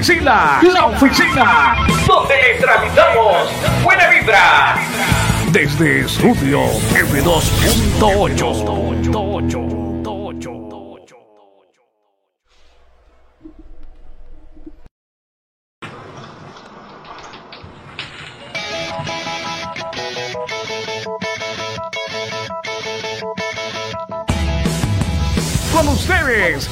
[0.00, 1.76] oficina, la oficina,
[2.06, 3.50] donde le tramitamos
[3.84, 4.76] buena vibra.
[5.52, 6.62] Desde estudio
[6.94, 8.80] F2.8.
[25.72, 26.70] Con ustedes,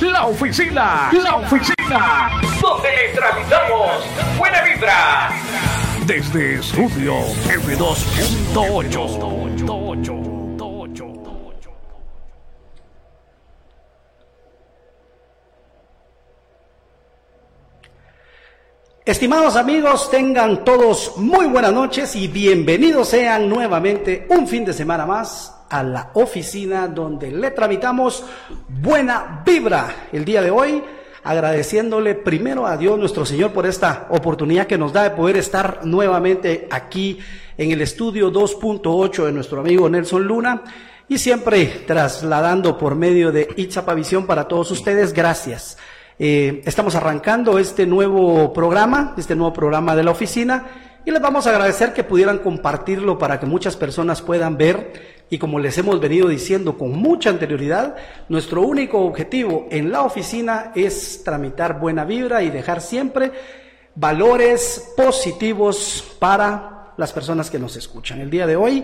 [0.00, 1.69] la oficina, la oficina,
[6.32, 7.14] Desde estudio
[7.48, 9.30] F2.8.
[19.04, 25.04] Estimados amigos, tengan todos muy buenas noches y bienvenidos sean nuevamente un fin de semana
[25.06, 28.24] más a la oficina donde le tramitamos
[28.68, 30.80] buena vibra el día de hoy,
[31.22, 35.80] agradeciéndole primero a Dios nuestro Señor por esta oportunidad que nos da de poder estar
[35.84, 37.18] nuevamente aquí
[37.58, 40.62] en el estudio 2.8 de nuestro amigo Nelson Luna
[41.08, 45.12] y siempre trasladando por medio de Itzapavisión para todos ustedes.
[45.12, 45.76] Gracias.
[46.18, 50.66] Eh, estamos arrancando este nuevo programa, este nuevo programa de la oficina
[51.04, 55.38] y les vamos a agradecer que pudieran compartirlo para que muchas personas puedan ver y
[55.38, 57.94] como les hemos venido diciendo con mucha anterioridad,
[58.28, 63.30] nuestro único objetivo en la oficina es tramitar buena vibra y dejar siempre
[63.94, 68.20] valores positivos para las personas que nos escuchan.
[68.20, 68.82] El día de hoy,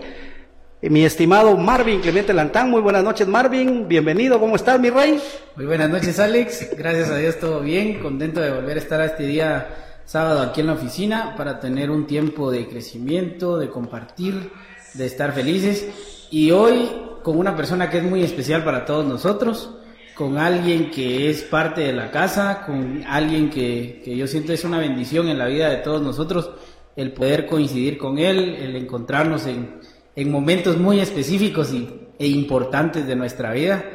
[0.81, 5.21] eh, mi estimado Marvin Clemente Lantán, muy buenas noches Marvin, bienvenido, ¿cómo estás mi rey?
[5.57, 9.23] Muy buenas noches Alex, gracias a Dios todo bien, contento de volver a estar este
[9.23, 9.67] día
[10.05, 14.49] sábado aquí en la oficina para tener un tiempo de crecimiento, de compartir,
[14.93, 16.89] de estar felices y hoy
[17.23, 19.73] con una persona que es muy especial para todos nosotros,
[20.15, 24.63] con alguien que es parte de la casa, con alguien que, que yo siento es
[24.63, 26.51] una bendición en la vida de todos nosotros,
[26.95, 29.79] el poder coincidir con él, el encontrarnos en,
[30.15, 31.87] en momentos muy específicos y,
[32.17, 33.85] e importantes de nuestra vida.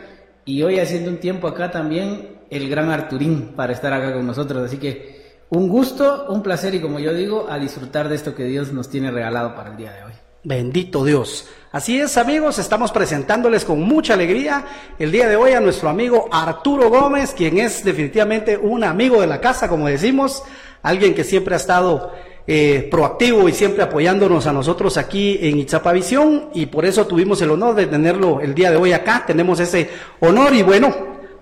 [0.44, 4.62] Y hoy haciendo un tiempo acá también, el gran Arturín para estar acá con nosotros.
[4.62, 8.44] Así que un gusto, un placer y como yo digo, a disfrutar de esto que
[8.44, 10.12] Dios nos tiene regalado para el día de hoy.
[10.44, 11.48] Bendito Dios.
[11.70, 14.64] Así es, amigos, estamos presentándoles con mucha alegría
[14.98, 19.28] el día de hoy a nuestro amigo Arturo Gómez, quien es definitivamente un amigo de
[19.28, 20.42] la casa, como decimos,
[20.82, 22.12] alguien que siempre ha estado
[22.48, 27.52] eh, proactivo y siempre apoyándonos a nosotros aquí en Itzapavisión y por eso tuvimos el
[27.52, 30.92] honor de tenerlo el día de hoy acá, tenemos ese honor y bueno,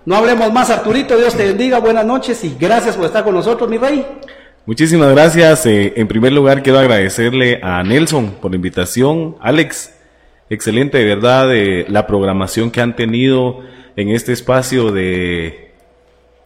[0.05, 3.67] no hablemos más Arturito, Dios te bendiga, buenas noches y gracias por estar con nosotros
[3.67, 4.05] mi rey.
[4.67, 9.91] Muchísimas gracias, eh, en primer lugar quiero agradecerle a Nelson por la invitación, Alex,
[10.51, 13.61] excelente de verdad eh, la programación que han tenido
[13.95, 15.71] en este espacio de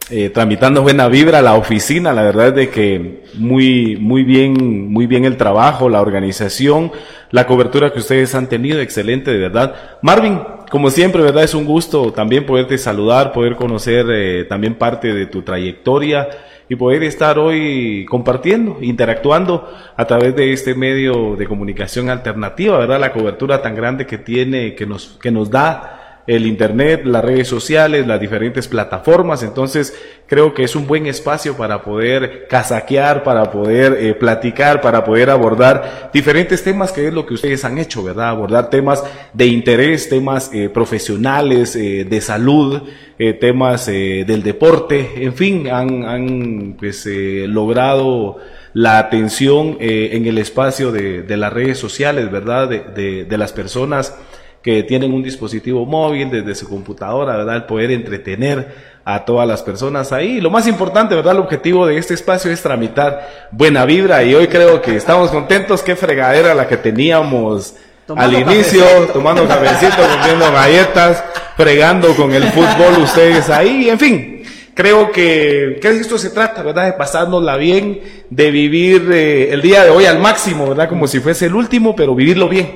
[0.08, 2.12] eh, tramitando buena vibra a la oficina.
[2.12, 6.92] La verdad es de que muy, muy bien, muy bien el trabajo, la organización,
[7.32, 9.74] la cobertura que ustedes han tenido, excelente, de verdad.
[10.02, 10.40] Marvin,
[10.70, 15.26] como siempre, verdad es un gusto también poderte saludar, poder conocer eh, también parte de
[15.26, 16.28] tu trayectoria
[16.68, 23.00] y poder estar hoy compartiendo, interactuando a través de este medio de comunicación alternativa, verdad,
[23.00, 25.95] la cobertura tan grande que tiene, que nos, que nos da
[26.26, 29.42] el Internet, las redes sociales, las diferentes plataformas.
[29.42, 29.94] Entonces,
[30.26, 35.30] creo que es un buen espacio para poder casaquear, para poder eh, platicar, para poder
[35.30, 38.30] abordar diferentes temas que es lo que ustedes han hecho, ¿verdad?
[38.30, 42.82] Abordar temas de interés, temas eh, profesionales, eh, de salud,
[43.40, 48.36] temas del deporte, en fin, han, han pues, logrado
[48.74, 52.68] la atención en el espacio de, de, las redes sociales, ¿verdad?
[52.68, 54.14] De, de las personas
[54.66, 57.54] que tienen un dispositivo móvil desde su computadora, ¿verdad?
[57.54, 60.40] El poder entretener a todas las personas ahí.
[60.40, 61.34] Lo más importante, ¿verdad?
[61.34, 65.84] El objetivo de este espacio es tramitar buena vibra y hoy creo que estamos contentos.
[65.84, 67.74] Qué fregadera la que teníamos
[68.08, 68.82] al inicio,
[69.12, 71.22] tomando cafecito, comiendo galletas,
[71.56, 74.42] fregando con el fútbol ustedes ahí, en fin.
[74.74, 76.86] Creo que, que de esto se trata, ¿verdad?
[76.86, 80.88] De pasárnosla bien, de vivir eh, el día de hoy al máximo, ¿verdad?
[80.88, 82.74] Como si fuese el último, pero vivirlo bien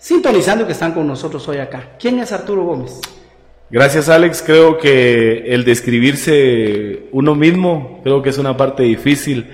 [0.00, 1.90] sintonizando que están con nosotros hoy acá.
[2.00, 3.00] ¿Quién es Arturo Gómez?
[3.70, 9.46] Gracias Alex, creo que el describirse uno mismo creo que es una parte difícil.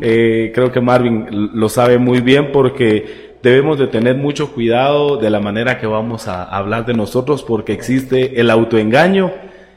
[0.00, 5.28] Eh, creo que Marvin lo sabe muy bien porque debemos de tener mucho cuidado de
[5.28, 9.32] la manera que vamos a hablar de nosotros porque existe el autoengaño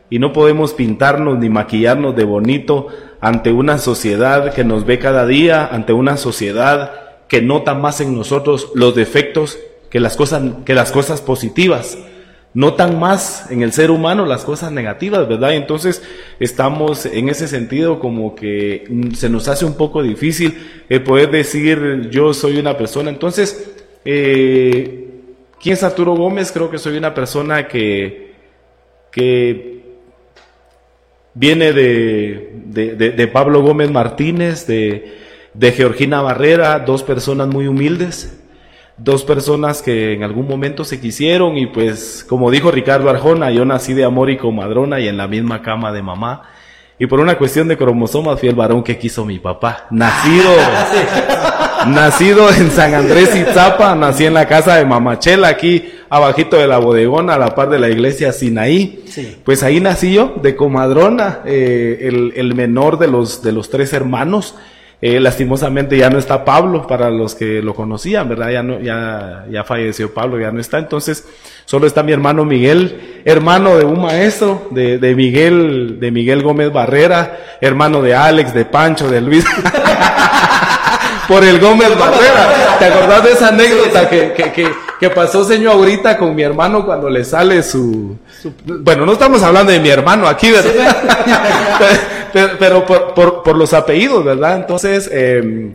[0.10, 2.88] y no podemos pintarnos ni maquillarnos de bonito
[3.20, 6.94] ante una sociedad que nos ve cada día, ante una sociedad
[7.28, 9.58] que nota más en nosotros los defectos
[9.92, 11.98] que las cosas, que las cosas positivas.
[12.54, 15.54] Notan más en el ser humano las cosas negativas, ¿verdad?
[15.54, 16.04] Entonces
[16.40, 20.58] estamos en ese sentido como que mm, se nos hace un poco difícil
[20.90, 23.10] el poder decir yo soy una persona.
[23.10, 23.72] Entonces,
[24.04, 25.08] eh,
[25.62, 26.52] ¿quién es Arturo Gómez?
[26.52, 28.34] Creo que soy una persona que,
[29.14, 29.82] que
[31.34, 35.20] viene de, de, de Pablo Gómez Martínez, de,
[35.54, 38.41] de Georgina Barrera, dos personas muy humildes
[38.98, 43.66] dos personas que en algún momento se quisieron y pues como dijo Ricardo Arjona, yo
[43.66, 46.44] nací de amor y comadrona y en la misma cama de mamá.
[47.00, 49.88] Y por una cuestión de cromosomas fui el varón que quiso mi papá.
[49.90, 50.52] Nacido,
[51.88, 56.68] nacido en San Andrés y Zapa, nací en la casa de Mamachela, aquí abajito de
[56.68, 59.04] la bodegona, a la par de la iglesia Sinaí.
[59.44, 63.94] Pues ahí nací yo, de comadrona, eh, el, el menor de los, de los tres
[63.94, 64.54] hermanos.
[65.04, 68.50] Eh, lastimosamente ya no está Pablo, para los que lo conocían, ¿verdad?
[68.52, 70.78] Ya, no, ya, ya falleció Pablo, ya no está.
[70.78, 71.28] Entonces,
[71.66, 76.72] solo está mi hermano Miguel, hermano de un maestro, de, de Miguel, de Miguel Gómez
[76.72, 79.44] Barrera, hermano de Alex, de Pancho, de Luis.
[81.32, 82.76] por el Gómez Barrera.
[82.78, 87.10] ¿Te acordás de esa anécdota que, que, que, pasó señor ahorita con mi hermano cuando
[87.10, 88.18] le sale su...
[88.66, 90.98] Bueno, no estamos hablando de mi hermano aquí, ¿verdad?
[92.60, 94.58] pero, por, por, los apellidos, ¿verdad?
[94.58, 95.72] Entonces, eh,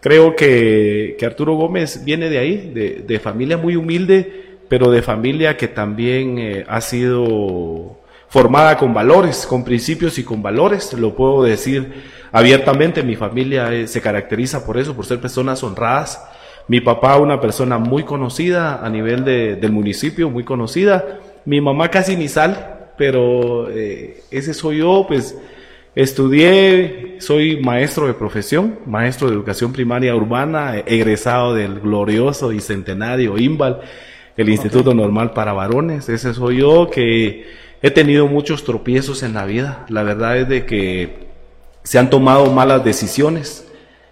[0.00, 5.56] creo que, Arturo Gómez viene de ahí, de, de, familia muy humilde, pero de familia
[5.56, 11.42] que también eh, ha sido formada con valores, con principios y con valores, lo puedo
[11.42, 11.92] decir
[12.32, 16.22] abiertamente, mi familia eh, se caracteriza por eso, por ser personas honradas.
[16.66, 21.18] Mi papá, una persona muy conocida a nivel de, del municipio, muy conocida.
[21.46, 25.34] Mi mamá casi ni sal, pero eh, ese soy yo, pues
[26.02, 33.36] estudié, soy maestro de profesión, maestro de educación primaria urbana, egresado del glorioso y centenario
[33.36, 33.80] IMBAL,
[34.36, 36.08] el Instituto Normal para Varones.
[36.08, 37.46] Ese soy yo que
[37.82, 39.86] he tenido muchos tropiezos en la vida.
[39.88, 41.26] La verdad es de que
[41.82, 43.66] se han tomado malas decisiones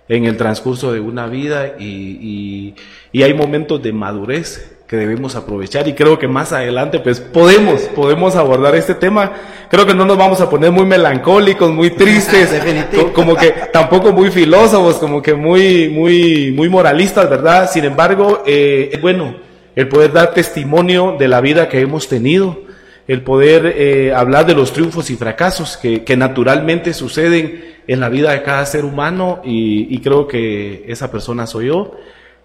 [0.09, 2.75] en el transcurso de una vida y,
[3.13, 7.83] y, hay momentos de madurez que debemos aprovechar y creo que más adelante pues podemos,
[7.95, 9.33] podemos abordar este tema.
[9.69, 12.55] Creo que no nos vamos a poner muy melancólicos, muy tristes,
[13.15, 17.69] como que tampoco muy filósofos, como que muy, muy, muy moralistas, ¿verdad?
[17.71, 19.37] Sin embargo, eh, es bueno
[19.75, 22.63] el poder dar testimonio de la vida que hemos tenido,
[23.09, 28.09] el poder eh, hablar de los triunfos y fracasos que, que naturalmente suceden en la
[28.09, 31.93] vida de cada ser humano y, creo que esa persona soy yo,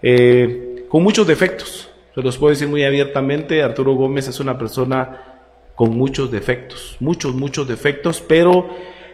[0.01, 1.90] eh, con muchos defectos.
[2.13, 5.31] Se los puedo decir muy abiertamente, Arturo Gómez es una persona
[5.75, 8.69] con muchos defectos, muchos, muchos defectos, pero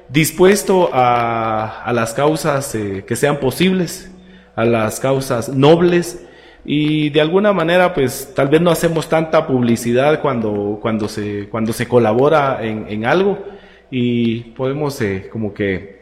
[0.10, 4.12] dispuesto a, las causas eh, que sean posibles,
[4.56, 6.26] a las causas nobles
[6.66, 11.74] y de alguna manera pues tal vez no hacemos tanta publicidad cuando, cuando, se, cuando
[11.74, 13.38] se colabora en, algo
[13.92, 16.02] y podemos eh, como que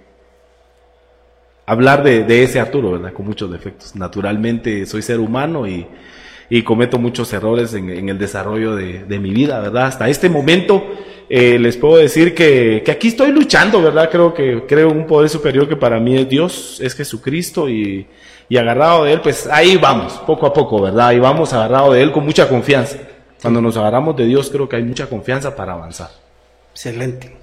[1.66, 3.14] hablar de, ese Arturo, ¿verdad?
[3.14, 3.96] Con muchos defectos.
[3.96, 5.86] Naturalmente soy ser humano y,
[6.64, 9.88] cometo muchos errores en, el desarrollo de, mi vida, ¿verdad?
[9.88, 10.84] Hasta este momento
[11.30, 14.10] eh, les puedo decir que, que, aquí estoy luchando, ¿verdad?
[14.12, 18.08] Creo que creo un poder superior que para mí es Dios, es Jesucristo y
[18.48, 21.12] y agarrado de Él, pues ahí vamos, poco a poco, ¿verdad?
[21.12, 22.98] Y vamos agarrado de Él con mucha confianza.
[23.42, 26.10] Cuando nos agarramos de Dios, creo que hay mucha confianza para avanzar.
[26.72, 27.36] Excelente.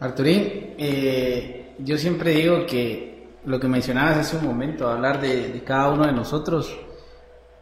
[0.00, 5.90] Arturín, eh, yo siempre digo que lo que mencionabas hace un momento, hablar de, cada
[5.90, 6.74] uno de nosotros,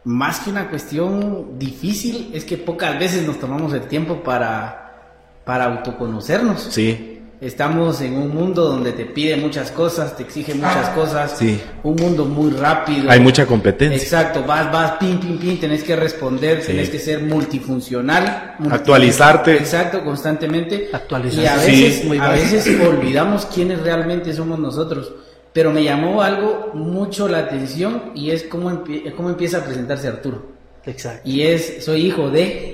[0.03, 5.11] más que una cuestión difícil, es que pocas veces nos tomamos el tiempo para,
[5.45, 6.67] para autoconocernos.
[6.69, 7.17] Sí.
[7.41, 11.35] Estamos en un mundo donde te pide muchas cosas, te exige muchas cosas.
[11.37, 11.61] Sí.
[11.83, 13.09] Un mundo muy rápido.
[13.09, 13.97] Hay mucha competencia.
[13.97, 18.55] Exacto, vas, vas, pim, pim, pim, tenés que responder, tenés que ser multifuncional.
[18.69, 19.55] Actualizarte.
[19.55, 20.89] Exacto, constantemente.
[20.91, 21.41] Actualizarte.
[21.41, 25.13] Y a veces, a veces olvidamos quiénes realmente somos nosotros.
[25.53, 28.83] Pero me llamó algo mucho la atención y es cómo,
[29.15, 30.59] cómo empieza a presentarse Arturo.
[30.85, 31.27] Exacto.
[31.27, 32.73] Y es, soy hijo de,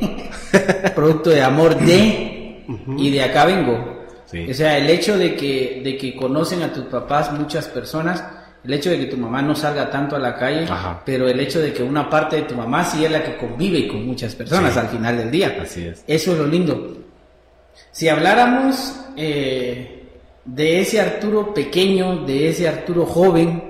[0.95, 2.63] producto de amor de,
[2.97, 3.95] y de acá vengo.
[4.49, 8.23] O sea, el hecho de que, de que conocen a tus papás muchas personas,
[8.65, 10.67] el hecho de que tu mamá no salga tanto a la calle,
[11.05, 13.87] pero el hecho de que una parte de tu mamá sí es la que convive
[13.87, 15.57] con muchas personas al final del día.
[15.61, 16.03] Así es.
[16.07, 16.97] Eso es lo lindo.
[17.91, 19.94] Si habláramos eh,
[20.45, 23.63] de ese Arturo pequeño, de ese Arturo joven,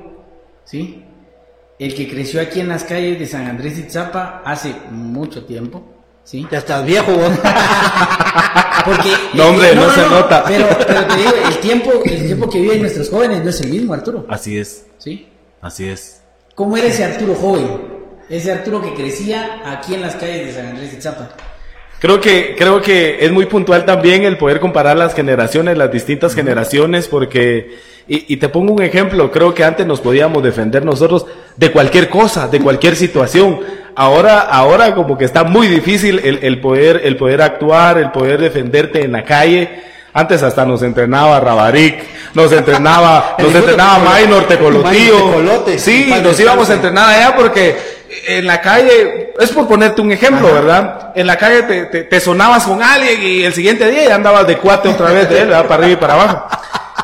[0.65, 1.03] ¿sí?
[1.79, 5.84] El que creció aquí en las calles de San Andrés y Zapa hace mucho tiempo,
[6.24, 6.46] ¿sí?
[6.51, 7.12] Ya estás viejo,
[8.86, 10.44] Porque, no, hombre, no, se nota.
[10.46, 13.94] Pero, te digo, el tiempo, el tiempo que viven nuestros jóvenes no es el mismo,
[13.94, 14.25] Arturo.
[14.29, 14.86] Así es.
[15.00, 15.27] ¿Sí?
[15.60, 16.22] Así es.
[16.53, 17.82] ¿Cómo era ese Arturo joven?
[18.29, 21.29] Ese Arturo que crecía aquí en las calles de San Andrés y Zapa.
[22.00, 26.36] Creo que, creo que es muy puntual también el poder comparar las generaciones, las distintas
[26.36, 31.25] generaciones, porque, y, y, te pongo un ejemplo, creo que antes nos podíamos defender nosotros
[31.56, 33.60] de cualquier cosa, de cualquier situación.
[33.96, 38.42] Ahora, ahora como que está muy difícil el, el poder, el poder actuar, el poder
[38.42, 39.84] defenderte en la calle.
[40.14, 45.78] Antes hasta nos entrenaba Rabaric, nos entrenaba, nos entrenaba Maynor Tecolotío.
[45.78, 47.95] Sí, nos íbamos a entrenar allá porque
[48.28, 51.12] en la calle, es por ponerte un ejemplo, ¿verdad?
[51.16, 54.48] En la calle te, te, te, sonabas con alguien y el siguiente día ya andabas
[54.48, 55.68] de cuate otra vez de él, ¿verdad?
[55.68, 56.48] Para arriba y para abajo.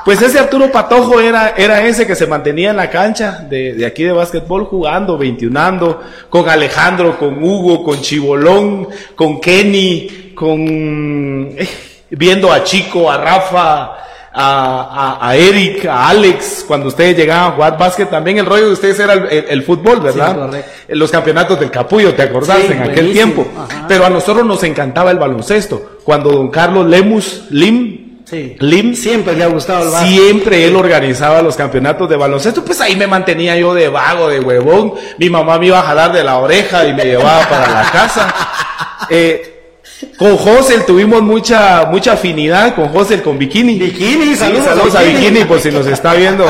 [0.03, 3.85] Pues ese Arturo Patojo era, era ese que se mantenía en la cancha de, de
[3.85, 11.67] aquí de básquetbol jugando, veintiunando, con Alejandro, con Hugo, con Chibolón, con Kenny, con eh,
[12.09, 14.00] viendo a Chico, a Rafa,
[14.33, 18.73] a, a, Eric, a Alex, cuando ustedes llegaban a jugar básquet, también el rollo de
[18.73, 20.51] ustedes era el, fútbol, ¿verdad?
[20.89, 22.63] Los campeonatos del Capullo, ¿te acordás?
[22.69, 23.45] en aquel tiempo.
[23.87, 25.97] Pero a nosotros nos encantaba el baloncesto.
[26.03, 28.21] Cuando don Carlos Lemus, Lim,
[28.59, 30.09] Lim siempre le ha gustado el básquet.
[30.09, 34.39] Siempre él organizaba los campeonatos de baloncesto, pues ahí me mantenía yo de vago, de
[34.39, 34.93] huevón.
[35.17, 38.33] Mi mamá me iba a jalar de la oreja y me llevaba para la casa.
[39.13, 39.60] Eh,
[40.17, 43.79] con José tuvimos mucha mucha afinidad, con José con Bikini.
[43.79, 45.45] Bikini, saludos, a, Bikini.
[45.45, 46.45] por si nos está viendo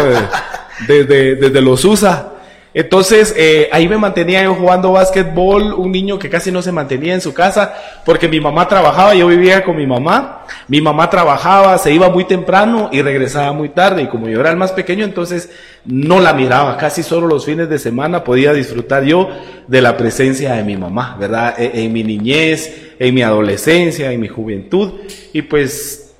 [0.87, 2.30] desde, desde los USA.
[2.73, 7.13] Entonces, eh, ahí me mantenía yo jugando básquetbol, un niño que casi no se mantenía
[7.13, 7.73] en su casa,
[8.05, 12.23] porque mi mamá trabajaba, yo vivía con mi mamá, mi mamá trabajaba, se iba muy
[12.23, 15.49] temprano y regresaba muy tarde, y como yo era el más pequeño, entonces
[15.83, 19.27] no la miraba, casi solo los fines de semana podía disfrutar yo
[19.67, 21.55] de la presencia de mi mamá, ¿verdad?
[21.57, 24.93] E, en mi niñez, en mi adolescencia, en mi juventud,
[25.33, 26.10] y pues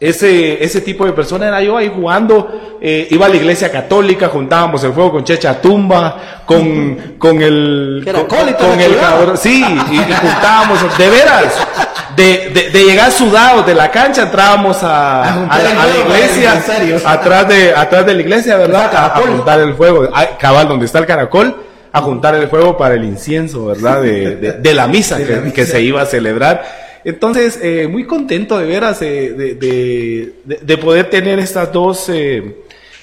[0.00, 4.28] ese, ese tipo de persona era yo ahí jugando, eh, iba a la iglesia católica,
[4.28, 10.96] juntábamos el fuego con Checha Tumba, con, con el, con, el cabrón, sí, y, juntábamos,
[10.96, 11.66] de veras,
[12.14, 16.62] de, de, llegar sudados de la cancha, entrábamos a, a, la iglesia,
[17.04, 18.94] atrás de, atrás de la iglesia, ¿verdad?
[18.94, 21.56] A, juntar el fuego, cabal, donde está el caracol,
[21.92, 24.00] a juntar el fuego para el incienso, ¿verdad?
[24.02, 26.87] De, de, la misa que, que se iba a celebrar.
[27.04, 29.32] Entonces, eh, muy contento de veras de,
[30.44, 32.56] de, poder tener estas dos, eh,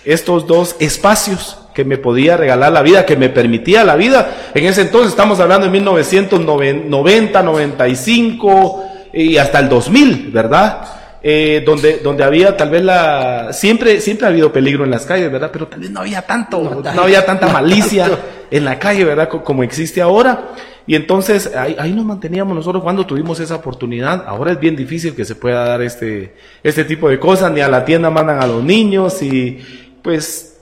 [0.04, 4.52] estos dos espacios que me podía regalar la vida, que me permitía la vida.
[4.54, 10.96] En ese entonces estamos hablando de 1990, 95 y hasta el 2000, ¿verdad?
[11.28, 13.52] eh, donde, donde había tal vez la...
[13.52, 15.50] Siempre, siempre ha habido peligro en las calles, ¿verdad?
[15.52, 18.12] Pero tal vez no había tanto, no, había tanta malicia
[18.52, 19.28] en la calle, ¿verdad?
[19.28, 20.50] Como existe ahora.
[20.88, 24.26] Y entonces ahí, ahí, nos manteníamos nosotros cuando tuvimos esa oportunidad.
[24.28, 27.68] Ahora es bien difícil que se pueda dar este, este tipo de cosas, ni a
[27.68, 29.60] la tienda mandan a los niños y
[30.04, 30.58] pues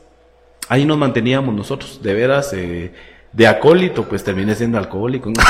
[0.70, 2.94] ahí nos manteníamos nosotros, de veras, eh,
[3.34, 5.32] de acólito, pues terminé siendo alcohólico.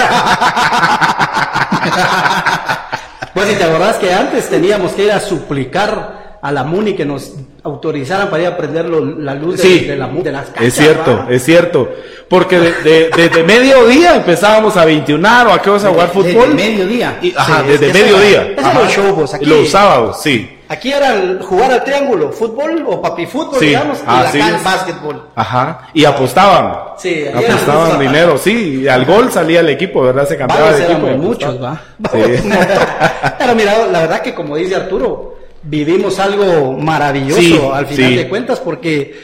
[3.33, 7.05] Pues si te acordás que antes teníamos que ir a suplicar a la MUNI que
[7.05, 10.61] nos autorizaran para ir a prender la luz de, la, de, las casas.
[10.61, 11.89] Es cierto, es cierto.
[12.27, 16.57] Porque desde de, de, mediodía empezábamos a 21 o a qué vas a jugar fútbol.
[16.57, 17.17] Desde mediodía.
[17.37, 18.55] ajá, desde mediodía.
[18.57, 19.45] los aquí.
[19.45, 20.59] Los sábados, sí.
[20.67, 25.29] Aquí era jugar al triángulo, fútbol o papi fútbol, digamos, y ah, acá el básquetbol.
[25.35, 26.95] Ajá, y apostaban.
[26.97, 30.27] Sí, apostaban dinero, sí, y al gol salía el equipo, ¿verdad?
[30.27, 31.07] Se cambiaba de equipo.
[31.07, 31.79] muchos, va.
[32.11, 35.32] Pero mira, la verdad que como dice Arturo,
[35.63, 39.15] vivimos algo maravilloso al final de cuentas porque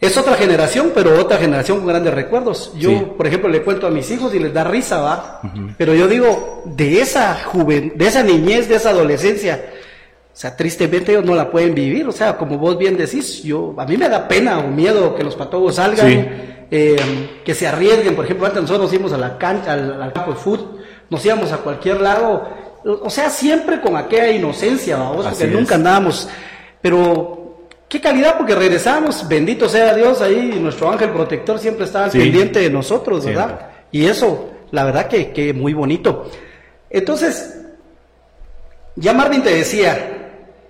[0.00, 2.72] es otra generación, pero otra generación con grandes recuerdos.
[2.76, 5.40] Yo, por ejemplo, le cuento a mis hijos y les da risa, va.
[5.78, 9.64] Pero yo digo, de esa juven, de esa niñez, de esa adolescencia,
[10.34, 12.06] o sea, tristemente ellos no la pueden vivir.
[12.08, 15.24] O sea, como vos bien decís, yo a mí me da pena o miedo que
[15.24, 18.16] los patogos salgan, eh, que se arriesguen.
[18.16, 21.52] Por ejemplo, antes nosotros nos íbamos a la cancha, al, campo de fútbol, nos íbamos
[21.52, 22.46] a cualquier lado.
[22.84, 26.28] O sea, siempre con aquella inocencia, vamos, porque nunca andábamos.
[26.82, 32.60] Pero qué calidad, porque regresamos, bendito sea Dios, ahí nuestro ángel protector siempre estaba pendiente
[32.60, 33.70] de nosotros, ¿verdad?
[33.90, 36.30] Y eso, la verdad que, que muy bonito.
[36.90, 37.58] Entonces,
[38.96, 40.14] ya Marvin te decía,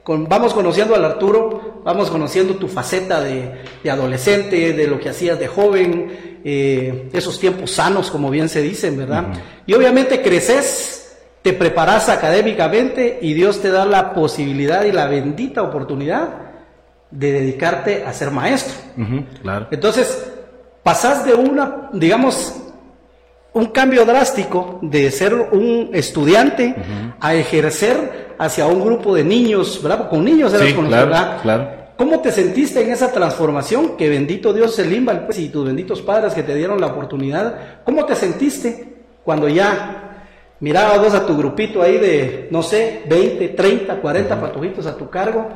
[0.06, 5.46] vamos conociendo al Arturo, vamos conociendo tu faceta de, adolescente, de lo que hacías de
[5.46, 9.26] joven, eh, esos tiempos sanos, como bien se dicen, ¿verdad?
[9.66, 11.03] Y obviamente creces,
[11.44, 16.30] te preparas académicamente y Dios te da la posibilidad y la bendita oportunidad
[17.10, 18.74] de dedicarte a ser maestro.
[19.42, 19.68] claro.
[19.70, 20.32] Entonces,
[20.82, 22.62] pasas de una, digamos,
[23.52, 26.76] un cambio drástico de ser un estudiante
[27.20, 30.08] a ejercer hacia un grupo de niños, ¿verdad?
[30.08, 31.68] Con niños eras con claro, claro.
[31.98, 33.98] ¿Cómo te sentiste en esa transformación?
[33.98, 37.82] Que bendito Dios se limba pues, y tus benditos padres que te dieron la oportunidad.
[37.84, 40.03] ¿Cómo te sentiste cuando ya
[40.64, 45.10] mirabas vos a tu grupito ahí de, no sé, 20, 30, 40 patojitos a tu
[45.10, 45.46] cargo?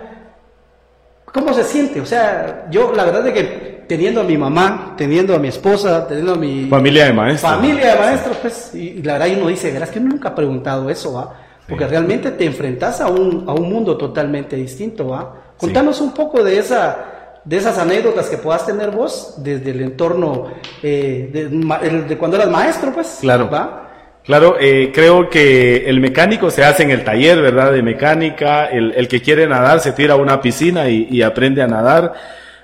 [1.25, 1.99] ¿Cómo se siente?
[2.03, 6.07] O sea, yo la verdad es que teniendo a mi mamá, teniendo a mi esposa,
[6.07, 6.67] teniendo a mi...
[6.67, 7.53] Familia de maestros.
[7.53, 11.15] Familia de maestros, pues, y, la verdad uno dice, verás que nunca ha preguntado eso,
[11.15, 11.35] ¿va?
[11.67, 15.35] Porque realmente te enfrentas a un, a un mundo totalmente distinto, ¿va?
[15.57, 20.49] Contanos un poco de esa de esas anécdotas que puedas tener vos desde el entorno
[20.83, 23.19] eh, de, de, cuando eras maestro, pues.
[23.23, 23.49] Claro.
[23.49, 23.88] ¿va?
[24.29, 27.73] Claro, eh, creo que el mecánico se hace en el taller, ¿verdad?
[27.73, 28.67] De mecánica.
[28.67, 32.13] El, el que quiere nadar se tira a una piscina y, y, aprende a nadar.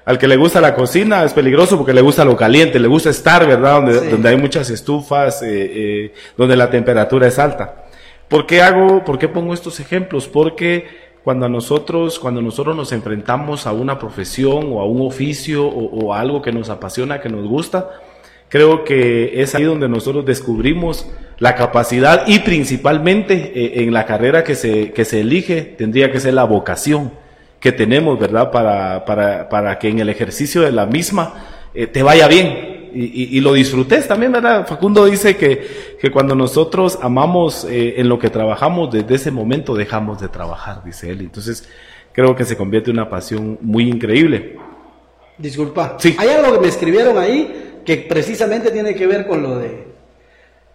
[0.04, 3.08] Al que le gusta la cocina es peligroso porque le gusta lo caliente, le gusta
[3.08, 3.76] estar, ¿verdad?
[3.76, 7.86] Donde, donde hay muchas estufas, eh, eh, donde la temperatura es alta.
[8.28, 10.28] ¿Por qué hago, por qué pongo estos ejemplos?
[10.28, 10.86] Porque
[11.24, 16.12] cuando nosotros, cuando nosotros nos enfrentamos a una profesión o a un oficio o, o
[16.12, 17.88] a algo que nos apasiona, que nos gusta,
[18.54, 24.44] Creo que es ahí donde nosotros descubrimos la capacidad y principalmente eh, en la carrera
[24.44, 27.12] que se, que se elige tendría que ser la vocación
[27.60, 28.50] que tenemos, ¿verdad?
[28.50, 33.36] Para, para, para que en el ejercicio de la misma eh, te vaya bien y,
[33.36, 34.66] y, lo disfrutes también, ¿verdad?
[34.66, 39.74] Facundo dice que, que cuando nosotros amamos eh, en lo que trabajamos, desde ese momento
[39.74, 41.22] dejamos de trabajar, dice él.
[41.22, 41.68] Entonces,
[42.12, 44.56] creo que se convierte en una pasión muy increíble.
[45.36, 45.96] Disculpa.
[45.98, 46.14] Sí.
[46.18, 49.93] Hay algo que me escribieron ahí que precisamente tiene que ver con lo de,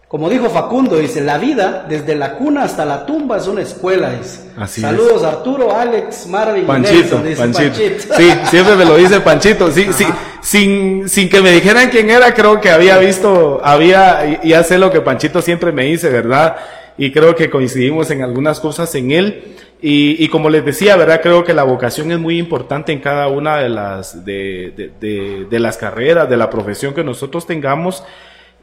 [0.10, 4.10] como dijo Facundo, dice, la vida desde la cuna hasta la tumba es una escuela,
[4.10, 4.50] dice.
[4.58, 7.76] Así Saludos Arturo, Alex, Marvin, Panchito, dice Panchito.
[8.18, 10.06] Sí, siempre me lo dice Panchito, sí, sí,
[10.42, 14.90] sin, sin que me dijeran quién era, creo que había visto, había, ya sé lo
[14.92, 16.56] que Panchito siempre me dice, ¿verdad?
[16.98, 19.58] Y creo que coincidimos en algunas cosas en él.
[19.80, 21.22] Y, y, como les decía, ¿verdad?
[21.22, 25.46] Creo que la vocación es muy importante en cada una de las, de, de, de,
[25.46, 28.04] de las carreras, de la profesión que nosotros tengamos.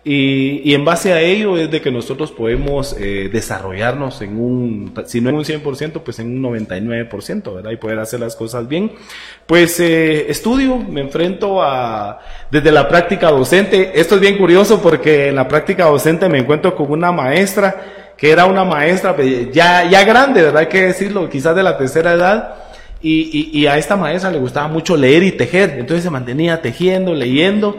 [0.08, 4.94] Y, y, en base a ello es de que nosotros podemos eh, desarrollarnos en un,
[5.04, 7.72] si no en un 100%, pues en un 99%, ¿verdad?
[7.72, 8.92] Y poder hacer las cosas bien.
[9.46, 12.20] Pues eh, estudio, me enfrento a,
[12.52, 13.98] desde la práctica docente.
[14.00, 18.30] Esto es bien curioso porque en la práctica docente me encuentro con una maestra que
[18.30, 20.60] era una maestra pues, ya, ya grande, ¿verdad?
[20.60, 22.54] Hay que decirlo, quizás de la tercera edad.
[23.02, 26.62] Y, y, y, a esta maestra le gustaba mucho leer y tejer, entonces se mantenía
[26.62, 27.76] tejiendo, leyendo,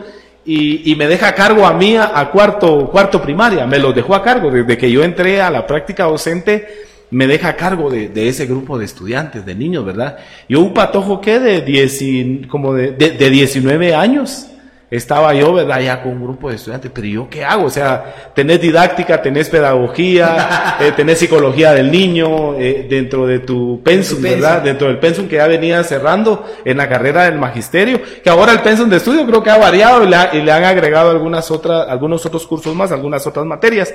[0.48, 4.16] y, y me deja a cargo a mí a, cuarto, cuarto primaria, me lo dejó
[4.16, 6.86] a cargo desde que yo entré a la práctica docente.
[7.12, 10.18] me deja a cargo de, ese grupo de estudiantes, de niños, ¿verdad?
[10.48, 14.48] Yo un patojo que de, como de, de 19 años,
[14.90, 15.82] estaba yo, ¿verdad?
[15.82, 17.66] Ya con un grupo de estudiantes, pero yo qué hago?
[17.66, 23.82] O sea, tenés didáctica, tenés pedagogía, eh, tenés psicología del niño eh, dentro de tu
[23.84, 24.62] pensum, ¿verdad?
[24.62, 28.62] Dentro del pensum que ya venía cerrando en la carrera del magisterio, que ahora el
[28.62, 32.48] pensum de estudio creo que ha variado y le, han agregado algunas otras, algunos otros
[32.48, 33.94] cursos más, algunas otras materias.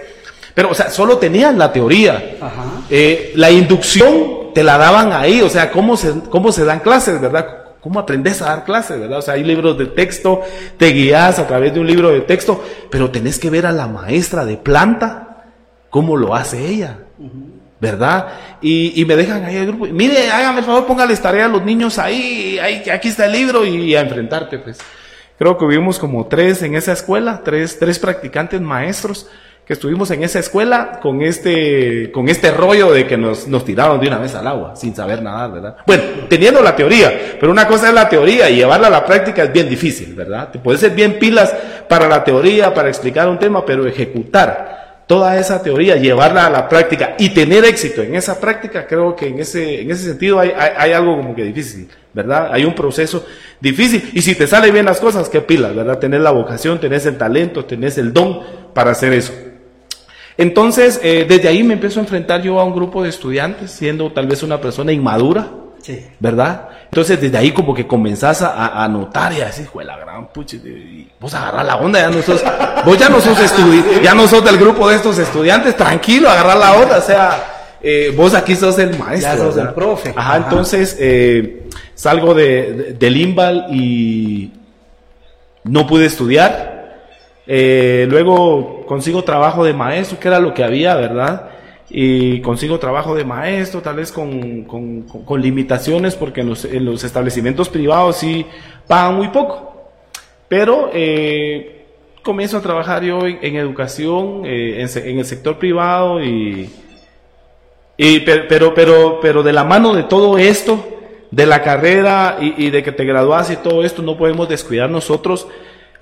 [0.55, 2.37] Pero, o sea, solo tenían la teoría.
[2.91, 7.19] Eh, la inducción te la daban ahí, o sea, cómo se, cómo se dan clases,
[7.19, 7.62] ¿verdad?
[7.83, 9.19] ¿Cómo aprendes a dar clases, verdad?
[9.19, 10.41] O sea, hay libros de texto,
[10.77, 13.89] te guías a través de un libro de texto, pero tenés que ver a la
[13.89, 15.47] maestra de planta,
[15.91, 17.01] cómo lo hace ella,
[17.81, 18.29] ¿verdad?
[18.61, 21.99] Y, me dejan ahí el grupo, mire, hágame el favor, póngales tarea a los niños
[21.99, 24.79] ahí, ahí, aquí está el libro y a enfrentarte, pues.
[25.37, 29.29] Creo que vivimos como tres en esa escuela, tres, tres practicantes maestros
[29.75, 34.09] estuvimos en esa escuela con este, con este rollo de que nos, nos tiraron de
[34.09, 35.77] una vez al agua, sin saber nadar, ¿verdad?
[35.87, 39.45] Bueno, teniendo la teoría, pero una cosa es la teoría y llevarla a la práctica
[39.45, 40.51] es bien difícil, ¿verdad?
[40.51, 41.55] Te puedes ser bien pilas
[41.89, 46.69] para la teoría, para explicar un tema, pero ejecutar toda esa teoría, llevarla a la
[46.69, 50.53] práctica y tener éxito en esa práctica, creo que en ese, en ese sentido hay,
[50.57, 52.49] hay, algo como que difícil, ¿verdad?
[52.51, 53.27] Hay un proceso
[53.61, 54.11] difícil.
[54.15, 55.99] Y si te salen bien las cosas, qué pilas, ¿verdad?
[55.99, 58.41] Tenés la vocación, tenés el talento, tenés el don
[58.73, 59.33] para hacer eso.
[60.37, 64.13] Entonces, eh, desde ahí me empiezo a enfrentar yo a un grupo de estudiantes, siendo
[64.13, 65.49] tal vez una persona inmadura,
[66.21, 66.69] ¿verdad?
[66.85, 70.61] Entonces, desde ahí como que comenzás a, a notar y a decir, la gran puche,
[71.19, 72.43] vos agarrar la onda, ya no sos,
[72.85, 73.39] vos ya no sos
[74.03, 78.13] ya no sos del grupo de estos estudiantes, tranquilo, agarrar la onda, o sea, eh,
[78.17, 79.33] vos aquí sos el maestro.
[79.33, 80.13] Ya sos el profe.
[80.15, 84.53] Ajá, entonces eh, salgo de, del IMBAL y
[85.65, 86.72] no pude estudiar
[87.47, 91.51] eh, luego consigo trabajo de maestro, que era lo que había, ¿verdad?
[91.91, 97.05] Y consigo trabajo de maestro, tal vez con, con, limitaciones, porque en los, en los,
[97.05, 98.47] establecimientos privados sí
[98.87, 99.91] pagan muy poco.
[100.49, 101.85] Pero eh,
[102.23, 106.71] comienzo a trabajar yo en, educación, eh, en, el sector privado, y,
[107.97, 110.89] y, pero, pero, pero de la mano de todo esto,
[111.31, 114.89] de la carrera y, y de que te graduas y todo esto, no podemos descuidar
[114.89, 115.49] nosotros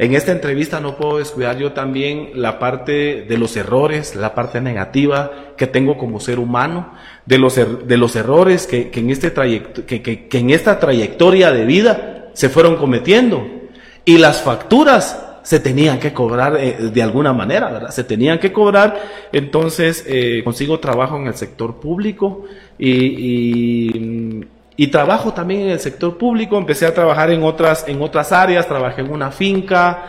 [0.01, 4.59] en esta entrevista no puedo descuidar yo también la parte de los errores, la parte
[4.59, 6.95] negativa que tengo como ser humano,
[7.27, 11.67] de los, er, de los errores que, en este que, que, en esta trayectoria de
[11.67, 13.47] vida se fueron cometiendo.
[14.07, 17.91] Y las facturas se tenían que cobrar eh, de alguna manera, ¿verdad?
[17.91, 18.99] Se tenían que cobrar,
[19.33, 22.47] entonces eh, consigo trabajo en el sector público
[22.79, 24.47] y y
[24.89, 29.03] trabajo también en el sector público, empecé a trabajar en otras, en otras áreas, trabajé
[29.03, 30.05] en una finca,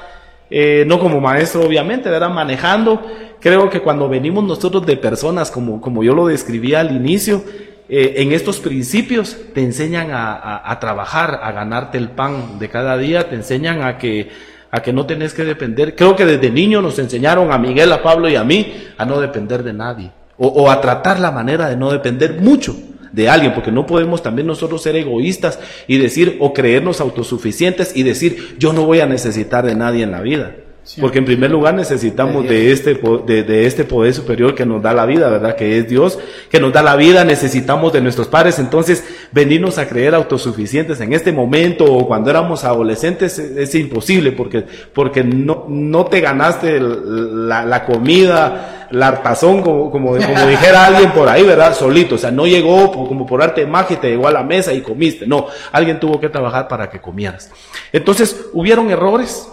[0.50, 3.02] eh, no como maestro obviamente, era manejando.
[3.40, 7.44] Creo que cuando venimos nosotros de personas, como, como yo lo describía al inicio,
[7.90, 13.28] eh, en estos principios te enseñan a, trabajar, a ganarte el pan de cada día,
[13.28, 14.30] te enseñan a que,
[14.72, 15.96] a que no tenés que depender.
[15.98, 19.20] Creo que desde niño nos enseñaron a Miguel, a Pablo y a mí a no
[19.20, 22.74] depender de nadie, o a tratar la manera de no depender mucho
[23.12, 28.04] de alguien, porque no podemos también nosotros ser egoístas y decir o creernos autosuficientes y
[28.04, 30.56] decir yo no voy a necesitar de nadie en la vida.
[31.00, 34.94] Porque en primer lugar necesitamos de este, de, de, este poder superior que nos da
[34.94, 35.56] la vida, ¿verdad?
[35.56, 36.18] Que es Dios,
[36.50, 38.58] que nos da la vida, necesitamos de nuestros padres.
[38.58, 44.66] Entonces, venirnos a creer autosuficientes en este momento o cuando éramos adolescentes es, imposible porque,
[44.94, 51.12] porque no, no te ganaste la, la comida, la hartazón, como, como, como, dijera alguien
[51.12, 51.76] por ahí, ¿verdad?
[51.76, 52.16] Solito.
[52.16, 54.74] O sea, no llegó como por arte de magia y te llegó a la mesa
[54.74, 55.28] y comiste.
[55.28, 57.52] No, alguien tuvo que trabajar para que comieras.
[57.94, 59.48] Entonces, hubieron errores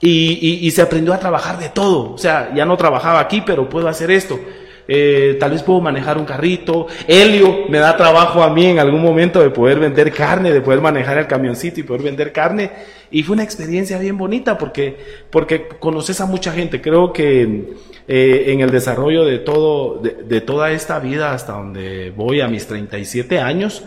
[0.00, 2.12] y, y, se aprendió a trabajar de todo.
[2.12, 4.38] O sea, ya no trabajaba aquí, pero puedo hacer esto.
[4.90, 6.86] Eh, tal vez puedo manejar un carrito.
[7.06, 10.80] Helio me da trabajo a mí en algún momento de poder vender carne, de poder
[10.80, 12.70] manejar el camioncito y poder vender carne.
[13.10, 14.96] Y fue una experiencia bien bonita porque,
[15.30, 16.80] porque conoces a mucha gente.
[16.80, 17.74] Creo que
[18.08, 22.48] eh, en el desarrollo de, todo, de, de toda esta vida hasta donde voy a
[22.48, 23.84] mis 37 años,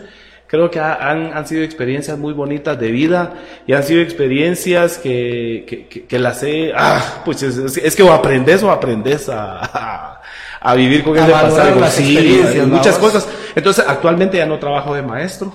[0.52, 3.32] Creo que han, han, sido experiencias muy bonitas de vida
[3.66, 6.74] y han sido experiencias que, que, que, las he...
[6.76, 10.20] Ah, pues es, que o aprendes o aprendes a,
[10.60, 11.88] a, vivir con ese pasado.
[11.88, 12.28] Sí,
[12.66, 13.26] muchas cosas.
[13.54, 15.54] Entonces, actualmente ya no trabajo de maestro.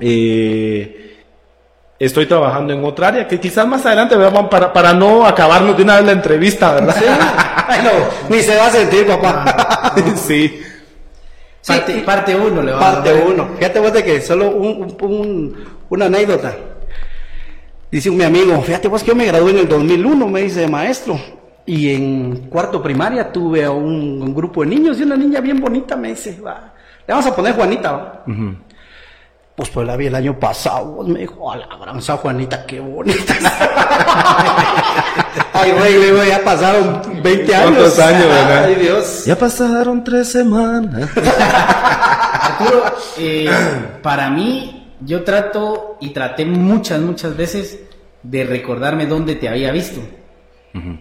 [0.00, 1.18] eh,
[1.98, 5.82] estoy trabajando en otra área que quizás más adelante veamos para, para no acabarnos de
[5.82, 6.96] una vez la entrevista, ¿verdad?
[8.30, 9.92] ni se va a sentir, papá.
[10.16, 10.62] sí.
[12.04, 13.50] Parte, uno le va Parte uno.
[13.56, 15.56] Fíjate vos de que solo un, un,
[15.90, 16.56] una anécdota.
[17.90, 20.66] Dice un mi amigo, fíjate vos que yo me gradué en el 2001, me dice
[20.68, 21.18] maestro.
[21.64, 25.96] Y en cuarto primaria tuve a un, grupo de niños y una niña bien bonita
[25.96, 26.72] me dice, va,
[27.06, 27.92] le vamos a poner Juanita.
[27.92, 28.24] ¿va?
[29.54, 33.34] Pues pues la vi el año pasado, me dijo, a la gran Juanita, qué bonita.
[35.58, 37.70] Ay, rey, ya pasaron 20 años.
[37.70, 38.64] ¿Cuántos años, verdad?
[38.64, 39.24] Ay, Dios.
[39.24, 41.10] Ya pasaron tres semanas.
[41.16, 42.84] Arturo,
[43.18, 43.50] eh,
[44.02, 47.78] para mí, yo trato y traté muchas, muchas veces
[48.22, 50.00] de recordarme dónde te había visto.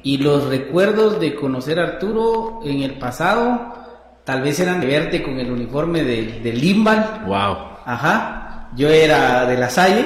[0.02, 3.76] Y los recuerdos de conocer a Arturo en el pasado,
[4.24, 7.22] tal vez eran de verte con el uniforme de, de Limbal.
[7.28, 7.58] Wow.
[7.86, 10.06] Ajá yo era de la Salle.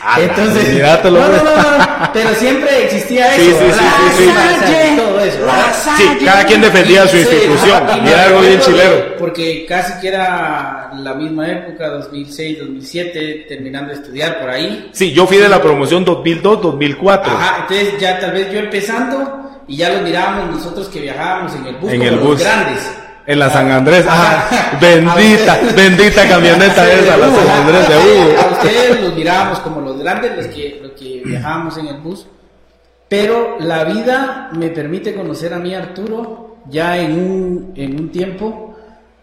[0.00, 3.44] Ah, Entonces, no, no, no, pero siempre existía eso.
[3.44, 4.24] Sí, sí, sí, sí,
[4.66, 4.96] sí.
[4.96, 5.38] todo eso.
[5.96, 7.82] Sí, cada quien defendía su institución.
[8.04, 9.16] y era algo bien chilero.
[9.18, 14.90] Porque casi que era la misma época, 2006, 2007, terminando de estudiar por ahí.
[14.92, 17.32] Sí, yo fui de la promoción 2002, 2004.
[17.32, 21.66] Ajá, entonces ya tal vez yo empezando y ya los mirábamos nosotros que viajábamos en
[21.66, 22.40] el bus en como el los bus.
[22.40, 22.80] grandes.
[23.26, 28.40] En la San Andrés, ajá, bendita, bendita camioneta esa, la San Andrés de Hugo.
[28.40, 32.26] A ustedes los mirábamos como los grandes, los que, los que viajábamos en el bus.
[33.08, 38.76] Pero la vida me permite conocer a mí, Arturo, ya en un, en un tiempo,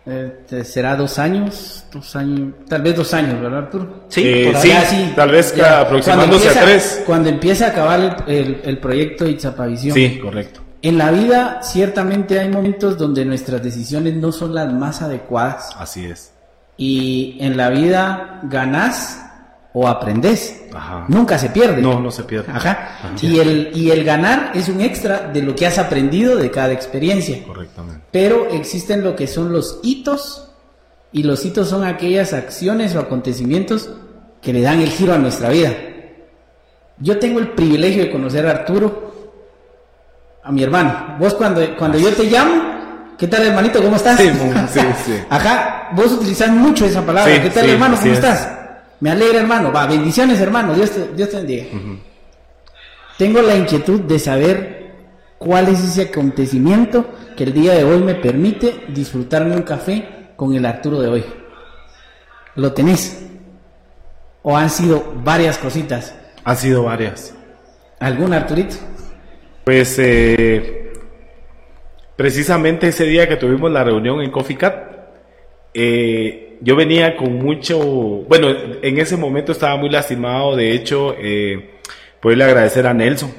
[0.05, 4.05] eh, será dos años, dos años, tal vez dos años, ¿verdad, Arturo?
[4.09, 4.53] Sí, eh,
[4.87, 7.03] sí, tal vez aproximándose a tres.
[7.05, 9.93] Cuando empieza a acabar el, el, el proyecto Itzapavisión.
[9.93, 10.62] Sí, correcto.
[10.83, 15.69] En la vida ciertamente hay momentos donde nuestras decisiones no son las más adecuadas.
[15.79, 16.33] Así es.
[16.75, 19.25] Y en la vida ganás
[19.71, 20.61] o aprendes.
[20.73, 21.05] Ajá.
[21.07, 21.81] Nunca se pierde.
[21.81, 22.51] No, no se pierde.
[22.51, 23.15] Ajá.
[23.21, 26.73] Y, el, y el ganar es un extra de lo que has aprendido de cada
[26.73, 27.41] experiencia.
[27.47, 28.01] Correctamente.
[28.11, 30.51] Pero existen lo que son los hitos
[31.13, 33.89] y los hitos son aquellas acciones o acontecimientos
[34.41, 35.71] que le dan el giro a nuestra vida.
[36.99, 39.12] Yo tengo el privilegio de conocer a Arturo
[40.43, 41.15] a mi hermano.
[41.19, 43.81] Vos cuando, cuando yo te llamo, ¿qué tal hermanito?
[43.81, 44.19] ¿Cómo estás?
[44.19, 44.29] Sí,
[44.71, 45.13] sí, sí.
[45.29, 47.41] Ajá, vos utilizás mucho esa palabra.
[47.41, 47.97] ¿Qué tal hermano?
[47.99, 48.49] ¿Cómo estás?
[48.99, 49.71] Me alegra hermano.
[49.71, 50.73] Va, bendiciones hermano.
[50.73, 51.65] Dios te, Dios te bendiga.
[53.17, 54.93] Tengo la inquietud de saber
[55.37, 57.05] cuál es ese acontecimiento
[57.37, 61.25] que el día de hoy me permite disfrutarme un café con el Arturo de hoy.
[62.55, 63.25] ¿Lo tenés?
[64.41, 66.13] ¿O han sido varias cositas?
[66.43, 67.33] Han sido varias.
[67.99, 68.75] ¿Algún Arturito?
[69.63, 70.91] Pues eh,
[72.17, 74.75] precisamente ese día que tuvimos la reunión en Coffee Cat,
[75.73, 81.79] eh, yo venía con mucho, bueno, en ese momento estaba muy lastimado, de hecho, eh,
[82.19, 83.31] poderle agradecer a Nelson,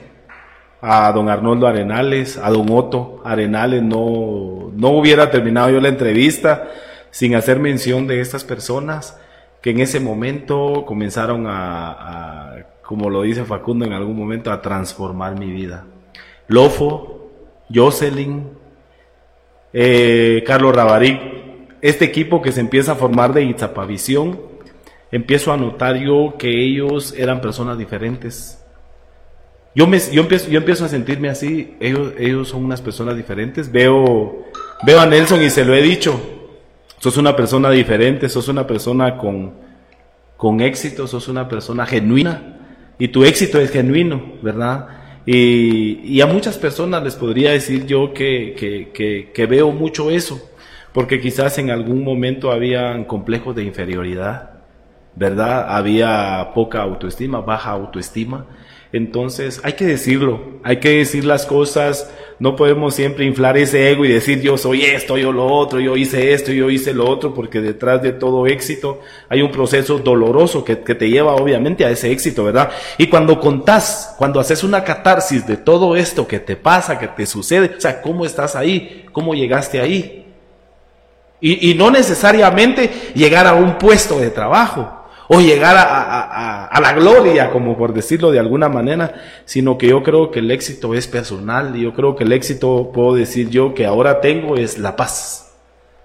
[0.80, 6.70] a don Arnoldo Arenales, a don Otto Arenales, no, no hubiera terminado yo la entrevista
[7.10, 9.18] sin hacer mención de estas personas
[9.62, 11.92] que en ese momento comenzaron a,
[12.50, 15.84] a como lo dice Facundo en algún momento, a transformar mi vida.
[16.48, 17.30] Lofo,
[17.72, 18.48] Jocelyn,
[19.72, 21.20] eh, Carlos Rabaric,
[21.80, 24.40] este equipo que se empieza a formar de Itzapavisión,
[25.10, 28.64] empiezo a notar yo que ellos eran personas diferentes.
[29.74, 33.70] Yo, me, yo, empiezo, yo empiezo a sentirme así, ellos, ellos son unas personas diferentes.
[33.70, 34.44] Veo,
[34.84, 36.20] veo a Nelson y se lo he dicho,
[36.98, 39.54] sos una persona diferente, sos una persona con,
[40.36, 42.60] con éxito, sos una persona genuina
[42.98, 45.03] y tu éxito es genuino, ¿verdad?
[45.26, 48.54] Y, a muchas personas les podría decir yo que,
[49.32, 50.50] que, veo mucho eso,
[50.92, 54.50] porque quizás en algún momento habían complejos de inferioridad,
[55.14, 55.66] ¿verdad?
[55.68, 58.46] Había poca autoestima, baja autoestima.
[58.92, 62.12] Entonces hay que decirlo, hay que decir las cosas
[62.44, 65.96] no podemos siempre inflar ese ego y decir yo soy esto, yo lo otro, yo
[65.96, 70.62] hice esto, yo hice lo otro, porque detrás de todo éxito hay un proceso doloroso
[70.62, 72.70] que, te lleva obviamente a ese éxito, ¿verdad?
[72.98, 77.24] Y cuando contás, cuando haces una catarsis de todo esto que te pasa, que te
[77.24, 79.06] sucede, o sea, ¿cómo estás ahí?
[79.10, 80.26] ¿Cómo llegaste ahí?
[81.40, 87.50] Y, y no necesariamente llegar a un puesto de trabajo o llegar a, la gloria,
[87.50, 91.74] como por decirlo de alguna manera, sino que yo creo que el éxito es personal
[91.76, 95.40] y yo creo que el éxito, puedo decir yo, que ahora tengo es la paz.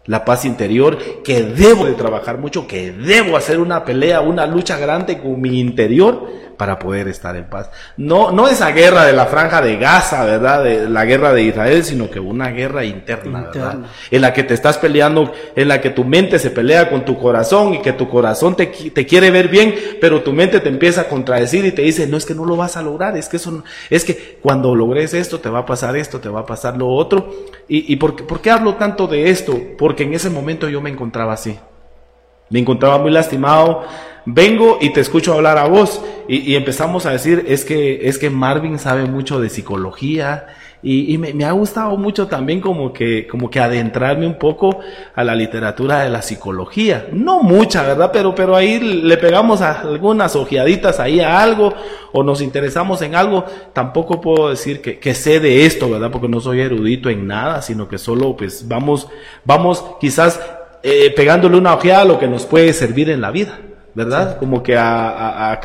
[0.05, 4.77] La paz interior, que debo de trabajar mucho, que debo hacer una pelea, una lucha
[4.77, 7.71] grande con mi interior para poder estar en paz.
[7.95, 10.61] No, no esa guerra de la franja de Gaza, ¿verdad?
[10.61, 13.77] De la guerra de Israel, sino que una guerra interna, ¿verdad?
[14.11, 17.17] En la que te estás peleando, en la que tu mente se pelea con tu
[17.17, 21.01] corazón y que tu corazón te, te quiere ver bien, pero tu mente te empieza
[21.01, 23.37] a contradecir y te dice, no es que no lo vas a lograr, es que
[23.37, 26.75] eso, es que cuando logres esto te va a pasar esto, te va a pasar
[26.75, 27.33] lo otro.
[27.69, 29.57] ¿Y, y por, por qué hablo tanto de esto?
[29.77, 31.57] Porque en ese momento yo me encontraba así.
[32.49, 33.85] Me encontraba muy lastimado,
[34.33, 38.29] vengo y te escucho hablar a vos y, empezamos a decir, es que, es que
[38.29, 40.45] Marvin sabe mucho de psicología
[40.83, 44.79] Y, me, ha gustado mucho también como que, como que adentrarme un poco
[45.15, 47.07] a la literatura de la psicología.
[47.11, 48.11] No mucha, ¿verdad?
[48.13, 51.73] Pero, pero ahí le pegamos algunas ojeaditas ahí a algo
[52.13, 53.43] o nos interesamos en algo.
[53.73, 56.11] Tampoco puedo decir que, que sé de esto, ¿verdad?
[56.11, 59.07] Porque no soy erudito en nada, sino que solo pues vamos,
[59.43, 60.39] vamos quizás
[60.81, 63.59] eh, pegándole una ojeada a lo que nos puede servir en la vida.
[63.99, 64.37] ¿Verdad?
[64.37, 65.59] Como que a,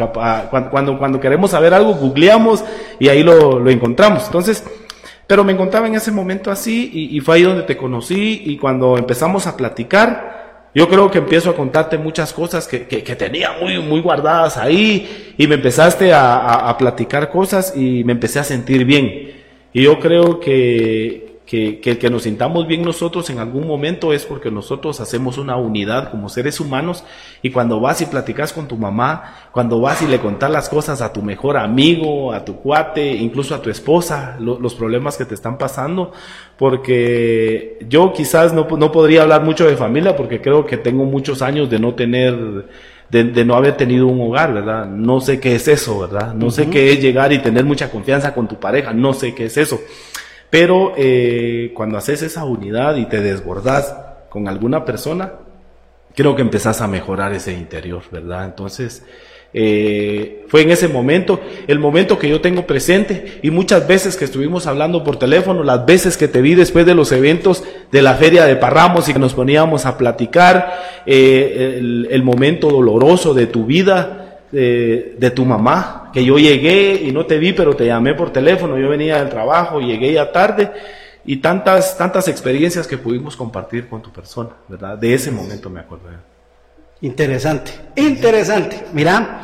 [0.71, 2.65] cuando, cuando queremos saber algo, googleamos
[2.99, 4.27] y ahí lo, lo encontramos.
[4.27, 4.65] Entonces,
[5.29, 8.99] pero me encontraba en ese momento así y, fue ahí donde te conocí y cuando
[8.99, 13.79] empezamos a platicar, yo creo que empiezo a contarte muchas cosas que, que, tenía muy,
[13.79, 18.85] muy guardadas ahí y me empezaste a, a platicar cosas y me empecé a sentir
[18.85, 19.33] bien.
[19.73, 24.51] Y yo creo que, que, que, nos sintamos bien nosotros en algún momento es porque
[24.51, 27.05] nosotros hacemos una unidad como seres humanos
[27.43, 31.03] y cuando vas y platicas con tu mamá, cuando vas y le contas las cosas
[31.03, 35.35] a tu mejor amigo, a tu cuate, incluso a tu esposa, los problemas que te
[35.35, 36.13] están pasando,
[36.57, 41.43] porque yo quizás no, no podría hablar mucho de familia porque creo que tengo muchos
[41.43, 42.65] años de no tener
[43.11, 44.87] de, no haber tenido un hogar, ¿verdad?
[44.87, 46.35] No sé qué es eso, ¿verdad?
[46.35, 49.47] No sé qué es llegar y tener mucha confianza con tu pareja, no sé qué
[49.47, 49.81] es eso.
[50.55, 53.93] Pero eh, cuando haces esa unidad y te desbordas
[54.29, 55.33] con alguna persona,
[56.15, 58.45] creo que empezás a mejorar ese interior, ¿verdad?
[58.45, 59.03] Entonces,
[59.53, 64.27] eh, fue en ese momento, el momento que yo tengo presente y muchas veces que
[64.27, 68.15] estuvimos hablando por teléfono, las veces que te vi después de los eventos de la
[68.15, 73.67] feria de Parramos y que nos poníamos a platicar, eh, el, momento doloroso de tu
[73.67, 74.24] vida,
[74.55, 78.79] de, tu mamá, que yo llegué y no te vi, pero te llamé por teléfono,
[78.79, 80.71] yo venía del trabajo, llegué ya tarde,
[81.25, 84.97] y tantas, tantas experiencias que pudimos compartir con tu persona, ¿verdad?
[84.97, 86.05] De ese momento me acuerdo.
[87.01, 88.85] Interesante, interesante.
[88.93, 89.43] Mira,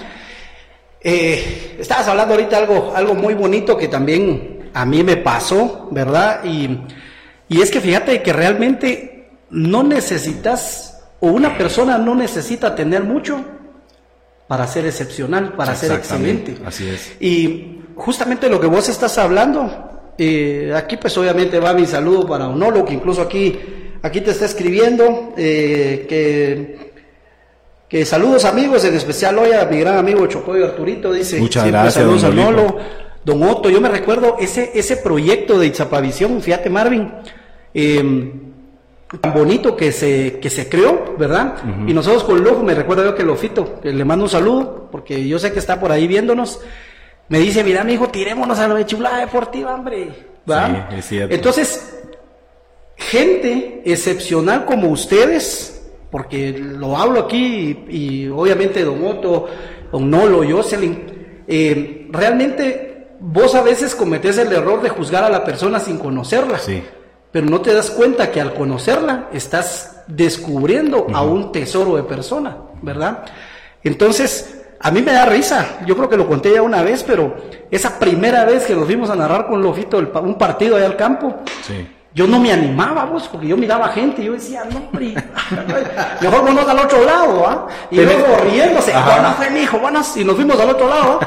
[1.00, 6.44] eh, estabas hablando ahorita algo, algo muy bonito que también a mí me pasó, ¿verdad?
[6.44, 6.78] Y,
[7.48, 13.44] y es que fíjate que realmente no necesitas, o una persona no necesita tener mucho
[14.50, 16.56] para ser excepcional, para ser excelente.
[16.66, 17.12] Así es.
[17.20, 22.48] Y justamente lo que vos estás hablando, eh, aquí pues obviamente va mi saludo para
[22.48, 23.56] Onolo, que incluso aquí,
[24.02, 26.92] aquí te está escribiendo, eh, que,
[27.88, 31.94] que saludos amigos, en especial hoy a mi gran amigo Chocoyo Arturito, dice, Muchas gracias,
[31.94, 32.76] saludos a Nolo,
[33.24, 37.08] Don Otto, yo me recuerdo ese, ese proyecto de Itzapavisión, fíjate Marvin,
[37.72, 38.32] eh,
[39.18, 41.56] tan bonito que se, que se creó, ¿verdad?
[41.86, 45.26] Y nosotros con Lojo, me recuerdo yo que Lofito, que le mando un saludo, porque
[45.26, 46.60] yo sé que está por ahí viéndonos,
[47.28, 50.10] me dice, mira mi hijo, tirémonos a lo de chulada deportiva, hombre.
[50.46, 50.88] ¿verdad?
[50.90, 51.34] Sí, es cierto.
[51.34, 52.00] Entonces,
[52.96, 59.48] gente excepcional como ustedes, porque lo hablo aquí, y, obviamente Don Otto,
[59.90, 65.44] Don Nolo, Jocelyn, eh, realmente vos a veces cometés el error de juzgar a la
[65.44, 66.58] persona sin conocerla.
[66.58, 66.80] Sí
[67.32, 72.56] pero no te das cuenta que al conocerla estás descubriendo a un tesoro de persona,
[72.82, 73.24] ¿verdad?
[73.84, 77.36] Entonces, a mí me da risa, yo creo que lo conté ya una vez, pero
[77.70, 81.36] esa primera vez que nos fuimos a narrar con Lofito un partido allá al campo,
[82.12, 85.14] yo no me animaba, vos, porque yo miraba gente y yo decía, no, hombre,
[86.20, 87.68] mejor vamos al otro lado, ¿ah?
[87.90, 91.20] Y luego riéndose, bueno, fue mi hijo, bueno, y nos fuimos al otro lado,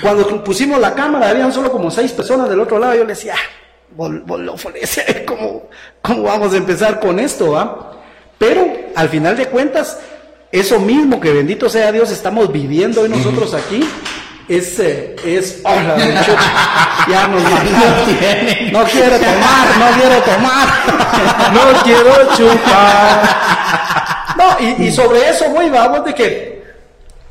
[0.00, 3.34] Cuando pusimos la cámara, habían solo como seis personas del otro lado, yo le decía,
[5.26, 5.68] ¿cómo,
[6.02, 7.52] ¿cómo vamos a empezar con esto?
[7.52, 7.92] ¿va?
[8.38, 9.98] Pero al final de cuentas,
[10.52, 13.80] eso mismo que bendito sea Dios estamos viviendo hoy nosotros aquí,
[14.48, 15.74] es, eh, es oh,
[17.08, 20.68] ya nos no, quiere tomar, no quiere tomar,
[21.52, 23.38] no quiero chupar.
[24.38, 26.57] No, y, y sobre eso, güey, vamos de que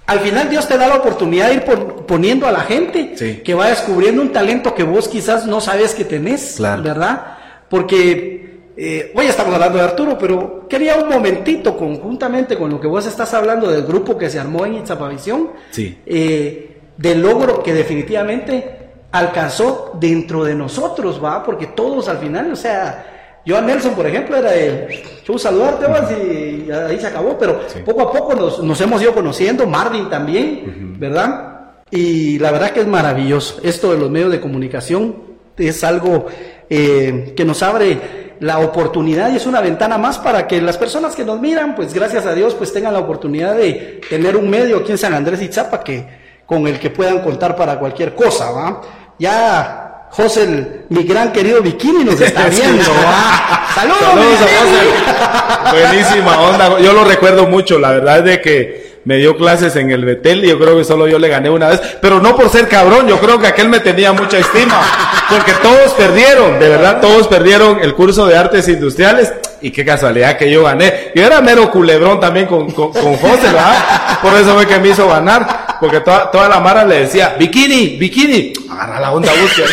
[0.07, 1.63] al final Dios te da la oportunidad de ir
[2.07, 6.05] poniendo a la gente que va descubriendo un talento que vos quizás no sabes que
[6.05, 7.37] tenés, ¿verdad?
[7.69, 8.37] Porque
[8.77, 13.05] eh, hoy estamos hablando de Arturo, pero quería un momentito conjuntamente con lo que vos
[13.05, 15.97] estás hablando del grupo que se armó en Itzapavisión, sí.
[16.05, 18.77] eh, del logro que definitivamente
[19.11, 21.43] alcanzó dentro de nosotros, ¿va?
[21.43, 23.16] Porque todos al final, o sea,
[23.47, 28.01] yo a Nelson, por ejemplo, era de yo saludarte y ahí se acabó, pero poco
[28.01, 31.75] a poco nos, hemos ido conociendo, Marvin también, ¿verdad?
[31.89, 33.61] Y la verdad que es maravilloso.
[33.63, 35.15] Esto de los medios de comunicación
[35.55, 36.25] es algo
[36.69, 41.15] eh, que nos abre la oportunidad y es una ventana más para que las personas
[41.15, 44.79] que nos miran, pues gracias a Dios, pues tengan la oportunidad de tener un medio
[44.79, 46.05] aquí en San Andrés y Zapa que,
[46.45, 48.81] con el que puedan contar para cualquier cosa, ¿va?
[49.17, 52.83] Ya José, mi gran querido Bikini, nos está viendo.
[52.83, 55.79] Saludos, Saludos a José.
[55.79, 56.79] Buenísima onda.
[56.79, 57.77] Yo lo recuerdo mucho.
[57.77, 60.83] La verdad es de que me dio clases en el Betel y yo creo que
[60.83, 63.69] solo yo le gané una vez, pero no por ser cabrón, yo creo que aquel
[63.69, 64.81] me tenía mucha estima,
[65.29, 70.35] porque todos perdieron, de verdad, todos perdieron el curso de artes industriales y qué casualidad
[70.35, 71.13] que yo gané.
[71.15, 74.19] Yo era mero culebrón también con, con, José, ¿verdad?
[74.21, 77.97] Por eso fue que me hizo ganar, porque toda, toda la mara le decía, bikini,
[77.97, 79.67] bikini, agarra la onda, búsqueda.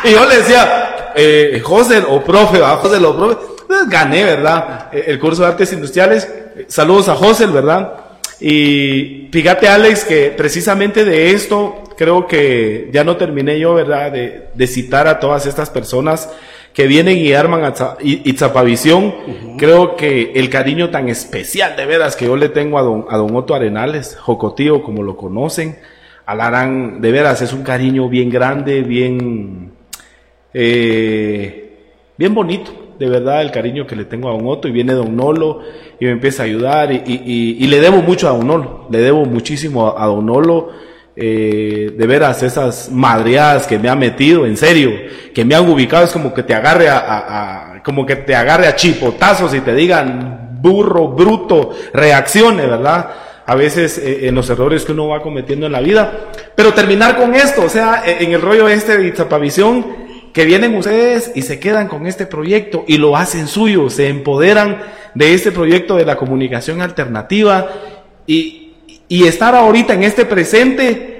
[0.04, 2.78] y yo le decía, eh, José o profe, ¿verdad?
[2.78, 3.36] José o profe,
[3.66, 4.88] pues gané, ¿verdad?
[4.92, 6.28] Eh, el curso de artes industriales.
[6.68, 7.92] Saludos a José, ¿verdad?
[8.40, 14.10] Y fíjate, Alex, que precisamente de esto creo que ya no terminé yo, ¿verdad?
[14.10, 16.30] De, de citar a todas estas personas
[16.72, 19.14] que vienen y arman Itzapavisión.
[19.58, 23.16] Creo que el cariño tan especial de veras que yo le tengo a don, a
[23.16, 25.78] don Otto Arenales, Jocotío, como lo conocen,
[26.26, 29.72] Alarán, de veras, es un cariño bien grande, bien,
[30.54, 31.78] eh,
[32.16, 34.68] bien bonito, de verdad, el cariño que le tengo a don Otto.
[34.68, 35.62] Y viene don Nolo
[35.98, 36.92] y me empieza a ayudar.
[36.92, 40.70] Y, y, le debo mucho a don Nolo, le debo muchísimo a, don Nolo.
[41.16, 44.92] Eh, de veras esas madreadas que me ha metido, en serio,
[45.34, 48.76] que me han ubicado, es como que te agarre a, como que te agarre a
[48.76, 53.10] chipotazos y te digan burro, bruto, reaccione, ¿verdad?
[53.44, 56.30] A veces eh, en los errores que uno va cometiendo en la vida.
[56.54, 59.84] Pero terminar con esto, o sea, e, en el rollo este de Izapavisión,
[60.32, 64.78] que vienen ustedes y se quedan con este proyecto y lo hacen suyo, se empoderan
[65.14, 67.68] de este proyecto de la comunicación alternativa
[68.26, 68.69] y,
[69.10, 71.10] y estar ahorita en este presente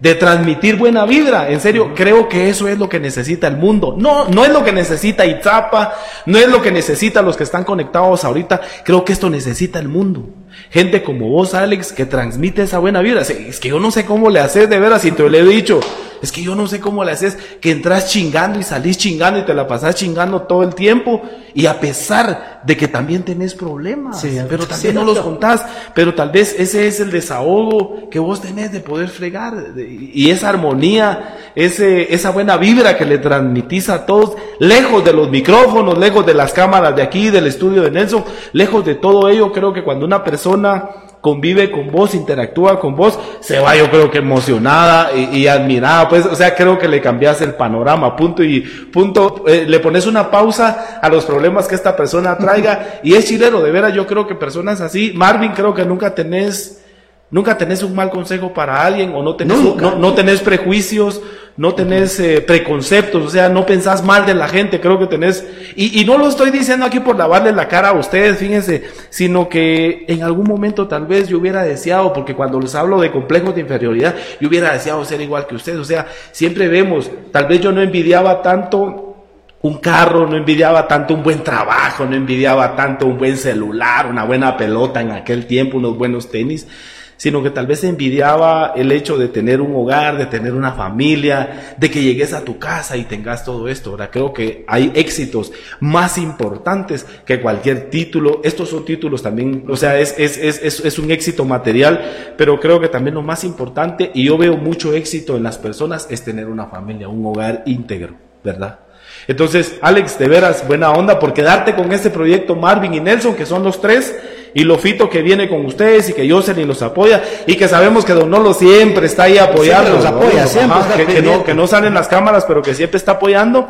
[0.00, 1.48] de transmitir buena vibra.
[1.48, 3.94] En serio, creo que eso es lo que necesita el mundo.
[3.96, 5.94] No, no es lo que necesita Itzapa,
[6.26, 8.60] no es lo que necesita los que están conectados ahorita.
[8.84, 10.28] Creo que esto necesita el mundo.
[10.70, 13.22] Gente como vos, Alex, que transmite esa buena vibra.
[13.22, 15.78] Es que yo no sé cómo le haces de veras, y te lo he dicho.
[16.22, 19.42] Es que yo no sé cómo le haces que entras chingando y salís chingando y
[19.44, 21.22] te la pasás chingando todo el tiempo.
[21.54, 25.64] Y a pesar de que también tenés problemas, pero también no los contás.
[25.94, 29.54] Pero tal vez ese es el desahogo que vos tenés de poder fregar.
[29.76, 35.30] Y esa armonía, ese, esa buena vibra que le transmitís a todos, lejos de los
[35.30, 39.52] micrófonos, lejos de las cámaras de aquí, del estudio de Nelson, lejos de todo ello,
[39.52, 44.08] creo que cuando una persona convive con vos, interactúa con vos, se va yo creo
[44.08, 48.60] que emocionada y, admirada, pues, o sea, creo que le cambias el panorama, punto y
[48.60, 53.24] punto, eh, le pones una pausa a los problemas que esta persona traiga y es
[53.24, 56.84] chileno, de veras yo creo que personas así, Marvin creo que nunca tenés
[57.28, 61.20] Nunca tenés un mal consejo para alguien o no tenés, no, tenés prejuicios,
[61.56, 65.44] no tenés eh, preconceptos, o sea, no pensás mal de la gente, creo que tenés,
[65.74, 69.48] y, y, no lo estoy diciendo aquí por lavarle la cara a ustedes, fíjense, sino
[69.48, 73.56] que en algún momento tal vez yo hubiera deseado, porque cuando les hablo de complejos
[73.56, 77.60] de inferioridad, yo hubiera deseado ser igual que ustedes, o sea, siempre vemos, tal vez
[77.60, 79.16] yo no envidiaba tanto
[79.62, 84.22] un carro, no envidiaba tanto un buen trabajo, no envidiaba tanto un buen celular, una
[84.24, 86.68] buena pelota en aquel tiempo, unos buenos tenis,
[87.16, 91.74] sino que tal vez envidiaba el hecho de tener un hogar, de tener una familia,
[91.76, 93.90] de que llegues a tu casa y tengas todo esto.
[93.90, 98.40] Ahora creo que hay éxitos más importantes que cualquier título.
[98.44, 102.80] Estos son títulos también, o sea, es, es, es, es un éxito material, pero creo
[102.80, 106.46] que también lo más importante, y yo veo mucho éxito en las personas, es tener
[106.46, 108.14] una familia, un hogar íntegro,
[108.44, 108.85] ¿verdad?
[109.28, 113.44] Entonces, Alex, de veras, buena onda por quedarte con este proyecto Marvin y Nelson, que
[113.44, 114.14] son los tres,
[114.54, 118.14] y Lofito que viene con ustedes y que Jocelyn los apoya y que sabemos que
[118.14, 119.98] Don Nolo siempre está ahí apoyando.
[120.06, 123.68] apoya, siempre que, no, que no salen las cámaras, pero que siempre está apoyando.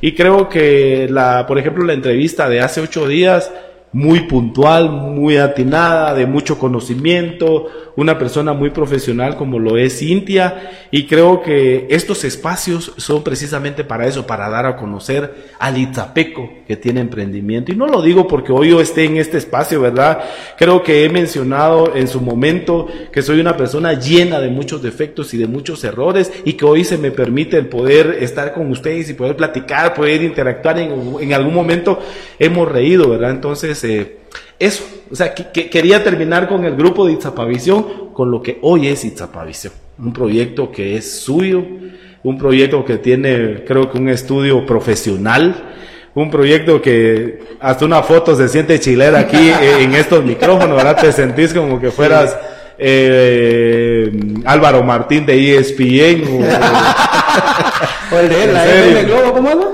[0.00, 3.52] Y creo que la, por ejemplo, la entrevista de hace ocho días,
[3.94, 10.88] muy puntual, muy atinada, de mucho conocimiento, una persona muy profesional como lo es Cintia,
[10.90, 16.50] y creo que estos espacios son precisamente para eso, para dar a conocer al Itzapeco
[16.66, 17.70] que tiene emprendimiento.
[17.70, 20.24] Y no lo digo porque hoy yo esté en este espacio, ¿verdad?
[20.58, 25.32] Creo que he mencionado en su momento que soy una persona llena de muchos defectos
[25.34, 29.08] y de muchos errores, y que hoy se me permite el poder estar con ustedes
[29.08, 32.00] y poder platicar, poder interactuar en, en algún momento.
[32.40, 33.30] Hemos reído, ¿verdad?
[33.30, 34.18] Entonces, eh,
[34.58, 38.88] eso, o sea, que, quería terminar con el grupo de Itzapavisión, con lo que hoy
[38.88, 41.62] es Itzapavisión, un proyecto que es suyo,
[42.22, 45.72] un proyecto que tiene, creo que un estudio profesional,
[46.14, 51.00] un proyecto que hasta una foto se siente chilera aquí eh, en estos micrófonos, ¿verdad?
[51.00, 52.36] Te sentís como que fueras
[52.78, 54.10] eh,
[54.44, 56.24] Álvaro Martín de ESPN
[58.12, 58.64] o, el de la
[59.08, 59.32] ¿cómo es?
[59.32, 59.73] ¿Cómo es?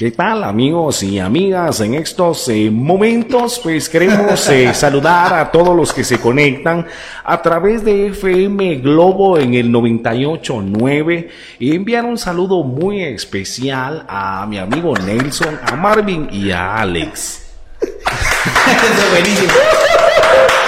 [0.00, 1.80] ¿Qué tal amigos y amigas?
[1.80, 6.86] En estos eh, momentos pues queremos eh, saludar a todos los que se conectan
[7.22, 11.28] a través de FM Globo en el 98.9
[11.58, 17.52] y enviar un saludo muy especial a mi amigo Nelson, a Marvin y a Alex.
[17.82, 19.52] Eso es buenísimo.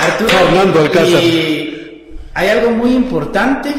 [0.02, 3.72] Arturo, y hay algo muy importante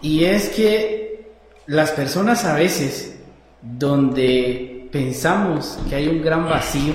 [0.00, 1.32] y es que
[1.66, 3.16] las personas a veces
[3.60, 6.94] donde pensamos que hay un gran vacío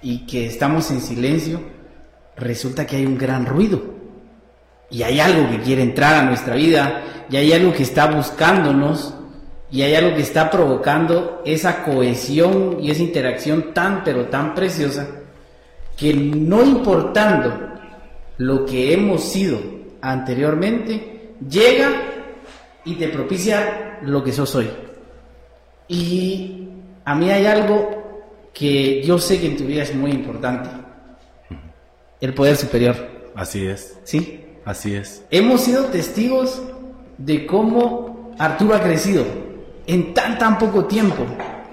[0.00, 1.60] y que estamos en silencio,
[2.34, 3.82] resulta que hay un gran ruido.
[4.88, 9.12] Y hay algo que quiere entrar a nuestra vida, y hay algo que está buscándonos,
[9.70, 15.06] y hay algo que está provocando esa cohesión y esa interacción tan, pero tan preciosa,
[15.98, 17.54] que no importando
[18.38, 19.60] lo que hemos sido
[20.00, 21.90] anteriormente, llega
[22.86, 24.70] y te propicia lo que sos hoy.
[25.86, 26.64] Y
[27.04, 28.04] a mí hay algo
[28.52, 30.70] que yo sé que en tu vida es muy importante.
[32.20, 32.96] El poder superior.
[33.34, 33.98] Así es.
[34.04, 34.44] ¿Sí?
[34.64, 35.24] Así es.
[35.30, 36.62] Hemos sido testigos
[37.18, 39.24] de cómo Arturo ha crecido
[39.86, 41.26] en tan, tan poco tiempo.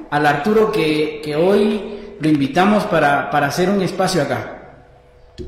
[0.09, 4.57] Al Arturo que, que hoy lo invitamos para, para, hacer un espacio acá.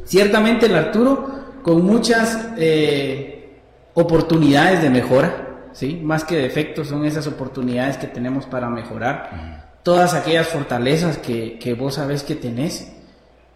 [0.05, 3.59] Ciertamente el Arturo con muchas eh,
[3.93, 5.99] oportunidades de mejora, ¿sí?
[6.01, 9.72] Más que defectos, son esas oportunidades que tenemos para mejorar.
[9.83, 12.91] Todas aquellas fortalezas que, que vos sabés que tenés,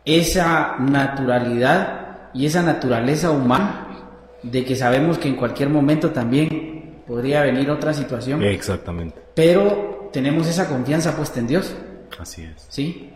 [0.05, 3.87] esa naturalidad y esa naturaleza humana
[4.43, 8.43] de que sabemos que en cualquier momento también podría venir otra situación.
[8.43, 9.19] Exactamente.
[9.33, 11.75] Pero tenemos esa confianza puesta en Dios.
[12.19, 12.65] Así es.
[12.69, 13.13] ¿Sí?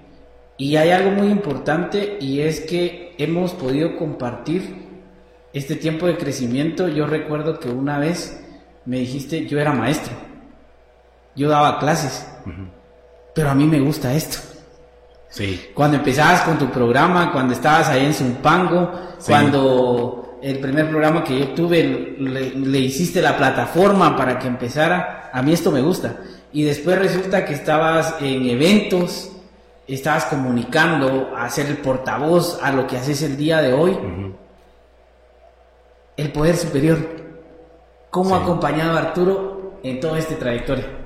[0.57, 4.75] Y hay algo muy importante y es que hemos podido compartir
[5.53, 6.87] este tiempo de crecimiento.
[6.87, 8.43] Yo recuerdo que una vez
[8.85, 10.13] me dijiste, yo era maestro,
[11.35, 12.27] yo daba clases,
[13.33, 14.37] pero a mí me gusta esto.
[15.29, 15.69] Sí.
[15.73, 18.91] Cuando empezabas con tu programa, cuando estabas ahí en Zumpango,
[19.25, 25.29] cuando el primer programa que yo tuve le, le, hiciste la plataforma para que empezara,
[25.31, 26.17] a mí esto me gusta.
[26.51, 29.31] Y después resulta que estabas en eventos,
[29.87, 33.97] estabas comunicando, a ser el portavoz a lo que haces el día de hoy.
[36.17, 36.97] El poder superior.
[38.09, 41.00] ¿Cómo ha acompañado a Arturo en toda esta trayectoria?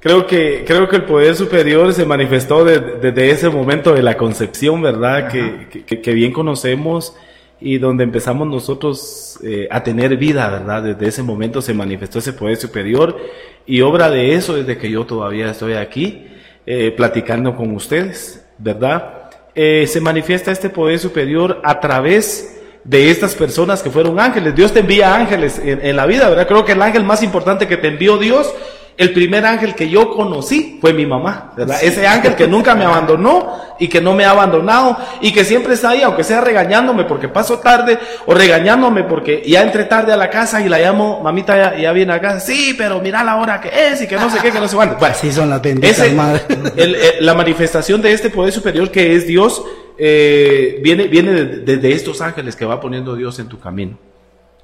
[0.00, 4.80] Creo que, creo que el poder superior se manifestó desde ese momento de la concepción,
[4.80, 5.28] ¿verdad?
[5.28, 7.16] Que, que, que, bien conocemos
[7.60, 10.84] y donde empezamos nosotros eh, a tener vida, ¿verdad?
[10.84, 13.18] Desde ese momento se manifestó ese poder superior
[13.66, 16.28] y obra de eso desde que yo todavía estoy aquí
[16.64, 19.30] eh, platicando con ustedes, ¿verdad?
[19.56, 24.54] Eh, se manifiesta este poder superior a través de estas personas que fueron ángeles.
[24.54, 26.46] Dios te envía ángeles en, en la vida, ¿verdad?
[26.46, 28.54] Creo que el ángel más importante que te envió Dios
[28.98, 31.78] el primer ángel que yo conocí fue mi mamá, ¿verdad?
[31.80, 35.74] Ese ángel que nunca me abandonó y que no me ha abandonado y que siempre
[35.74, 37.96] está ahí, aunque sea regañándome porque paso tarde
[38.26, 41.92] o regañándome porque ya entré tarde a la casa y la llamo, mamita ya, ya
[41.92, 44.58] viene acá, sí, pero mira la hora que es y que no sé qué, que
[44.58, 44.96] no sé cuánto.
[44.96, 46.00] Bueno, Así son las benditas
[46.76, 49.62] el, el, la manifestación de este poder superior que es Dios
[49.96, 53.96] eh, viene, viene desde de, de estos ángeles que va poniendo Dios en tu camino.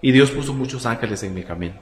[0.02, 1.74] Y Dios puso muchos ángeles en mi camino.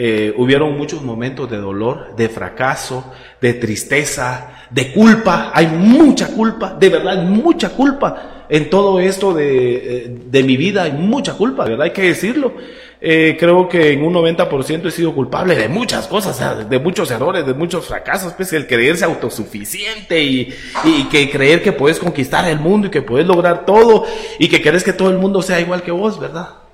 [0.00, 5.50] Eh, hubieron muchos momentos de dolor, de fracaso, de tristeza, de culpa.
[5.52, 10.84] Hay mucha culpa, de verdad, mucha culpa en todo esto de, eh, de mi vida.
[10.84, 12.54] Hay mucha culpa, de verdad, hay que decirlo.
[13.00, 17.44] Eh, creo que en un 90% he sido culpable de muchas cosas, de muchos errores,
[17.44, 22.60] de muchos fracasos, pues el creerse autosuficiente y, y que creer que puedes conquistar el
[22.60, 24.04] mundo y que puedes lograr todo
[24.38, 26.67] y que querés que todo el mundo sea igual que vos, ¿verdad?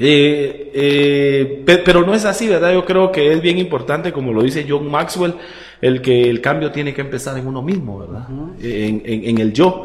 [0.00, 2.72] Eh, eh, pero no es así, ¿verdad?
[2.72, 5.34] Yo creo que es bien importante, como lo dice John Maxwell,
[5.80, 8.26] el que el cambio tiene que empezar en uno mismo, ¿verdad?
[8.30, 8.64] Uh -huh.
[8.64, 9.84] en, en, en, el yo.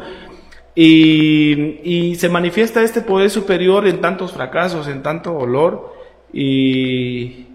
[0.74, 5.94] Y, y, se manifiesta este poder superior en tantos fracasos, en tanto dolor,
[6.32, 7.46] y,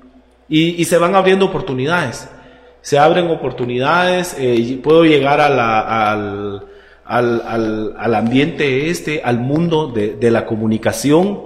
[0.47, 2.29] y, y se van abriendo oportunidades.
[2.81, 6.63] Se abren oportunidades, eh, puedo llegar a la, al,
[7.05, 11.41] al, al, al, ambiente este, al mundo de, de la comunicación,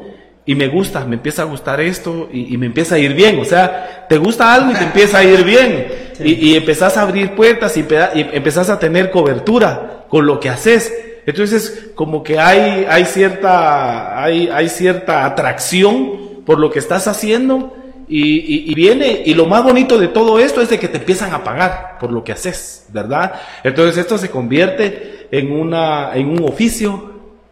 [0.46, 3.39] y me gusta, me empieza a gustar esto y, y, me empieza a ir bien.
[3.39, 5.88] O sea, te gusta algo y te empieza a ir bien.
[6.14, 6.24] Sí.
[6.24, 10.50] Y, y, empezás a abrir puertas y, y, empezás a tener cobertura con lo que
[10.50, 10.94] haces.
[11.26, 17.78] Entonces, como que hay, hay, cierta, hay, hay cierta atracción por lo que estás haciendo
[18.08, 21.44] y, viene, y lo más bonito de todo esto es de que te empiezan a
[21.44, 23.34] pagar por lo que haces, ¿verdad?
[23.64, 27.12] Entonces esto se convierte en, una, en un oficio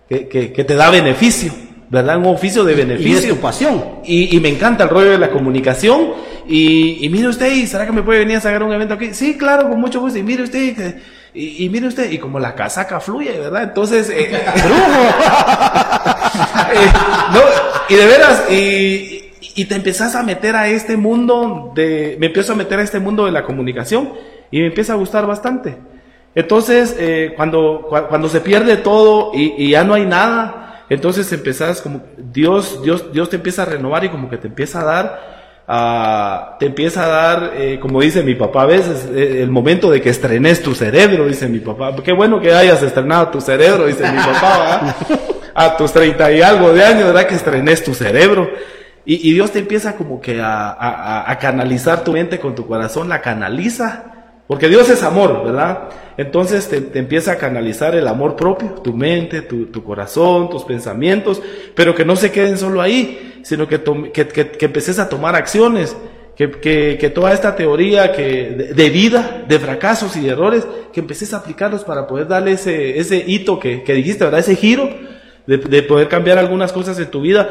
[0.10, 1.54] que, que, que te da beneficio.
[1.92, 2.18] ¿Verdad?
[2.18, 3.34] Un oficio de beneficio.
[3.34, 3.84] Y pasión.
[4.06, 6.14] Y, y, me encanta el rollo de la comunicación.
[6.48, 9.14] Y, y mire usted, ¿será que me puede venir a sacar un evento aquí?
[9.14, 10.18] Sí, claro, con mucho gusto.
[10.18, 10.96] Y mire usted,
[11.34, 13.64] y, y mire usted, y como la casaca fluye, ¿verdad?
[13.64, 14.40] Entonces, eh, eh,
[17.34, 17.42] no,
[17.90, 22.54] y de veras, y, y te empezás a meter a este mundo de, me empiezo
[22.54, 24.14] a meter a este mundo de la comunicación
[24.50, 25.78] y me empieza a gustar bastante.
[26.34, 32.02] Entonces, eh, cuando, cuando se pierde todo y, ya no hay nada, entonces empezás como,
[32.18, 36.66] Dios, Dios, Dios te empieza a renovar y como que te empieza a dar, te
[36.66, 40.10] empieza a dar, eh, como dice mi papá a veces, eh, el momento de que
[40.10, 41.96] estrenes tu cerebro, dice mi papá.
[42.04, 44.98] Qué bueno que hayas estrenado tu cerebro, dice mi papá,
[45.56, 47.26] a tus treinta y algo de años, ¿verdad?
[47.26, 48.50] Que estrenes tu cerebro.
[49.06, 53.22] Y, Dios te empieza como que a, a, canalizar tu mente con tu corazón, la
[53.22, 54.21] canaliza
[54.52, 55.84] porque Dios es amor, ¿verdad?
[56.18, 61.42] Entonces te, empieza a canalizar el amor propio, tu mente, tu, corazón, tus pensamientos,
[61.74, 63.82] pero que no se queden solo ahí, sino que,
[64.12, 65.96] que, que, empeces a tomar acciones,
[66.36, 71.38] que, toda esta teoría que, de, vida, de fracasos y de errores, que empeces a
[71.38, 74.42] aplicarlos para poder darle ese, ese hito que, dijiste, ¿verdad?
[74.42, 74.90] Ese giro
[75.48, 77.50] de, de poder cambiar algunas cosas en tu vida.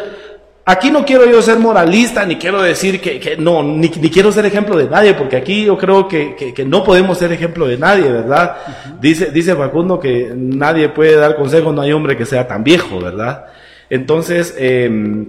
[0.64, 4.76] Aquí no quiero yo ser moralista, ni quiero decir que, no, ni, quiero ser ejemplo
[4.76, 8.56] de nadie, porque aquí yo creo que, no podemos ser ejemplo de nadie, ¿verdad?
[9.00, 13.00] dice, dice Facundo que nadie puede dar consejo, no hay hombre que sea tan viejo,
[13.00, 13.46] ¿verdad?
[13.88, 15.26] Entonces, em,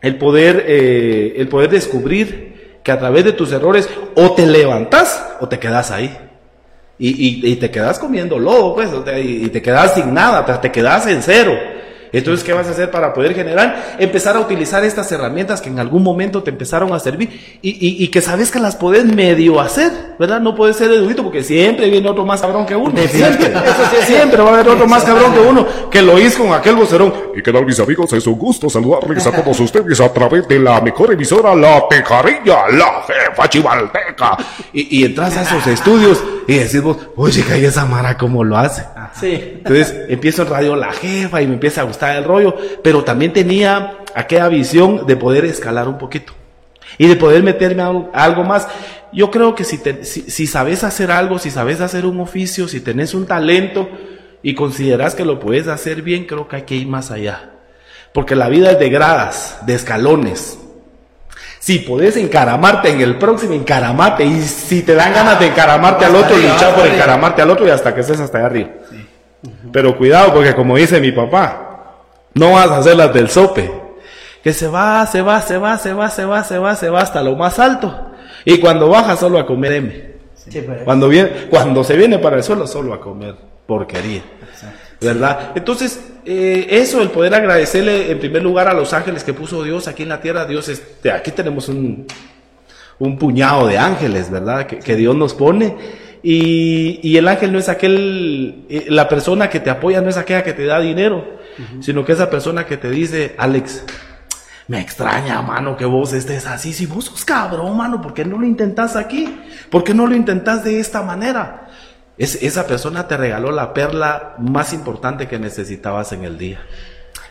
[0.00, 5.36] el, poder, eh, el poder descubrir que a través de tus errores o te levantas
[5.40, 6.16] o te quedas ahí.
[7.02, 8.90] Y, te quedas comiendo lobo, pues,
[9.24, 11.52] y, te quedas sin nada, te quedas en cero.
[12.12, 13.96] Entonces, ¿qué vas a hacer para poder generar?
[13.98, 18.20] Empezar a utilizar estas herramientas que en algún momento te empezaron a servir y, que
[18.20, 20.40] sabes que las puedes medio hacer, ¿verdad?
[20.40, 22.92] No puedes ser erudito porque siempre viene otro más cabrón que uno.
[23.08, 26.44] Siempre, eso sí, siempre va a haber otro más cabrón que uno que lo hizo
[26.44, 27.12] con aquel vocerón.
[27.34, 30.58] Y qué tal, mis amigos, es un gusto saludarles a todos ustedes a través de
[30.58, 34.36] la mejor emisora, La Tejarilla, la jefa chivalteca.
[34.72, 38.84] Y, entras a esos estudios y decís vos, oye, que esa Mara cómo lo hace.
[39.18, 39.58] Sí.
[39.58, 43.32] Entonces empiezo en radio La Jefa y me empieza a gustar el rollo, pero también
[43.32, 46.32] tenía aquella visión de poder escalar un poquito
[46.98, 48.68] y de poder meterme a, algo más.
[49.12, 53.14] Yo creo que si, si, sabes hacer algo, si sabes hacer un oficio, si tenés
[53.14, 53.88] un talento
[54.42, 57.50] y consideras que lo puedes hacer bien, creo que hay que ir más allá.
[58.12, 60.58] Porque la vida es de gradas, de escalones.
[61.60, 64.24] Si podés encaramarte en el próximo, encaramate.
[64.24, 67.70] Y si te dan ganas de encaramarte al otro, luchar por encaramarte al otro y
[67.70, 68.70] hasta que estés hasta allá arriba.
[69.70, 71.96] Pero cuidado, porque como dice mi papá,
[72.34, 73.70] no vas a hacer las del sope.
[74.42, 77.00] Que se va, se va, se va, se va, se va, se va, se va
[77.02, 78.10] hasta lo más alto.
[78.46, 80.10] Y cuando baja solo a comer M.
[80.44, 80.82] Pues.
[80.84, 83.34] Cuando, viene, cuando se viene para el suelo solo a comer
[83.66, 84.22] porquería.
[85.00, 85.52] ¿Verdad?
[85.54, 89.88] Entonces, eh, eso, el poder agradecerle en primer lugar a los ángeles que puso Dios
[89.88, 90.44] aquí en la tierra.
[90.44, 90.82] Dios, es,
[91.12, 92.06] aquí tenemos un,
[92.98, 94.66] un puñado de ángeles, ¿verdad?
[94.66, 95.74] Que, que Dios nos pone.
[96.22, 100.18] Y, y, el ángel no es aquel, eh, la persona que te apoya no es
[100.18, 101.40] aquella que te da dinero,
[101.80, 103.84] sino que esa persona que te dice, Alex,
[104.68, 106.72] me extraña, mano, que vos estés así.
[106.72, 109.34] Si vos sos cabrón, mano, ¿por qué no lo intentas aquí?
[109.70, 111.69] ¿Por qué no lo intentas de esta manera?
[112.20, 116.60] Es, esa persona te regaló la perla más importante que necesitabas en el día.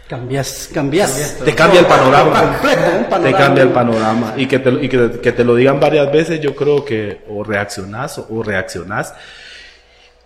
[0.07, 1.37] Cambias, cambias.
[1.45, 2.57] te cambia el panorama.
[2.59, 4.33] Completo, Te cambia el panorama.
[4.35, 7.43] Y, que te, y que, que te, lo digan varias veces, yo creo que o
[7.43, 9.13] reaccionás o, reaccionás.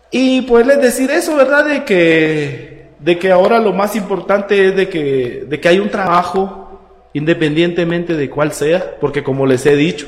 [0.10, 1.66] Y poderles decir eso, ¿verdad?
[1.66, 5.90] De que, de que ahora lo más importante es de que, de que hay un
[5.90, 6.80] trabajo,
[7.12, 10.08] independientemente de cuál sea, porque como les he dicho,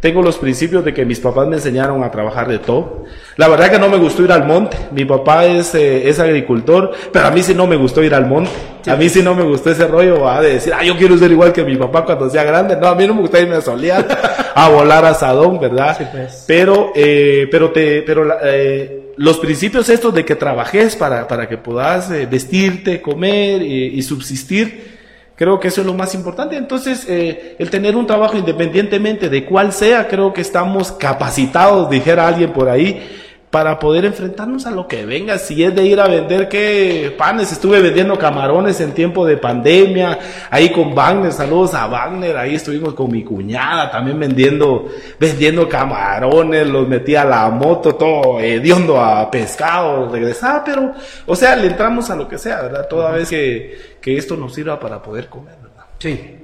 [0.00, 3.04] tengo los principios de que mis papás me enseñaron a trabajar de todo.
[3.36, 4.76] La verdad que no me gustó ir al monte.
[4.92, 8.26] Mi papá es, eh, es agricultor, pero a mí sí no me gustó ir al
[8.26, 8.50] monte.
[8.86, 11.52] A mí sí no me gustó ese rollo de decir, ah, yo quiero ser igual
[11.52, 12.76] que mi papá cuando sea grande.
[12.76, 14.06] No, a mí no me gusta irme a solear,
[14.54, 15.96] a volar a Sadón, ¿verdad?
[16.12, 16.44] Pues.
[16.46, 21.56] Pero, eh, pero te, pero eh, los principios estos de que trabajes para, para que
[21.56, 24.95] puedas vestirte, comer y subsistir,
[25.36, 26.56] Creo que eso es lo más importante.
[26.56, 32.26] Entonces, eh, el tener un trabajo independientemente de cuál sea, creo que estamos capacitados, dijera
[32.26, 33.06] alguien por ahí,
[33.50, 35.38] para poder enfrentarnos a lo que venga.
[35.38, 40.18] Si es de ir a vender qué panes, estuve vendiendo camarones en tiempo de pandemia,
[40.50, 44.88] ahí con Wagner, saludos a Wagner, ahí estuvimos con mi cuñada también vendiendo,
[45.18, 50.92] vendiendo camarones, los metí a la moto, todo hediondo a pescado, regresaba, pero,
[51.24, 52.86] o sea, le entramos a lo que sea, ¿verdad?
[52.88, 55.84] Toda vez que, que esto nos sirva para poder comer, ¿verdad?
[55.98, 56.42] Sí.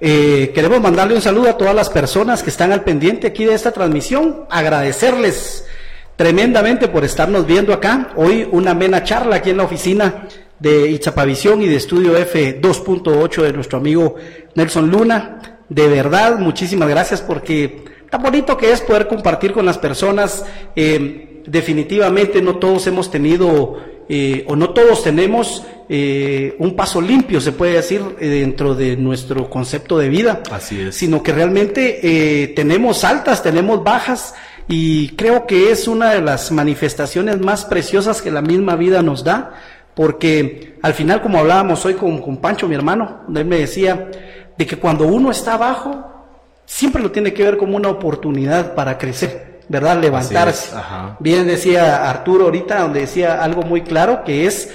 [0.00, 3.54] Eh, queremos mandarle un saludo a todas las personas que están al pendiente aquí de
[3.54, 5.66] esta transmisión, agradecerles
[6.18, 8.10] tremendamente por estarnos viendo acá.
[8.16, 10.26] Hoy una amena charla aquí en la oficina
[10.58, 14.16] de Itzapavisión y de Estudio F 2.8 de nuestro amigo
[14.56, 15.60] Nelson Luna.
[15.68, 20.44] De verdad, muchísimas gracias porque tan bonito que es poder compartir con las personas.
[20.74, 23.76] Eh, definitivamente no todos hemos tenido
[24.08, 29.48] eh, o no todos tenemos eh, un paso limpio, se puede decir, dentro de nuestro
[29.48, 30.42] concepto de vida.
[30.50, 30.96] Así es.
[30.96, 34.34] Sino que realmente tenemos altas, tenemos bajas
[34.68, 39.24] y creo que es una de las manifestaciones más preciosas que la misma vida nos
[39.24, 39.54] da,
[39.94, 44.10] porque al final, como hablábamos hoy con, con Pancho, mi hermano, él me decía
[44.56, 46.04] de que cuando uno está abajo,
[46.66, 49.98] siempre lo tiene que ver como una oportunidad para crecer, ¿verdad?
[50.00, 50.76] Levantarse.
[51.18, 54.70] Bien decía Arturo ahorita, donde decía algo muy claro, que es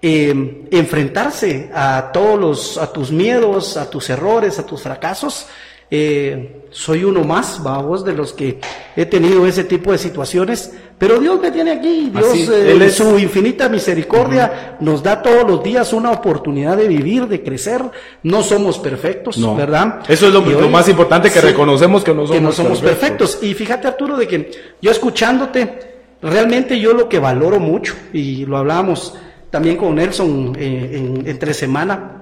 [0.00, 5.46] eh, enfrentarse a todos los, a tus miedos, a tus errores, a tus fracasos,
[5.90, 8.60] eh, soy uno más, vamos, de los que
[8.94, 13.18] he tenido ese tipo de situaciones, pero Dios me tiene aquí, Dios en eh, su
[13.18, 17.82] infinita misericordia nos da todos los días una oportunidad de vivir, de crecer,
[18.22, 20.00] no somos perfectos, ¿verdad?
[20.08, 23.38] Eso es lo, más importante que reconocemos que no somos, que no somos perfectos.
[23.42, 24.50] Y fíjate Arturo de que
[24.82, 25.78] yo escuchándote,
[26.20, 29.14] realmente yo lo que valoro mucho, y lo hablábamos
[29.50, 32.17] también con Nelson eh, en, entre semana,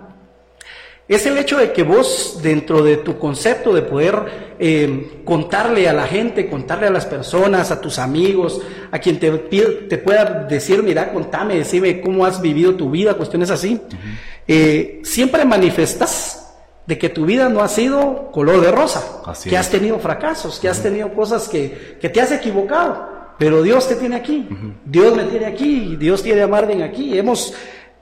[1.08, 5.92] es el hecho de que vos, dentro de tu concepto de poder eh, contarle a
[5.92, 10.82] la gente, contarle a las personas, a tus amigos, a quien te, te pueda decir,
[10.82, 13.80] mira, contame, decime cómo has vivido tu vida, cuestiones así,
[14.48, 16.54] eh, siempre manifestas
[16.86, 20.68] de que tu vida no ha sido color de rosa, que has tenido fracasos, que
[20.68, 24.48] has tenido cosas que, que, te has equivocado, pero Dios te tiene aquí,
[24.84, 27.54] Dios me tiene aquí, Dios tiene a Marvin aquí, hemos...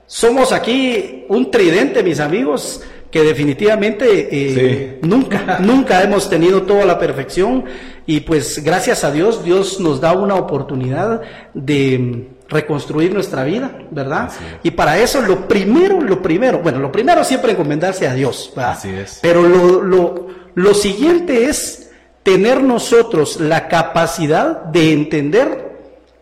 [0.07, 6.99] Somos aquí un tridente, mis amigos, que definitivamente eh, nunca, nunca hemos tenido toda la
[6.99, 7.65] perfección
[8.07, 11.23] y pues gracias a Dios, Dios nos da una oportunidad
[11.55, 14.31] de reconstruir nuestra vida, ¿verdad?
[14.63, 18.91] Y para eso lo primero, lo primero, bueno, lo primero siempre encomendarse a Dios, Así
[18.91, 19.21] es.
[19.23, 21.93] Pero lo, lo, lo siguiente es
[22.25, 25.77] tener nosotros la capacidad de entender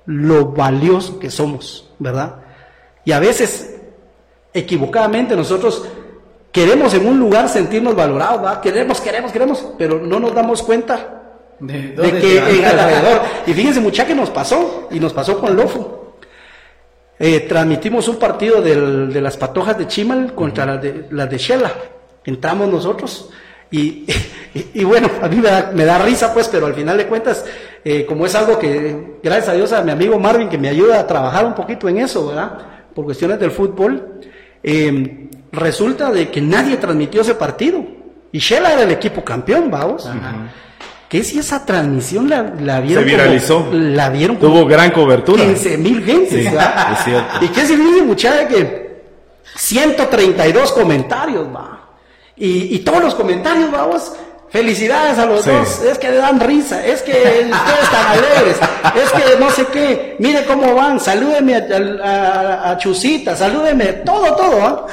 [0.04, 2.36] lo valioso que somos, ¿verdad?
[3.04, 3.71] Y a veces,
[4.52, 5.86] equivocadamente, nosotros
[6.52, 8.60] Queremos en un lugar sentirnos valorados, ¿verdad?
[8.60, 11.22] Queremos, queremos, queremos, pero no nos damos cuenta
[11.58, 13.22] de, que en alrededor.
[13.46, 16.18] Y fíjense, mucha que nos pasó, y nos pasó con Lofo.
[17.18, 21.72] Eh, transmitimos un partido de las patojas de Chimal contra las de, las de Shela.
[22.22, 23.30] Entramos nosotros.
[23.70, 24.04] Y,
[24.74, 27.46] y, bueno, a mí me da, risa, pues, pero al final de cuentas,
[27.82, 31.00] eh, como es algo que, gracias a Dios, a mi amigo Marvin, que me ayuda
[31.00, 32.58] a trabajar un poquito en eso, ¿verdad?
[32.94, 34.20] Por cuestiones del fútbol,
[34.62, 37.84] eh, resulta de que nadie transmitió ese partido.
[38.32, 40.08] Y Shela era el equipo campeón, vamos.
[41.08, 43.04] Que si esa transmisión la, vieron.
[43.04, 43.68] Se viralizó.
[43.70, 44.38] la vieron.
[44.38, 45.44] Tuvo gran cobertura.
[45.44, 46.50] 15 mil gentes.
[47.40, 48.48] ¿Y qué se dice, muchacha?
[48.48, 49.02] Que
[49.56, 51.80] 132 comentarios, va.
[52.34, 54.12] Y, todos los comentarios, vamos.
[54.52, 55.80] Felicidades a los dos.
[55.82, 56.84] Es que dan risa.
[56.84, 58.56] Es que ustedes están alegres.
[58.94, 60.16] Es que no sé qué.
[60.18, 61.00] Mire cómo van.
[61.00, 63.34] Salúdeme a, a, Chusita.
[63.34, 63.86] Salúdeme.
[64.04, 64.62] Todo, todo.
[64.62, 64.86] ¿ah?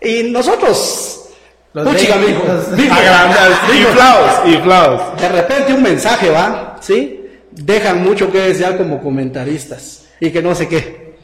[0.00, 1.30] Y nosotros,
[1.74, 2.42] los amigos,
[4.46, 7.28] inflados, De repente un mensaje va, ¿sí?
[7.50, 11.16] Dejan mucho que desear como comentaristas y que no sé qué.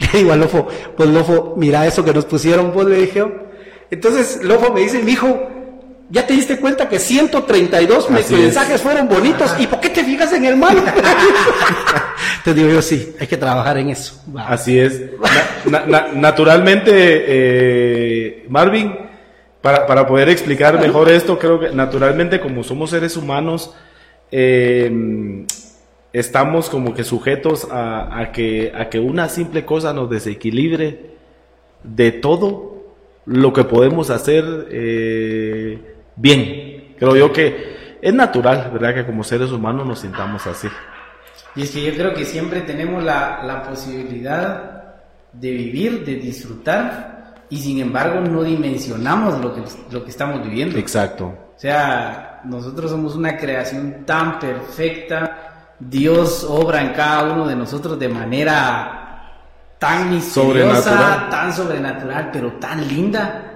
[0.00, 0.66] le digo Lofo,
[0.96, 3.24] pues Lofo, mira eso que nos pusieron, pues le dije.
[3.90, 5.55] Entonces Lofo me dice, mi hijo,
[6.08, 9.52] ¿Ya te diste cuenta que 132 mensajes fueron bonitos?
[9.58, 10.82] ¿Y por qué te fijas en el malo?
[12.44, 14.22] te digo yo, sí, hay que trabajar en eso.
[14.36, 15.02] Así es.
[16.14, 18.94] naturalmente, eh, Marvin,
[19.60, 23.74] para, poder explicar mejor esto, creo que naturalmente como somos seres humanos,
[24.30, 25.44] eh,
[26.12, 31.16] estamos como que sujetos a, que, a que una simple cosa nos desequilibre
[31.82, 32.76] de todo
[33.24, 34.68] lo que podemos hacer.
[34.70, 36.94] Eh, bien.
[36.98, 38.94] Creo yo que es natural, ¿verdad?
[38.94, 40.68] Que como seres humanos nos sintamos así.
[41.54, 44.76] Y es que yo creo que siempre tenemos la, la posibilidad
[45.32, 50.78] de vivir, de disfrutar, y sin embargo no dimensionamos lo que, lo que estamos viviendo.
[50.78, 51.26] Exacto.
[51.26, 57.98] O sea, nosotros somos una creación tan perfecta, Dios obra en cada uno de nosotros
[57.98, 58.96] de manera
[59.78, 63.55] tan misteriosa, tan sobrenatural, pero tan linda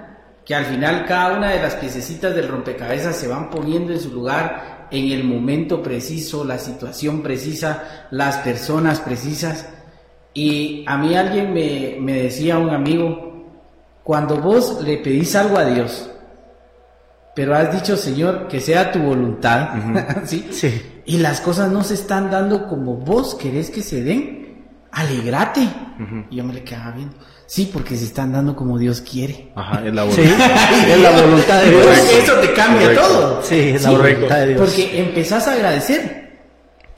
[0.51, 4.11] que al final cada una de las piececitas del rompecabezas se van poniendo en su
[4.11, 9.69] lugar en el momento preciso, la situación precisa, las personas precisas.
[10.35, 13.47] Y a mí alguien me, decía, un amigo,
[14.03, 16.11] cuando vos le pedís algo a Dios,
[17.37, 19.69] pero has dicho, Señor, que sea tu voluntad,
[20.25, 20.49] ¿sí?
[20.51, 21.03] ¿sí?
[21.07, 25.69] Y las cosas no se están dando como vos querés que se den, alegrate.
[26.29, 27.15] Y yo me le quedaba viendo.
[27.51, 29.51] Sí, porque se están dando como Dios quiere.
[29.57, 30.25] Ajá, es la voluntad.
[30.89, 31.99] es la voluntad de Dios.
[32.23, 33.43] Eso te cambia todo.
[33.43, 34.61] Sí, es la voluntad de Dios.
[34.61, 36.31] Porque empezás a agradecer.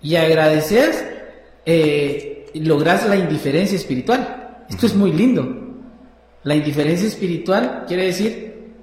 [0.03, 4.65] Y agradecer, eh, logras la indiferencia espiritual.
[4.69, 5.49] Esto es muy lindo.
[6.43, 8.75] La indiferencia espiritual quiere decir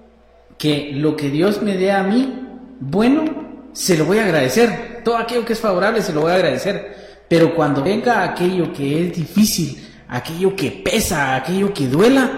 [0.58, 2.48] que lo que Dios me dé a mí,
[2.80, 3.26] bueno,
[3.74, 5.04] se lo voy a agradecer.
[5.06, 6.96] Todo aquello que es favorable se lo voy a agradecer.
[7.28, 12.30] Pero cuando venga aquello que es difícil, aquello que pesa, aquello que duela,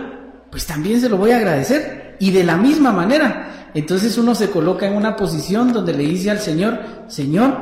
[0.49, 2.17] pues también se lo voy a agradecer.
[2.19, 3.69] Y de la misma manera.
[3.73, 7.55] Entonces uno se coloca en una posición donde le dice al Señor, Señor,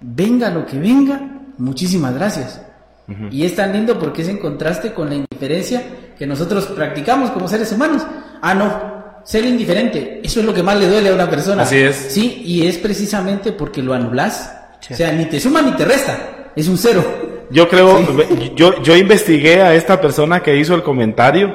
[0.00, 1.20] venga lo que venga,
[1.58, 2.62] muchísimas gracias.
[3.30, 5.82] Y es tan lindo porque es en contraste con la indiferencia
[6.16, 8.02] que nosotros practicamos como seres humanos.
[8.40, 11.64] Ah, no, ser indiferente, eso es lo que más le duele a una persona.
[11.64, 11.96] Así es.
[11.96, 14.56] Sí, y es precisamente porque lo anulas.
[14.90, 17.21] O sea, ni te suma ni te resta, es un cero.
[17.52, 18.00] Yo creo,
[18.54, 21.52] yo, yo investigué a esta persona que hizo el comentario,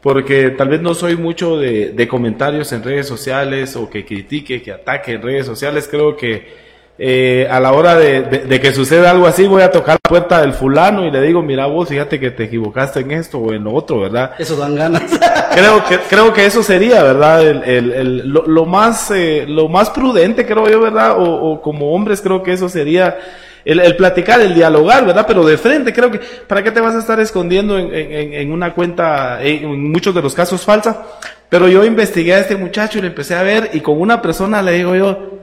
[0.00, 4.60] porque tal vez no soy mucho de, de comentarios en redes sociales o que critique,
[4.60, 5.88] que ataque en redes sociales.
[5.90, 6.70] Creo que
[7.02, 10.52] eh, a la hora de, que suceda algo así, voy a tocar la puerta del
[10.52, 13.72] fulano y le digo, mira vos, fíjate que te equivocaste en esto o en lo
[13.72, 14.32] otro, ¿verdad?
[14.38, 15.04] Eso dan ganas.
[15.54, 17.42] creo que creo que eso sería, ¿verdad?
[17.42, 21.14] El, lo, más eh, lo más prudente, creo yo, ¿verdad?
[21.16, 23.16] O, como hombres creo que eso sería
[23.64, 25.24] el, platicar, el dialogar, ¿verdad?
[25.26, 28.74] Pero de frente, creo que, ¿para qué te vas a estar escondiendo en, en una
[28.74, 31.06] cuenta, en muchos de los casos falsa?
[31.48, 34.62] Pero yo investigué a este muchacho y le empecé a ver y con una persona
[34.62, 35.40] le digo yo,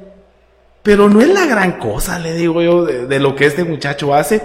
[0.87, 4.41] pero no es la gran cosa, le digo yo, de, lo que este muchacho hace.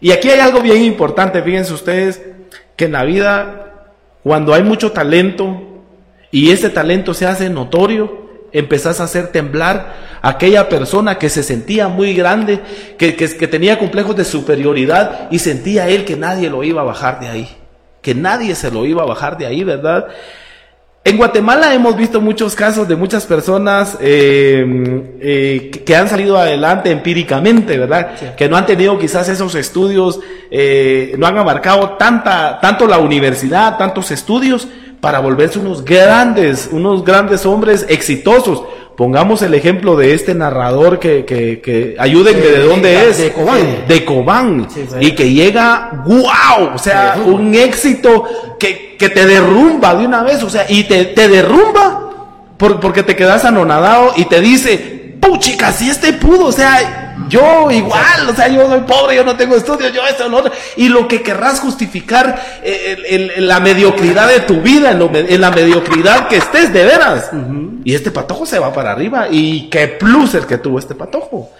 [0.00, 2.22] Y aquí hay algo bien importante, fíjense ustedes,
[2.74, 3.92] que en la vida,
[4.22, 5.60] cuando hay mucho talento
[6.30, 11.42] y ese talento se hace notorio, empezás a hacer temblar a aquella persona que se
[11.42, 12.60] sentía muy grande,
[12.98, 16.84] que, que, que, tenía complejos de superioridad y sentía él que nadie lo iba a
[16.84, 17.48] bajar de ahí,
[18.02, 20.08] que nadie se lo iba a bajar de ahí, ¿verdad?
[21.08, 24.62] En Guatemala hemos visto muchos casos de muchas personas eh,
[25.20, 28.34] eh, que han salido adelante empíricamente, ¿verdad?
[28.36, 30.20] Que no han tenido quizás esos estudios,
[30.50, 34.68] eh, no han abarcado tanta, tanto la universidad, tantos estudios
[35.00, 38.62] para volverse unos grandes, unos grandes hombres exitosos.
[38.96, 43.18] Pongamos el ejemplo de este narrador que, que, que ayúdenme de, dónde es.
[43.18, 43.84] De Cobán.
[43.86, 44.68] De Cobán.
[45.00, 48.24] y que llega, wow, o sea, un éxito
[48.58, 52.08] que, que te derrumba de una vez, o sea, y te, te derrumba
[52.58, 58.28] porque te quedas anonadado y te dice, puchica, si este pudo, o sea, yo igual,
[58.28, 60.52] o sea, yo soy pobre, yo no tengo estudios, yo esto, lo otro.
[60.76, 66.36] Y lo que querrás justificar eh, la mediocridad de tu vida, en, la mediocridad que
[66.36, 67.30] estés de veras.
[67.84, 69.28] Y este patojo se va para arriba.
[69.30, 71.50] Y qué plus el que tuvo este patojo.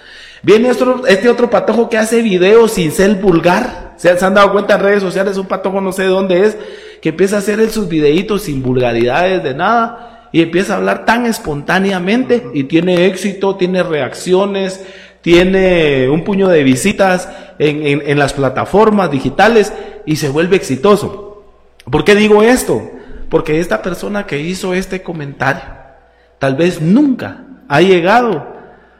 [0.42, 0.70] Viene
[1.08, 3.94] este otro patojo que hace videos sin ser vulgar.
[3.96, 5.36] ¿Se, han dado cuenta en redes sociales?
[5.36, 6.56] Un patojo no sé de dónde es,
[7.02, 10.28] que empieza a hacer sus videitos sin vulgaridades de nada.
[10.30, 14.84] Y empieza a hablar tan espontáneamente y tiene éxito, tiene reacciones,
[15.22, 19.72] tiene un puño de visitas en, las plataformas digitales
[20.06, 21.44] y se vuelve exitoso.
[21.90, 22.90] ¿Por qué digo esto?
[23.28, 25.78] Porque esta persona que hizo este comentario
[26.38, 28.56] tal vez nunca ha llegado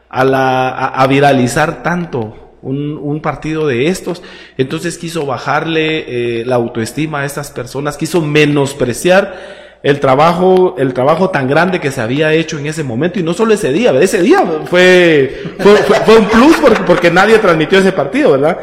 [0.09, 4.21] a, la, a, viralizar tanto un, partido de estos.
[4.57, 11.29] Entonces quiso bajarle eh, la autoestima a estas personas, quiso menospreciar el trabajo, el trabajo
[11.29, 14.21] tan grande que se había hecho en ese momento, y no solo ese día, ese
[14.21, 18.57] día fue, fue, un plus porque, porque, nadie transmitió ese partido, ¿verdad?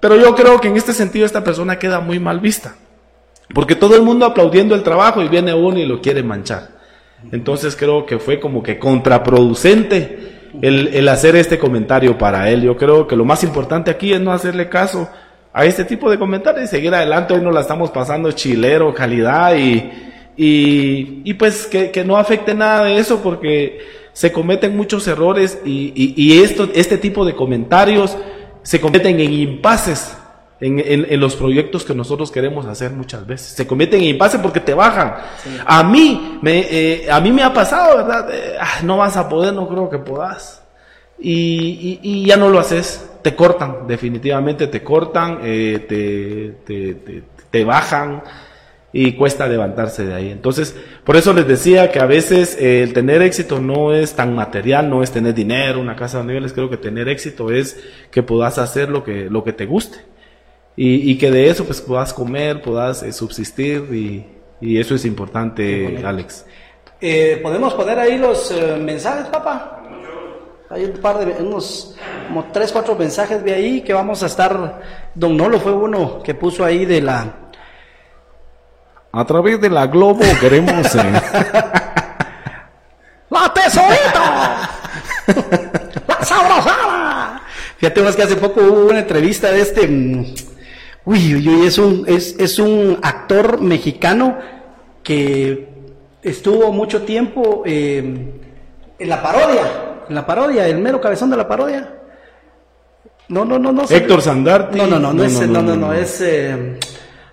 [0.00, 2.74] Pero yo creo que en este sentido esta persona queda muy mal vista,
[3.52, 6.68] porque todo el mundo aplaudiendo el trabajo y viene uno y lo quiere manchar.
[7.32, 12.62] Entonces creo que fue como que contraproducente el, el hacer este comentario para él.
[12.62, 15.08] Yo creo que lo más importante aquí es no hacerle caso
[15.52, 17.32] a este tipo de comentarios y seguir adelante.
[17.32, 19.90] Hoy nos la estamos pasando chilero, calidad y,
[20.36, 23.80] y, pues que, no afecte nada de eso porque
[24.12, 28.16] se cometen muchos errores y, y, esto, este tipo de comentarios
[28.62, 30.16] se cometen en impases
[30.60, 33.48] en, en, los proyectos que nosotros queremos hacer muchas veces.
[33.48, 35.14] Se cometen en impases porque te bajan.
[35.66, 38.28] A mí, me, eh, a mí me ha pasado, ¿verdad?
[38.60, 40.62] Ah, no vas a poder, no creo que puedas.
[41.18, 47.64] Y, y, ya no lo haces, te cortan, definitivamente te cortan, eh, te, te, te
[47.64, 48.22] bajan
[48.96, 50.30] y cuesta levantarse de ahí.
[50.30, 54.36] Entonces, por eso les decía que a veces eh, el tener éxito no es tan
[54.36, 57.76] material, no es tener dinero, una casa de niveles, creo que tener éxito es
[58.12, 59.98] que puedas hacer lo que, lo que te guste
[60.76, 64.26] y, y que de eso pues puedas comer, puedas eh, subsistir y,
[64.60, 66.46] y, eso es importante, Alex.
[67.00, 69.82] Eh, ¿Podemos poner ahí los mensajes, papá?
[70.70, 71.96] Hay un par de, unos,
[72.28, 74.82] como tres, cuatro mensajes de ahí que vamos a estar,
[75.16, 77.43] don Nolo fue uno que puso ahí de la,
[79.14, 80.94] a través de la Globo queremos...
[80.94, 81.00] Eh,
[83.30, 84.70] ¡La tesorita!
[86.06, 87.42] ¡La sabrosada!
[87.78, 89.88] Fíjate más que hace poco hubo una entrevista de este...
[89.88, 90.34] Mm,
[91.04, 94.38] uy, uy, uy, es un, es, es un actor mexicano
[95.02, 95.68] que
[96.22, 98.32] estuvo mucho tiempo eh,
[98.98, 101.92] en la parodia en la parodia, el mero cabezón de la parodia.
[103.28, 103.84] No, no, no, no.
[103.88, 104.76] Héctor Sandarti.
[104.76, 106.20] No, no, no, no, es, no, no, no, es.
[106.20, 106.78] Eh,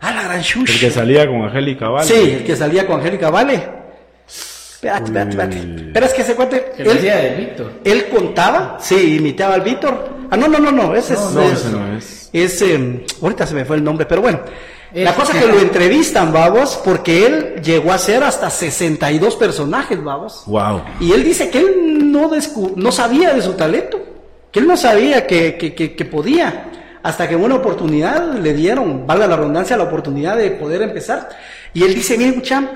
[0.02, 2.08] ah, la gran El que salía con Angélica Vale.
[2.08, 3.82] Sí, el que salía con Angélica Vale.
[4.28, 5.90] Espérate, espérate, espérate.
[5.94, 6.72] Pero es que se cuente.
[6.76, 7.72] Que hacía de Víctor.
[7.84, 10.10] Él contaba, sí, imitaba al Víctor.
[10.32, 11.20] Ah, no, no, no, no, ese es.
[11.20, 12.30] No, es, ese no es.
[12.34, 14.40] es, eh, ahorita se me fue el nombre, pero bueno.
[14.94, 19.36] Es- La cosa es que lo entrevistan, babos, porque él llegó a ser hasta 62
[19.36, 20.44] personajes, babos.
[20.48, 20.82] Wow.
[21.00, 24.00] Y él dice que él no, descu- no sabía de su talento,
[24.52, 26.71] que él no sabía que, que, que- que podía,
[27.04, 31.30] hasta que una oportunidad le dieron, valga la redundancia, la oportunidad de poder empezar.
[31.74, 32.70] Y él dice, miren, muchachos,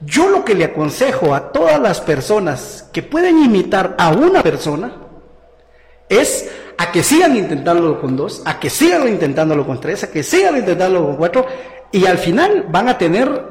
[0.00, 4.92] yo lo que le aconsejo a todas las personas que pueden imitar a una persona
[6.08, 10.22] es a que sigan intentándolo con dos, a que sigan intentándolo con tres, a que
[10.22, 11.46] sigan intentándolo con cuatro,
[11.92, 13.42] y al final van a tener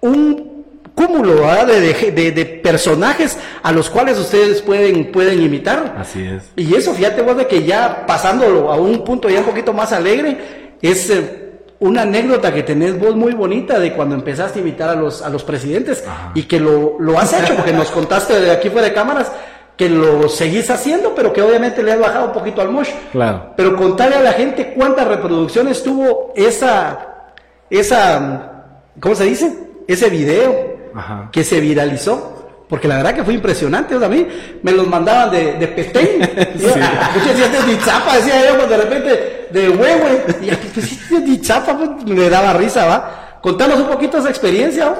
[0.00, 0.57] un
[0.98, 5.94] cúmulo de- de- de personajes a los cuales ustedes pueden, pueden imitar.
[5.98, 6.42] Así es.
[6.56, 9.92] Y eso, fíjate vos de que ya pasándolo a un punto ya un poquito más
[9.92, 11.44] alegre, es eh,
[11.78, 15.28] una anécdota que tenés vos muy bonita de cuando empezaste a imitar a los, a
[15.28, 16.02] los presidentes
[16.34, 19.30] y que lo, lo has hecho, porque nos contaste de aquí fuera de cámaras
[19.76, 22.88] que lo seguís haciendo, pero que obviamente le has bajado un poquito al mosh.
[23.12, 23.52] Claro.
[23.56, 27.30] Pero contarle a la gente cuántas reproducciones tuvo esa,
[27.70, 28.64] esa,
[28.98, 29.56] ¿cómo se dice?
[29.86, 31.28] Ese video Ajá.
[31.32, 32.34] que se viralizó.
[32.68, 34.26] Porque la verdad que fue impresionante, o sea, a mí
[34.62, 36.20] me los mandaban de, de Petén.
[36.60, 40.24] Yo, ah, Muchos decían de Nitzapa, decía yo, pues de repente de Huehue.
[40.42, 43.38] Y aquí, pues sí, de Nitzapa, pues me daba risa, ¿va?
[43.40, 44.94] Contanos un poquito esa experiencia.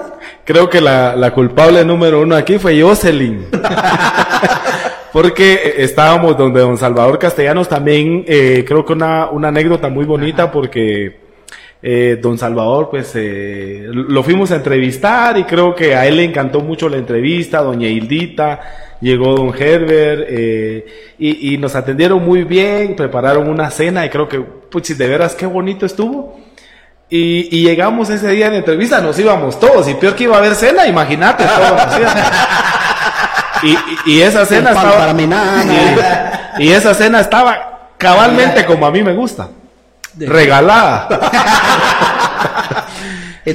[0.47, 3.49] Creo que la, la culpable número uno aquí fue Jocelyn.
[5.13, 10.05] Porque eh, estábamos donde don Salvador Castellanos también, eh, creo que una, una anécdota muy
[10.05, 11.28] bonita porque
[11.81, 16.25] eh, don Salvador, pues eh, lo fuimos a entrevistar y creo que a él le
[16.25, 18.61] encantó mucho la entrevista, doña Hildita,
[19.01, 20.87] llegó don Herbert eh,
[21.19, 25.37] y, y nos atendieron muy bien, prepararon una cena y creo que, pues de veras
[25.37, 26.41] qué bonito estuvo.
[27.11, 30.41] Y, y llegamos ese día en entrevista, nos íbamos todos, y peor que iba a
[30.41, 31.43] haber cena, imagínate.
[34.05, 34.99] y, esa cena estaba.
[34.99, 36.53] para mi nana.
[36.59, 39.49] y, y esa cena estaba cabalmente como a mí me gusta.
[40.19, 41.09] Regalada.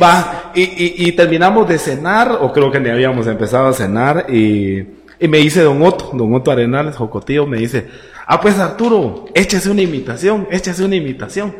[0.01, 4.25] Va, y, y, y terminamos de cenar, o creo que ni habíamos empezado a cenar,
[4.29, 4.79] y,
[5.19, 7.87] y me dice Don Otto, Don Otto Arenales, Jocotío, me dice,
[8.25, 11.55] ah, pues Arturo, échese una imitación, échese una imitación.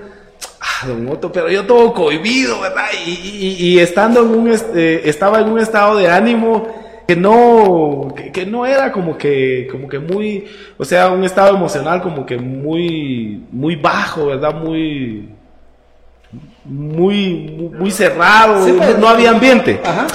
[0.60, 2.86] Ah, Don Otto, pero yo todo cohibido, ¿verdad?
[3.06, 6.83] Y, y- y estando en un, este, estaba en un estado de ánimo
[7.14, 10.46] que no, que, que no era como que, como que muy,
[10.78, 14.54] o sea, un estado emocional como que muy, muy bajo, ¿verdad?
[14.56, 15.30] Muy,
[16.66, 19.80] muy, muy, cerrado, Sí, no había ambiente.
[19.84, 20.08] Ajá.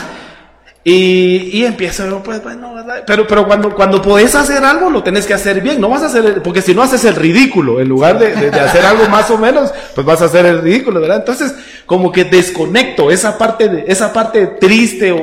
[0.84, 3.02] Y, y empiezo pues, bueno, ¿verdad?
[3.06, 5.80] Pero, pero cuando, cuando podés hacer algo, lo tenés que hacer bien.
[5.80, 8.60] No vas a hacer, porque si no haces el ridículo, en lugar de, de- de
[8.60, 11.18] hacer algo más o menos, pues vas a hacer el ridículo, ¿verdad?
[11.18, 15.18] Entonces, como que desconecto esa parte, de, esa parte triste o,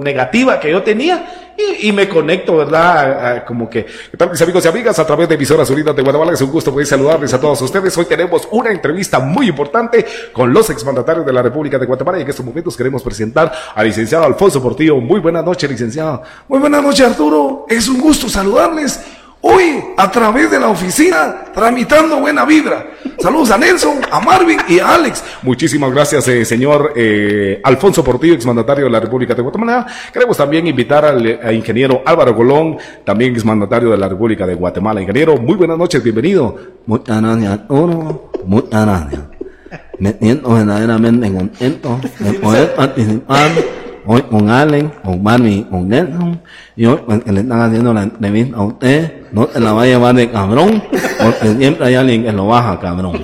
[0.00, 1.42] negativa que yo tenía.
[1.80, 3.42] Y, me conecto, ¿verdad?
[3.46, 4.98] Como que, ¿qué tal mis amigos y amigas?
[4.98, 7.96] A través de emisoras unidas de Guatemala, es un gusto poder saludarles a todos ustedes.
[7.96, 12.22] Hoy tenemos una entrevista muy importante con los exmandatarios de la República de Guatemala y
[12.22, 15.00] en estos momentos queremos presentar al licenciado Alfonso Portillo.
[15.00, 16.22] Muy buenas noches, licenciado.
[16.46, 17.64] Muy buenas noches, Arturo.
[17.70, 19.00] Es un gusto saludarles
[19.46, 22.86] hoy a través de la oficina, tramitando buena vibra.
[23.18, 25.22] Saludos a Nelson, a Marvin y a Alex.
[25.42, 29.86] Muchísimas gracias, eh, señor eh, Alfonso Portillo, exmandatario de la República de Guatemala.
[30.12, 35.00] Queremos también invitar al eh, ingeniero Álvaro Colón, también exmandatario de la República de Guatemala.
[35.00, 36.56] Ingeniero, muy buenas noches, bienvenido.
[36.86, 38.30] Muchas gracias, Arturo.
[38.44, 39.22] Muchas gracias.
[39.98, 43.50] Me siento verdaderamente contento de poder participar
[44.06, 46.40] hoy con Allen, con Marvin, con Nelson.
[46.76, 49.86] Y hoy, pues, le están haciendo la entrevista a usted, no se la va a
[49.86, 50.82] llevar de cabrón,
[51.22, 53.20] porque siempre hay alguien que lo baja, cabrón.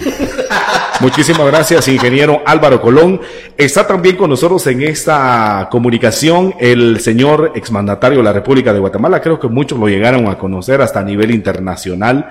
[1.00, 3.20] Muchísimas gracias, ingeniero Álvaro Colón.
[3.56, 9.20] Está también con nosotros en esta comunicación el señor exmandatario de la República de Guatemala.
[9.20, 12.28] Creo que muchos lo llegaron a conocer hasta a nivel internacional.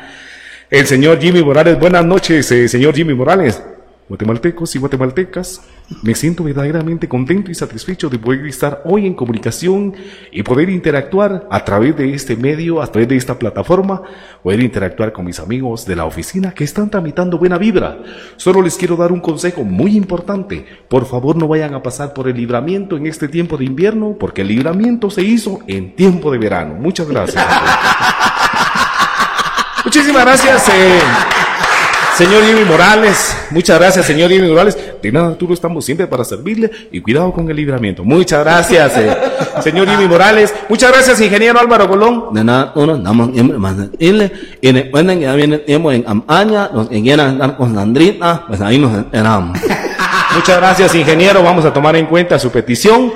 [0.69, 1.77] El señor Jimmy Morales.
[1.77, 3.61] Buenas noches, eh, señor Jimmy Morales.
[4.09, 5.61] Guatemaltecos y guatemaltecas,
[6.03, 9.93] me siento verdaderamente contento y satisfecho de poder estar hoy en comunicación
[10.33, 14.01] y poder interactuar a través de este medio, a través de esta plataforma,
[14.43, 17.99] poder interactuar con mis amigos de la oficina que están tramitando buena vibra.
[18.35, 20.65] Solo les quiero dar un consejo muy importante.
[20.89, 24.41] Por favor, no vayan a pasar por el libramiento en este tiempo de invierno, porque
[24.41, 26.73] el libramiento se hizo en tiempo de verano.
[26.75, 27.45] Muchas gracias.
[29.85, 30.67] Muchísimas gracias.
[30.69, 30.99] eh.
[32.17, 34.77] Señor Jimmy Morales, muchas gracias, señor Jimmy Morales.
[35.01, 38.03] De nada, Arturo, estamos siempre para servirle y cuidado con el libramiento.
[38.03, 39.17] Muchas gracias, eh,
[39.63, 40.53] señor Jimmy Morales.
[40.69, 42.33] Muchas gracias, ingeniero Álvaro Colón.
[42.33, 44.31] De nada, uno, damos siempre más irle.
[44.59, 48.43] Y recuerden que ya viene el tiempo en Amaña, los que quieran estar con Sandrita,
[48.47, 49.57] pues ahí nos esperamos.
[50.35, 51.41] Muchas gracias, ingeniero.
[51.43, 53.13] Vamos a tomar en cuenta su petición.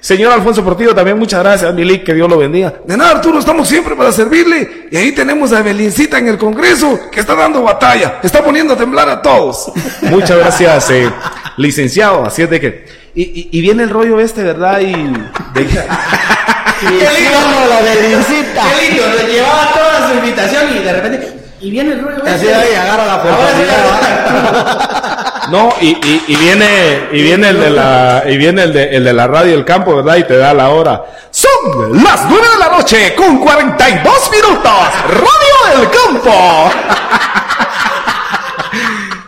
[0.00, 2.74] Señor Alfonso Portillo, también muchas gracias, Andy que Dios lo bendiga.
[2.86, 4.86] De nada, Arturo, estamos siempre para servirle.
[4.90, 8.76] Y ahí tenemos a Evelincita en el Congreso, que está dando batalla, está poniendo a
[8.76, 9.72] temblar a todos.
[10.02, 11.10] Muchas gracias, eh,
[11.56, 12.24] licenciado.
[12.24, 12.84] Así es de que.
[13.16, 14.78] Y, y- y viene el rollo este, ¿verdad?
[14.80, 14.92] Y.
[14.92, 15.66] de-
[16.80, 18.62] ¡Qué lindo la Belincita!
[18.78, 21.32] Qué lindo, lo llevaba toda su invitación y de repente.
[21.66, 22.22] Y viene el rollo.
[22.24, 22.54] Así ese.
[22.54, 25.00] ahí agarra la oportunidad.
[25.50, 29.04] No, y, y, y viene, y viene el de la, y viene el de, el
[29.04, 30.16] de la radio del campo, ¿verdad?
[30.16, 31.04] Y te da la hora.
[31.30, 34.72] Son las nueve de la noche con 42 minutos.
[35.08, 36.32] Radio del campo.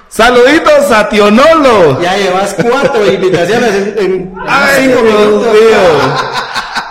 [0.09, 2.01] Saluditos a Tionolo.
[2.03, 5.53] Ya llevas cuatro invitaciones en, en Ay, cinco Dios minutos.
[5.53, 6.15] mío.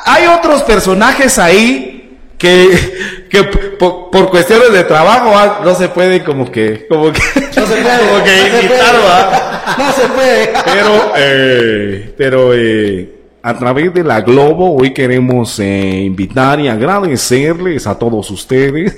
[0.06, 3.44] Hay otros personajes ahí que, que
[3.78, 7.20] por, por cuestiones de trabajo ah, no se puede como que, como que,
[7.56, 8.00] No se puede.
[8.10, 8.96] como que no se invitar.
[8.96, 9.76] ¿va?
[9.78, 10.54] No se puede.
[10.66, 17.88] Pero, eh, pero eh, a través de la Globo hoy queremos eh, invitar y agradecerles
[17.88, 18.98] a todos ustedes.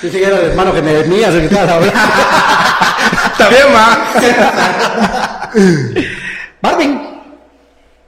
[0.00, 2.00] Dice que era el hermano que me venía, el que estabas hablando.
[3.38, 5.50] También va.
[6.62, 7.11] Marvin.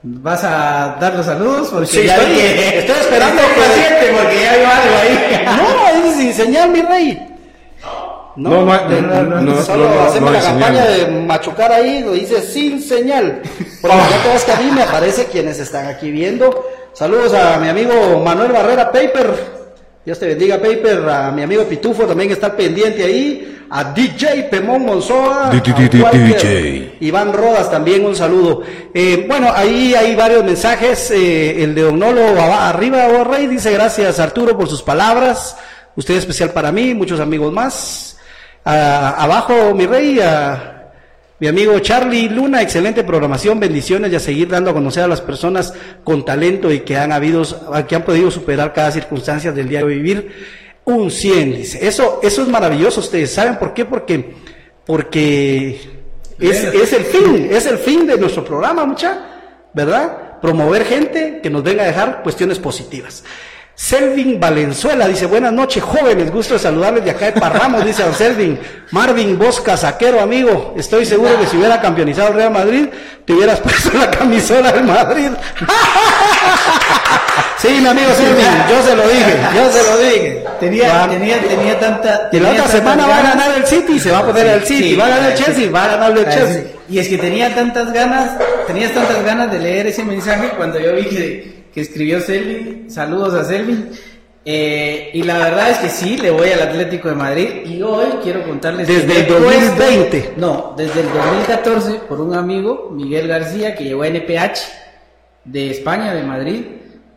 [0.07, 1.69] ¿Vas a dar los saludos?
[1.71, 5.45] Porque Sí, ya estoy- estoy esperando Estoy paciente porque ya vio algo ahí.
[6.03, 7.27] No, es sin señal, mi rey.
[8.35, 11.05] No, No, no de- no, no, no, solo no, no hacemos la campaña señal.
[11.15, 13.41] de machucar ahí, lo dice sin señal.
[13.81, 16.65] Porque ya todas que a mí me aparece quienes están aquí viendo.
[16.93, 19.64] Saludos a mi amigo Manuel Barrera Paper.
[20.05, 21.09] Dios te bendiga, Paper.
[21.09, 23.51] A mi amigo Pitufo también está pendiente ahí.
[23.71, 25.49] A DJ Pemón Monzoa.
[26.11, 26.97] DJ.
[26.99, 28.61] Iván Rodas también un saludo.
[28.93, 31.09] Eh, bueno, ahí hay varios mensajes.
[31.09, 35.57] eh, el de Don Nolo aba- arriba, Rey, dice gracias Arturo por sus palabras.
[35.95, 38.17] Usted es especial para mí, muchos amigos más.
[38.63, 40.74] Ah, abajo, mi rey, a
[41.37, 45.19] mi amigo Charlie Luna, excelente programación, bendiciones y a seguir dando a conocer a las
[45.19, 47.43] personas con talento y que han habido,
[47.87, 50.31] que han podido superar cada circunstancia del diario vivir.
[50.85, 51.85] Un 100, dice.
[51.85, 54.33] Eso, eso es maravilloso, ustedes saben por qué, porque,
[54.85, 55.81] porque
[56.39, 60.39] es, es el fin, es el fin de nuestro programa, mucha, ¿verdad?
[60.39, 63.23] Promover gente que nos venga a dejar cuestiones positivas.
[63.75, 68.15] Selvin Valenzuela dice, buenas noches jóvenes, gusto de saludarles de acá de Parramos, dice don
[68.15, 68.57] Selvin.
[68.91, 72.87] Marvin Bosca, saquero amigo, estoy seguro que si hubiera campeonizado el Real Madrid,
[73.25, 75.27] te hubieras puesto la camisola del Madrid.
[77.57, 80.45] sí, mi amigo Selvin, yo se lo dije, yo se lo dije.
[80.57, 82.29] Tenía, tenía, tenía tanta.
[82.31, 84.53] y la tenía otra semana va a ganar el City, se va a poner Sí,
[84.53, 85.37] el City, sí, va a ganar el.
[85.37, 86.63] Chelsea, va a ganar el Chelsea.
[86.87, 88.37] Y es que tenía tantas ganas,
[88.67, 93.43] tenías tantas ganas de leer ese mensaje cuando yo vi que, escribió Selvin, saludos a
[93.43, 93.91] Selvin.
[94.47, 98.05] Eh, y la verdad es que sí, le voy al Atlético de Madrid y hoy
[98.21, 98.87] quiero contarles...
[98.87, 100.33] Desde el 2020.
[100.37, 104.59] no, desde el 2014 por un amigo, Miguel García, que llegó a NPH
[105.45, 106.65] de España, de Madrid,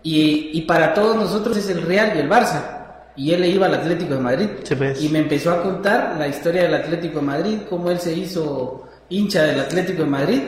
[0.02, 2.78] y, y para todos nosotros es el Real y el Barça.
[3.14, 4.48] Y él le iba al Atlético de Madrid.
[4.62, 5.02] Sí, pues.
[5.02, 8.89] Y me empezó a contar la historia del Atlético de Madrid, cómo él se hizo
[9.09, 10.40] hincha del Atlético de Madrid.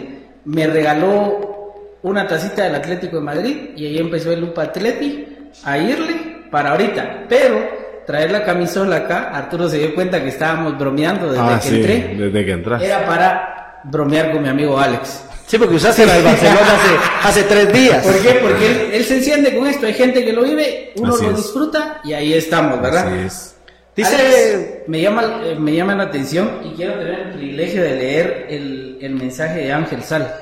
[0.44, 1.59] Me regaló
[2.02, 5.26] una tacita del Atlético de Madrid y ahí empezó el Lupa Atleti
[5.64, 6.14] a irle
[6.50, 7.24] para ahorita.
[7.28, 7.60] Pero
[8.06, 11.76] traer la camisola acá, Arturo se dio cuenta que estábamos bromeando desde Ah, que sí,
[11.76, 12.14] entré.
[12.16, 12.86] desde que entraste.
[12.86, 15.24] Era para bromear con mi amigo Alex.
[15.46, 18.04] Sí, porque usaste la del Barcelona hace, hace tres días.
[18.06, 18.38] ¿Por qué?
[18.40, 19.84] Porque él, él se enciende con esto.
[19.86, 21.36] Hay gente que lo vive, uno Así lo es.
[21.38, 23.08] disfruta y ahí estamos, ¿verdad?
[23.08, 23.56] Así es.
[23.96, 27.94] Dice, Alex, me llama, eh, me llama la atención y quiero tener el privilegio de
[27.96, 30.32] leer el, el mensaje de Ángel Sal.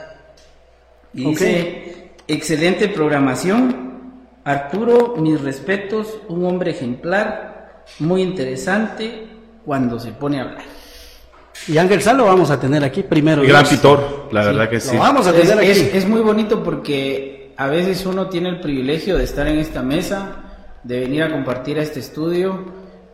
[1.14, 1.30] Y Ok.
[1.30, 3.88] dice, excelente programación.
[4.44, 9.26] Arturo, mis respetos, un hombre ejemplar, muy interesante
[9.64, 10.62] cuando se pone a hablar.
[11.66, 13.42] y Ángel Sal lo vamos a tener aquí primero.
[13.42, 14.94] Gran pitor, la verdad que sí.
[14.94, 15.68] Lo vamos a Es, tener aquí.
[15.70, 19.82] es- es muy bonito porque a veces uno tiene el privilegio de estar en esta
[19.82, 20.36] mesa,
[20.84, 22.64] de venir a compartir a este estudio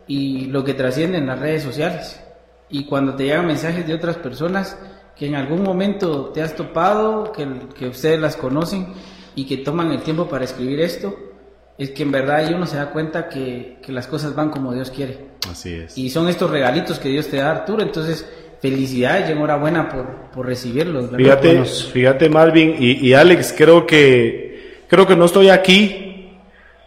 [0.07, 2.21] y lo que trasciende en las redes sociales.
[2.69, 4.77] Y cuando te llegan mensajes de otras personas
[5.17, 7.47] que en algún momento te has topado, que,
[7.79, 8.89] que ustedes las conocen
[9.37, 11.15] y que toman el tiempo para escribir esto,
[11.79, 14.73] es que en verdad ahí uno se da cuenta que, que las cosas van como
[14.73, 15.19] Dios quiere.
[15.51, 15.97] Así es.
[15.99, 17.83] Y son estos regalitos que Dios te da, Arturo.
[17.83, 18.27] Entonces,
[18.63, 21.11] felicidades y enhorabuena por, por recibirlos.
[21.11, 21.19] ¿verdad?
[21.19, 26.31] Fíjate, Buenos- fíjate Marvin y, y Alex, creo que creo que no estoy aquí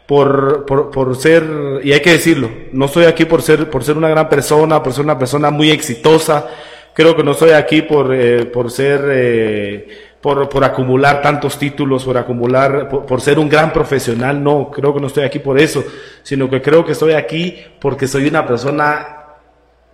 [0.08, 1.46] por, por, por, ser,
[1.84, 4.94] y hay que decirlo, no estoy aquí por ser, por ser una gran persona, por
[4.94, 6.48] ser una persona muy exitosa,
[6.98, 9.88] creo que no estoy aquí por, eh, por ser, eh,
[10.20, 14.96] por, por, acumular tantos títulos, por acumular, por, por, ser un gran profesional, no, creo
[14.96, 15.84] que no estoy aquí por eso,
[16.24, 19.36] sino que creo que estoy aquí porque soy una persona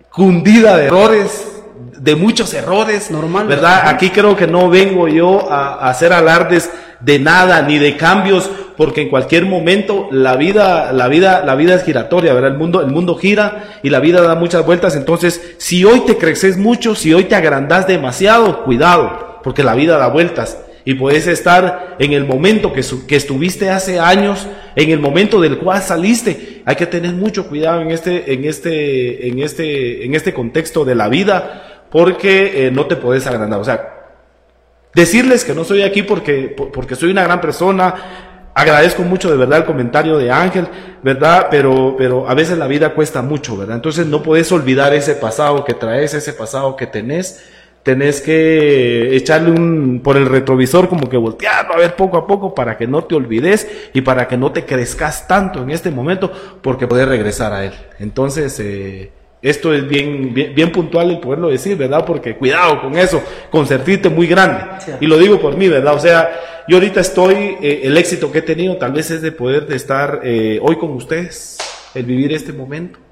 [0.08, 1.62] cundida de errores,
[1.98, 3.82] de muchos errores, Normal, ¿verdad?
[3.88, 6.70] Aquí creo que no vengo yo a, a hacer alardes
[7.00, 11.74] de nada ni de cambios porque en cualquier momento la vida la vida la vida
[11.74, 14.96] es giratoria verdad el mundo el mundo gira y la vida da muchas vueltas.
[14.96, 19.98] Entonces si hoy te creces mucho si hoy te agrandas demasiado cuidado porque la vida
[19.98, 20.58] da vueltas.
[20.86, 24.46] Y puedes estar en el momento que, que estuviste hace años
[24.76, 26.62] en el momento del cual saliste.
[26.66, 30.94] Hay que tener mucho cuidado en este en este en este en este contexto de
[30.94, 33.60] la vida porque eh, no te puedes agrandar.
[33.60, 33.94] O sea
[34.94, 39.58] Decirles que no soy aquí porque, porque soy una gran persona, agradezco mucho de verdad
[39.58, 40.68] el comentario de Ángel,
[41.02, 41.48] ¿verdad?
[41.50, 43.76] Pero, pero a veces la vida cuesta mucho, ¿verdad?
[43.76, 47.44] Entonces no puedes olvidar ese pasado que traes, ese pasado que tenés.
[47.82, 52.54] Tenés que echarle un, por el retrovisor como que voltearlo a ver poco a poco
[52.54, 56.32] para que no te olvides y para que no te crezcas tanto en este momento
[56.62, 57.74] porque puedes regresar a él.
[57.98, 59.12] Entonces, eh,
[59.44, 62.04] esto es bien, bien, puntual el poderlo decir, ¿verdad?
[62.06, 64.64] Porque cuidado con eso, con sentirte muy grande.
[64.78, 64.92] Sí.
[65.00, 65.94] Y lo digo por mí, ¿verdad?
[65.94, 69.32] O sea, yo ahorita estoy, eh, el éxito que he tenido tal vez es de
[69.32, 71.58] poder de estar eh, hoy con ustedes,
[71.94, 73.03] el vivir este momento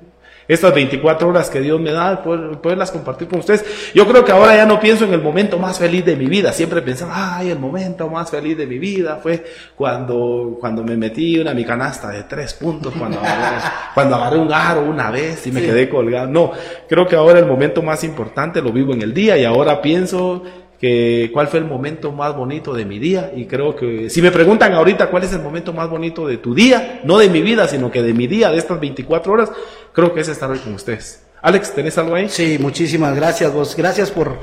[0.53, 3.65] estas 24 horas que Dios me da, poder, poderlas compartir con ustedes.
[3.95, 6.53] Yo creo que ahora ya no pienso en el momento más feliz de mi vida.
[6.53, 9.45] Siempre pensaba, ay, el momento más feliz de mi vida fue
[9.77, 13.63] cuando, cuando me metí una mi canasta de tres puntos, cuando agarré,
[13.95, 15.67] cuando agarré un aro una vez y me sí.
[15.67, 16.27] quedé colgado.
[16.27, 16.53] No,
[16.89, 20.43] creo que ahora el momento más importante lo vivo en el día y ahora pienso
[20.83, 24.33] que cuál fue el momento más bonito de mi día y creo que si me
[24.33, 27.69] preguntan ahorita cuál es el momento más bonito de tu día, no de mi vida,
[27.69, 29.53] sino que de mi día, de estas 24 horas,
[29.93, 31.23] creo que es estar hoy con ustedes.
[31.41, 32.29] Alex, ¿tenés algo ahí?
[32.29, 34.39] Sí, muchísimas gracias vos, gracias por,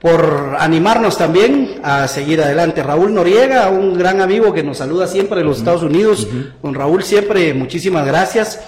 [0.00, 2.82] por animarnos también a seguir adelante.
[2.82, 5.62] Raúl Noriega, un gran amigo que nos saluda siempre en los uh -huh.
[5.62, 6.60] Estados Unidos, uh -huh.
[6.62, 8.58] con Raúl siempre muchísimas gracias.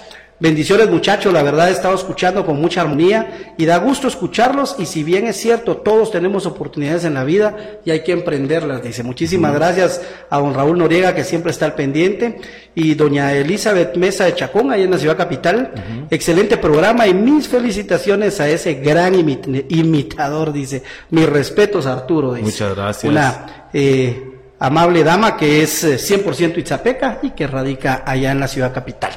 [0.41, 4.85] Bendiciones muchachos, la verdad he estado escuchando con mucha armonía y da gusto escucharlos y
[4.85, 9.03] si bien es cierto, todos tenemos oportunidades en la vida y hay que emprenderlas, dice.
[9.03, 12.39] Muchísimas gracias a don Raúl Noriega que siempre está al pendiente
[12.73, 15.73] y doña Elizabeth Mesa de Chacón, ahí en la ciudad capital.
[16.09, 20.83] Excelente programa y mis felicitaciones a ese gran imit imitador, dice.
[21.09, 22.45] Mis respetos Arturo, dice.
[22.45, 23.11] Muchas gracias.
[23.11, 28.73] Una eh, amable dama que es 100% Itzapeca y que radica allá en la ciudad
[28.73, 29.11] capital.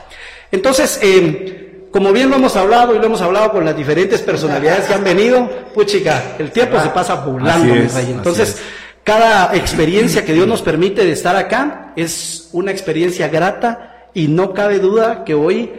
[0.52, 4.86] Entonces, eh, como bien lo hemos hablado y lo hemos hablado con las diferentes personalidades
[4.86, 8.10] que han venido, pues chica, el tiempo se pasa volando, es, rey.
[8.10, 8.62] Entonces,
[9.02, 14.52] cada experiencia que Dios nos permite de estar acá es una experiencia grata y no
[14.52, 15.70] cabe duda que hoy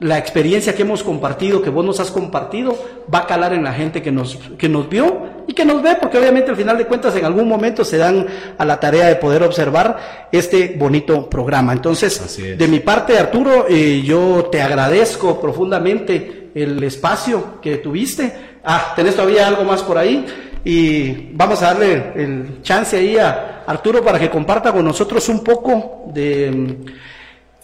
[0.00, 2.78] la experiencia que hemos compartido, que vos nos has compartido,
[3.12, 5.96] va a calar en la gente que nos, que nos vio y que nos ve,
[5.98, 8.26] porque obviamente al final de cuentas en algún momento se dan
[8.58, 11.72] a la tarea de poder observar este bonito programa.
[11.72, 18.30] Entonces, de mi parte, Arturo, eh, yo te agradezco profundamente el espacio que tuviste.
[18.62, 20.26] Ah, tenés todavía algo más por ahí
[20.64, 25.42] y vamos a darle el chance ahí a Arturo para que comparta con nosotros un
[25.42, 26.76] poco de,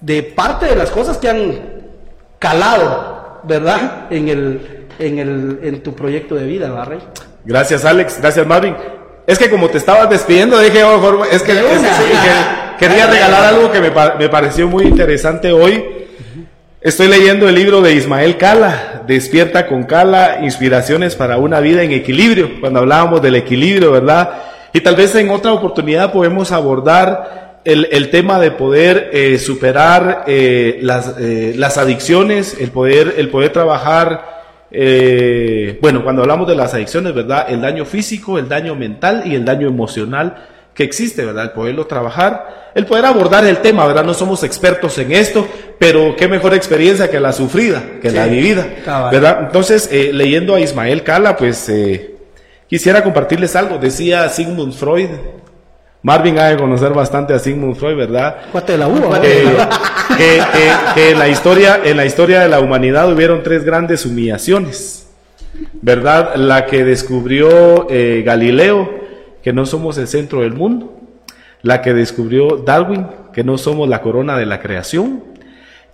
[0.01, 1.61] de parte de las cosas que han
[2.39, 4.07] calado, ¿verdad?
[4.09, 6.99] En el, en el, en tu proyecto de vida, ¿verdad, Rey?
[7.45, 8.19] Gracias, Alex.
[8.21, 8.75] Gracias, Marvin.
[9.27, 13.73] Es que como te estabas despidiendo, dije, oh, es que, es, que quería regalar algo
[13.73, 15.83] que me, me, pareció muy interesante hoy.
[16.81, 21.93] Estoy leyendo el libro de Ismael Cala, Despierta con Cala, Inspiraciones para una vida en
[21.93, 24.43] equilibrio, cuando hablábamos del equilibrio, ¿verdad?
[24.75, 30.25] Y tal vez en otra oportunidad podemos abordar el, el, tema de poder eh, superar
[30.27, 34.44] eh, las, eh, las, adicciones, el poder, el poder trabajar,
[34.77, 37.47] eh, bueno, cuando hablamos de las adicciones, ¿verdad?
[37.49, 41.45] El daño físico, el daño mental y el daño emocional que existe, ¿verdad?
[41.45, 44.05] El poderlo trabajar, el poder abordar el tema, ¿verdad?
[44.05, 45.47] No somos expertos en esto,
[45.79, 48.67] pero qué mejor experiencia que la sufrida, que sí, la vivida,
[49.13, 49.43] ¿verdad?
[49.43, 51.71] Entonces, leyendo a Ismael Cala, pues
[52.67, 53.79] quisiera compartirles algo.
[53.79, 55.11] Decía Sigmund Freud,
[56.05, 58.37] Marvin ha de conocer bastante a Sigmund Freud, ¿verdad?
[58.53, 59.43] de la uva, que,
[60.19, 64.05] que, que, que, en la historia, en la historia de la humanidad hubieron tres grandes
[64.05, 65.09] humillaciones,
[65.81, 66.35] ¿verdad?
[66.37, 68.91] La que descubrió eh, Galileo,
[69.43, 71.01] que no somos el centro del mundo,
[71.63, 75.25] la que descubrió Darwin, que no somos la corona de la creación,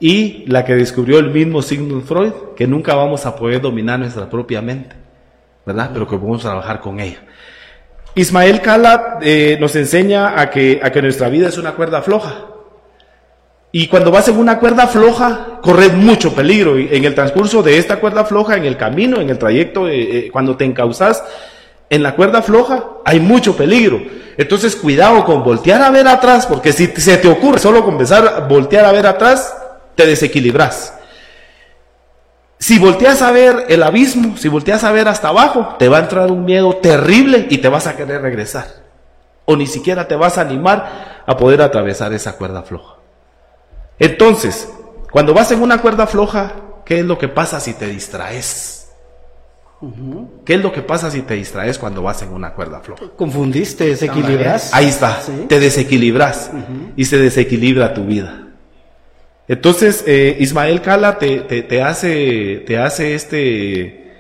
[0.00, 4.28] y la que descubrió el mismo Sigmund Freud, que nunca vamos a poder dominar nuestra
[4.28, 4.96] propia mente,
[5.64, 5.90] ¿verdad?
[5.92, 7.20] Pero que podemos trabajar con ella.
[8.14, 12.46] Ismael Cala eh, nos enseña a que, a que nuestra vida es una cuerda floja.
[13.72, 16.78] Y cuando vas en una cuerda floja, corres mucho peligro.
[16.78, 20.00] Y en el transcurso de esta cuerda floja, en el camino, en el trayecto, eh,
[20.00, 21.22] eh, cuando te encauzas
[21.88, 24.00] en la cuerda floja, hay mucho peligro.
[24.36, 28.40] Entonces, cuidado con voltear a ver atrás, porque si se te ocurre solo comenzar a
[28.40, 29.54] voltear a ver atrás,
[29.94, 30.94] te desequilibras.
[32.60, 36.00] Si volteas a ver el abismo, si volteas a ver hasta abajo, te va a
[36.02, 38.66] entrar un miedo terrible y te vas a querer regresar.
[39.46, 42.96] O ni siquiera te vas a animar a poder atravesar esa cuerda floja.
[43.98, 44.68] Entonces,
[45.10, 46.52] cuando vas en una cuerda floja,
[46.84, 48.90] ¿qué es lo que pasa si te distraes?
[50.44, 53.04] ¿Qué es lo que pasa si te distraes cuando vas en una cuerda floja?
[53.16, 54.74] Confundiste, desequilibras.
[54.74, 55.18] Ahí está,
[55.48, 56.50] te desequilibras
[56.94, 58.49] y se desequilibra tu vida.
[59.50, 64.12] Entonces, eh, Ismael Cala te, te, hace, te hace este,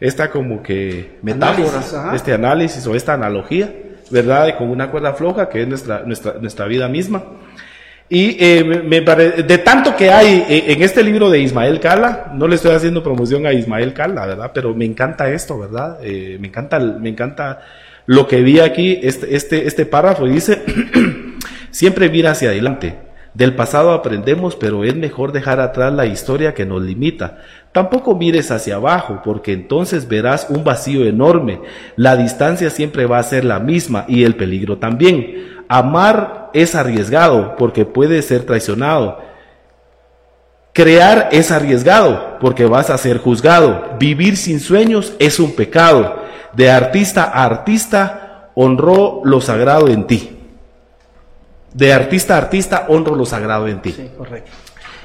[0.00, 3.70] esta como que metáfora, este análisis o esta analogía,
[4.10, 4.56] ¿verdad?
[4.56, 7.22] Con una cuerda floja que es nuestra, nuestra, nuestra vida misma.
[8.08, 12.48] Y eh, me, de tanto que hay eh, en este libro de Ismael Cala, no
[12.48, 14.52] le estoy haciendo promoción a Ismael Cala, ¿verdad?
[14.54, 15.98] Pero me encanta esto, ¿verdad?
[16.02, 17.60] Eh, me encanta, me encanta
[18.06, 20.62] lo que vi aquí, este, este, este párrafo dice,
[21.70, 23.07] siempre mira hacia adelante.
[23.34, 27.38] Del pasado aprendemos, pero es mejor dejar atrás la historia que nos limita.
[27.72, 31.60] Tampoco mires hacia abajo, porque entonces verás un vacío enorme.
[31.96, 35.64] La distancia siempre va a ser la misma y el peligro también.
[35.68, 39.20] Amar es arriesgado porque puede ser traicionado.
[40.72, 43.96] Crear es arriesgado porque vas a ser juzgado.
[43.98, 46.22] Vivir sin sueños es un pecado.
[46.54, 50.37] De artista a artista honró lo sagrado en ti.
[51.78, 53.92] De artista a artista honro lo sagrado en ti.
[53.92, 54.50] Sí, correcto.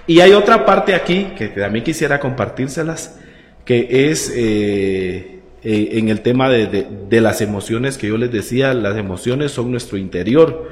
[0.08, 3.20] Y hay otra parte aquí que también quisiera compartírselas,
[3.64, 8.98] que es eh, eh, en el tema de, las emociones que yo les decía, las
[8.98, 10.68] emociones son nuestro interior.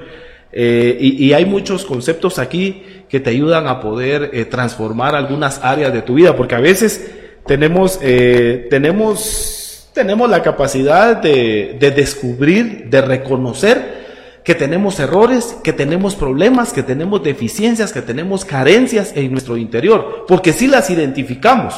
[0.51, 6.01] Eh, y, hay muchos conceptos aquí que te ayudan a poder transformar algunas áreas de
[6.01, 7.11] tu vida, porque a veces
[7.45, 14.01] tenemos, tenemos, tenemos la capacidad de, de descubrir, de reconocer
[14.43, 20.25] que tenemos errores, que tenemos problemas, que tenemos deficiencias, que tenemos carencias en nuestro interior,
[20.27, 21.75] porque si las identificamos.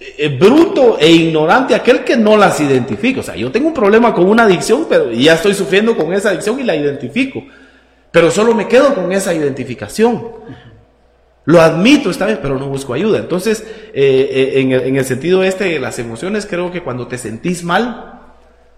[0.00, 3.18] Eh, bruto e ignorante aquel que no las identifica.
[3.18, 6.30] O sea, yo tengo un problema con una adicción, pero ya estoy sufriendo con esa
[6.30, 7.42] adicción y la identifico.
[8.12, 10.24] Pero solo me quedo con esa identificación.
[11.44, 13.18] Lo admito esta vez, pero no busco ayuda.
[13.18, 13.64] Entonces,
[13.94, 18.17] eh, eh, en, el, sentido este de las emociones, creo que cuando te sentís mal,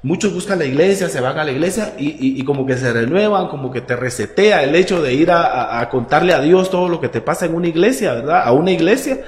[0.02, 3.70] muchos buscan la iglesia, se van a la iglesia y, como que se renuevan, como
[3.70, 7.09] que te resetea el hecho de ir a, a contarle a Dios todo lo que
[7.09, 8.43] te pasa en una iglesia, ¿verdad?
[8.44, 9.20] A una iglesia.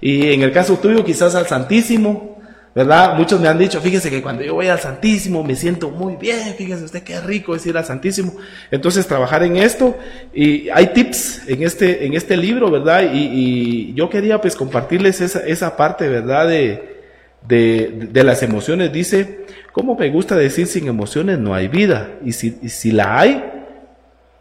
[0.00, 2.38] Y en el caso tuyo, quizás al Santísimo,
[2.74, 3.14] ¿verdad?
[3.16, 6.54] Muchos me han dicho, fíjese que cuando yo voy al Santísimo me siento muy bien,
[6.56, 8.34] fíjese usted qué rico es ir al Santísimo.
[8.70, 9.96] Entonces, trabajar en esto,
[10.32, 13.02] y hay tips en este, en este libro, ¿verdad?
[13.12, 16.48] Y, yo quería pues compartirles esa, esa parte, ¿verdad?
[16.48, 16.97] De,
[17.46, 18.92] de, de, las emociones.
[18.92, 22.10] Dice, ¿cómo me gusta decir sin emociones no hay vida?
[22.24, 23.42] Y si, si la hay,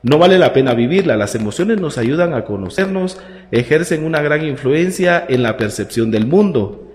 [0.03, 1.17] no vale la pena vivirla.
[1.17, 3.19] Las emociones nos ayudan a conocernos,
[3.51, 6.93] ejercen una gran influencia en la percepción del mundo,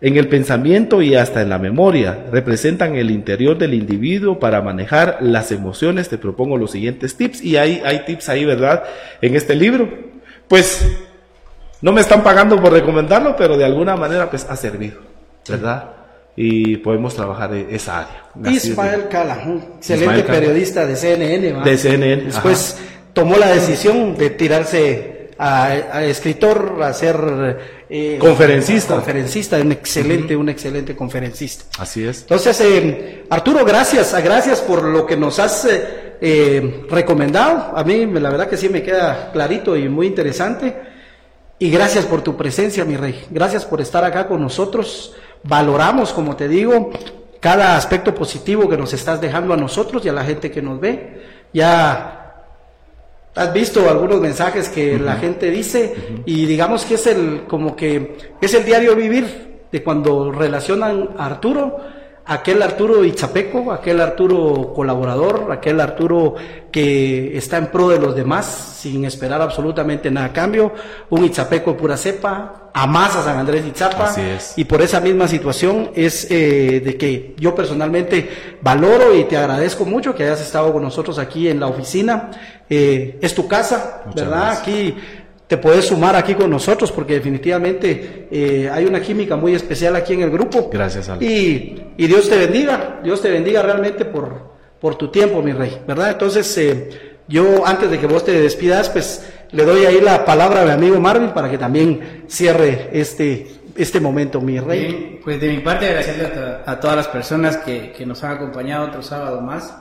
[0.00, 2.26] en el pensamiento y hasta en la memoria.
[2.30, 6.08] Representan el interior del individuo para manejar las emociones.
[6.08, 8.84] Te propongo los siguientes tips y hay, hay tips ahí, ¿verdad?
[9.20, 9.88] En este libro.
[10.48, 10.86] Pues
[11.82, 15.00] no me están pagando por recomendarlo, pero de alguna manera pues ha servido,
[15.46, 16.02] ¿verdad?
[16.34, 18.50] y podemos trabajar en esa área.
[18.50, 19.42] Ismael Cala,
[19.76, 21.62] excelente periodista de CNN.
[21.62, 22.24] De CNN.
[22.24, 22.78] Después
[23.12, 28.94] tomó la decisión de tirarse a, escritor, a ser eh, conferencista.
[28.94, 31.64] Conferencista, un excelente, un excelente conferencista.
[31.78, 32.22] Así es.
[32.22, 37.76] Entonces, eh, Arturo, gracias, gracias por lo que nos has eh, recomendado.
[37.76, 40.91] A mí, la verdad que sí me queda clarito y muy interesante.
[41.62, 43.24] Y gracias por tu presencia, mi rey.
[43.30, 45.14] Gracias por estar acá con nosotros
[45.44, 46.90] valoramos, como te digo,
[47.38, 50.80] cada aspecto positivo que nos estás dejando a nosotros y a la gente que nos
[50.80, 51.22] ve.
[51.52, 52.46] Ya
[53.32, 55.94] has visto algunos mensajes que la gente dice
[56.26, 61.26] y digamos que es el como que es el diario vivir de cuando relacionan a
[61.26, 61.78] Arturo
[62.24, 66.34] aquel Arturo Ichapeco, aquel Arturo colaborador, aquel Arturo
[66.70, 70.72] que está en pro de los demás sin esperar absolutamente nada a cambio,
[71.10, 74.14] un Ichapeco pura cepa, amas a San Andrés Itzapa,
[74.56, 79.84] y por esa misma situación es eh, de que yo personalmente valoro y te agradezco
[79.84, 82.30] mucho que hayas estado con nosotros aquí en la oficina,
[82.68, 84.52] eh, es tu casa, ¿verdad?
[84.52, 84.96] Aquí
[85.52, 90.14] te puedes sumar aquí con nosotros porque definitivamente eh, hay una química muy especial aquí
[90.14, 90.70] en el grupo.
[90.72, 95.52] Gracias, Y, y, Dios te bendiga, Dios te bendiga realmente por, por tu tiempo, mi
[95.52, 96.12] rey, ¿verdad?
[96.12, 100.62] Entonces, eh, yo antes de que vos te despidas, pues le doy ahí la palabra
[100.62, 103.46] a mi amigo Marvin para que también cierre este,
[103.76, 104.86] este momento, mi rey.
[104.86, 108.36] Bien, pues de mi parte agradecerle a, a todas las personas que, que nos han
[108.36, 109.76] acompañado otro sábado más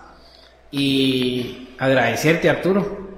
[0.70, 3.11] y agradecerte Arturo.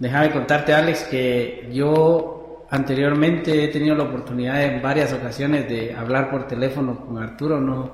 [0.00, 6.30] Déjame contarte Alex que yo anteriormente he tenido la oportunidad en varias ocasiones de hablar
[6.30, 7.92] por teléfono con Arturo, no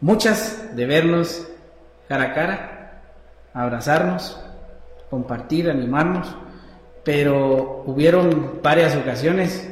[0.00, 1.46] muchas de vernos
[2.08, 3.02] cara a cara,
[3.52, 4.40] abrazarnos,
[5.10, 6.34] compartir, animarnos,
[7.04, 9.70] pero hubieron varias ocasiones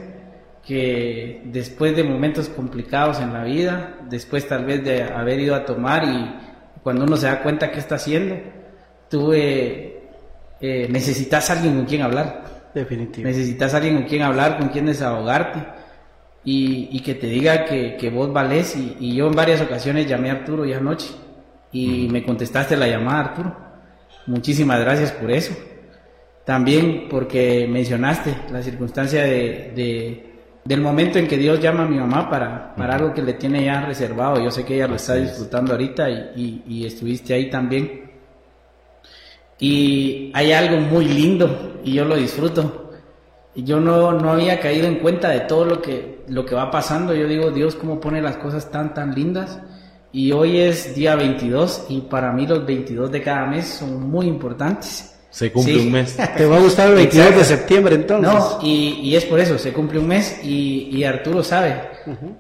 [0.67, 5.65] que después de momentos complicados en la vida, después tal vez de haber ido a
[5.65, 6.35] tomar y
[6.83, 8.37] cuando uno se da cuenta qué está haciendo,
[9.09, 10.04] tuve,
[10.61, 12.71] eh, necesitas alguien con quien hablar.
[12.75, 13.27] Definitivo.
[13.29, 15.61] Necesitas alguien con quien hablar, con quien desahogarte
[16.45, 18.77] y, y que te diga que, que vos valés.
[18.77, 21.09] Y, y yo en varias ocasiones llamé a Arturo ya anoche
[21.73, 23.57] y me contestaste la llamada, Arturo.
[24.27, 25.55] Muchísimas gracias por eso.
[26.45, 30.31] También porque mencionaste la circunstancia de, de-
[30.65, 33.65] del momento en que Dios llama a mi mamá para, para algo que le tiene
[33.65, 34.43] ya reservado.
[34.43, 38.14] Yo sé que ella lo está disfrutando ahorita y, y- y estuviste ahí también.
[39.59, 42.91] Y hay algo muy lindo y yo lo disfruto.
[43.55, 46.71] Y Yo no, no había caído en cuenta de todo lo que, lo que va
[46.71, 47.15] pasando.
[47.15, 49.61] Yo digo, Dios, cómo pone las cosas tan, tan lindas.
[50.13, 54.27] Y hoy es día 22 y para mí los 22 de cada mes son muy
[54.27, 55.11] importantes.
[55.31, 55.81] Se cumple Sí.
[55.87, 56.17] un mes.
[56.37, 58.33] Te va a gustar el 22 de septiembre entonces.
[58.33, 61.75] No, y, y es por eso, se cumple un mes y, y Arturo sabe,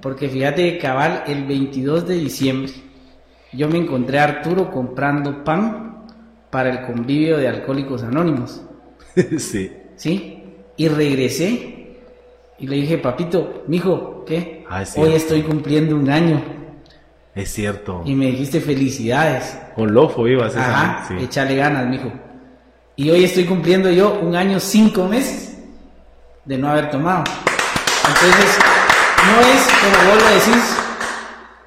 [0.00, 2.72] porque fíjate, cabal, el 22 de diciembre,
[3.52, 5.93] yo me encontré a Arturo comprando pan
[6.54, 8.62] para el convivio de Alcohólicos Anónimos,
[9.38, 9.72] sí.
[9.96, 10.44] ¿sí?
[10.76, 11.96] Y regresé
[12.60, 14.64] y le dije, papito, mijo, ¿qué?
[14.70, 16.40] Ah, es Hoy estoy cumpliendo un año
[17.34, 18.02] Es cierto.
[18.04, 19.58] y me dijiste felicidades.
[19.74, 21.24] Con Lofo ibas Ajá, vez, sí.
[21.24, 22.12] échale ganas, mijo.
[22.94, 25.58] Y hoy estoy cumpliendo yo un año, cinco meses
[26.44, 27.24] de no haber tomado.
[28.06, 28.58] Entonces,
[29.26, 30.76] no es como vos lo decís.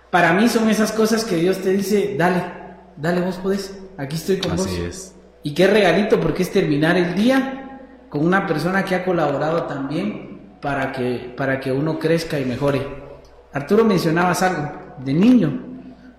[0.09, 2.66] Para mí son esas cosas que Dios te dice, dale,
[2.97, 3.77] dale, vos podés.
[3.97, 4.65] Aquí estoy con vos.
[4.65, 5.15] Así es.
[5.43, 7.79] Y qué regalito, porque es terminar el día
[8.09, 12.81] con una persona que ha colaborado también para que, para que uno crezca y mejore.
[13.53, 14.71] Arturo mencionabas algo,
[15.03, 15.63] de niño,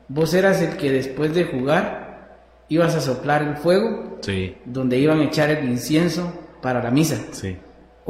[0.09, 2.39] vos eras el que después de jugar
[2.69, 7.19] ibas a soplar el fuego Sí, donde iban a echar el incienso para la misa.
[7.33, 7.57] sí.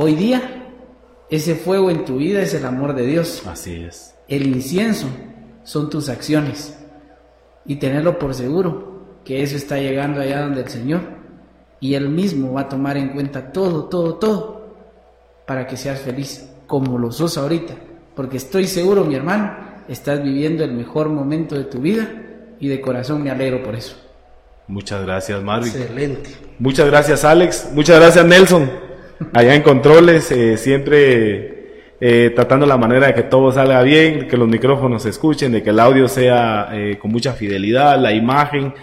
[0.01, 0.41] Hoy día,
[1.29, 3.43] ese fuego en tu vida es el amor de Dios.
[3.47, 4.15] Así es.
[4.29, 5.09] El incienso
[5.65, 6.78] son tus acciones.
[7.69, 11.03] Y tenerlo por seguro que eso está llegando allá donde el Señor.
[11.81, 14.75] Y Él mismo va a tomar en cuenta todo, todo, todo.
[15.47, 17.75] Para que seas feliz, como lo sos ahorita.
[18.17, 19.55] Porque estoy seguro, mi hermano,
[19.87, 22.09] estás viviendo el mejor momento de tu vida.
[22.59, 23.95] Y de corazón me alegro por eso.
[24.67, 25.69] Muchas gracias, Marvin.
[25.69, 26.31] Excelente.
[26.59, 27.71] Muchas gracias, Alex.
[27.73, 28.71] Muchas gracias, Nelson.
[29.33, 31.58] Allá en Controles, eh, siempre
[32.01, 35.63] eh, tratando la manera de que todo salga bien, que los micrófonos se escuchen, de
[35.63, 38.75] que el audio sea eh, con mucha fidelidad, la imagen,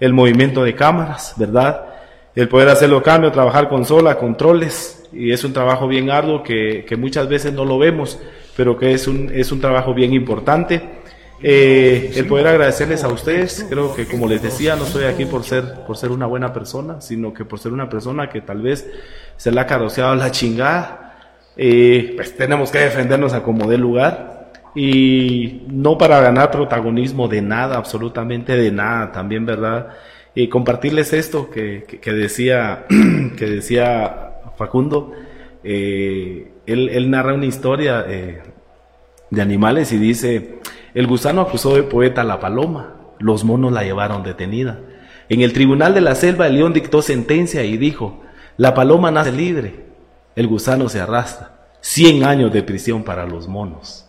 [0.00, 1.86] el movimiento de cámaras, ¿verdad?
[2.34, 6.96] El poder hacerlo cambio, trabajar consola, controles, y es un trabajo bien arduo que, que
[6.96, 8.18] muchas veces no lo vemos,
[8.56, 10.82] pero que es un, es un trabajo bien importante.
[11.46, 15.44] Eh, el poder agradecerles a ustedes, creo que como les decía, no estoy aquí por
[15.44, 18.88] ser, por ser una buena persona, sino que por ser una persona que tal vez
[19.36, 21.03] se le ha carroceado la chingada.
[21.56, 27.42] Eh, pues tenemos que defendernos a como dé lugar y no para ganar protagonismo de
[27.42, 29.88] nada, absolutamente de nada, también, ¿verdad?
[30.34, 32.86] Y compartirles esto que, que, decía,
[33.36, 35.12] que decía Facundo,
[35.62, 38.42] eh, él, él narra una historia eh,
[39.30, 40.56] de animales y dice,
[40.92, 44.80] el gusano acusó de poeta a la paloma, los monos la llevaron detenida.
[45.28, 48.22] En el tribunal de la selva el león dictó sentencia y dijo,
[48.56, 49.84] la paloma nace libre,
[50.36, 51.50] el gusano se arrastra.
[51.80, 54.04] Cien años de prisión para los monos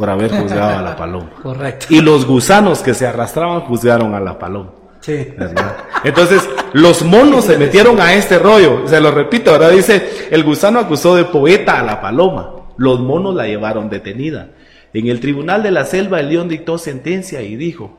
[0.00, 1.30] por haber juzgado a la paloma.
[1.42, 1.86] Correcto.
[1.90, 4.70] Y los gusanos que se arrastraban juzgaron a la paloma.
[5.00, 5.28] Sí.
[5.36, 5.76] ¿verdad?
[6.04, 8.86] Entonces, los monos se metieron a este rollo.
[8.86, 12.54] Se lo repito, ahora dice, el gusano acusó de poeta a la paloma.
[12.78, 14.48] Los monos la llevaron detenida.
[14.94, 17.98] En el tribunal de la selva, el león dictó sentencia y dijo,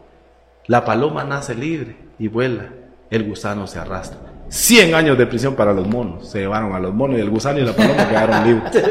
[0.65, 2.69] la paloma nace libre y vuela,
[3.09, 4.19] el gusano se arrastra.
[4.53, 6.29] Cien años de prisión para los monos.
[6.29, 8.71] Se llevaron a los monos y el gusano y la paloma quedaron libres.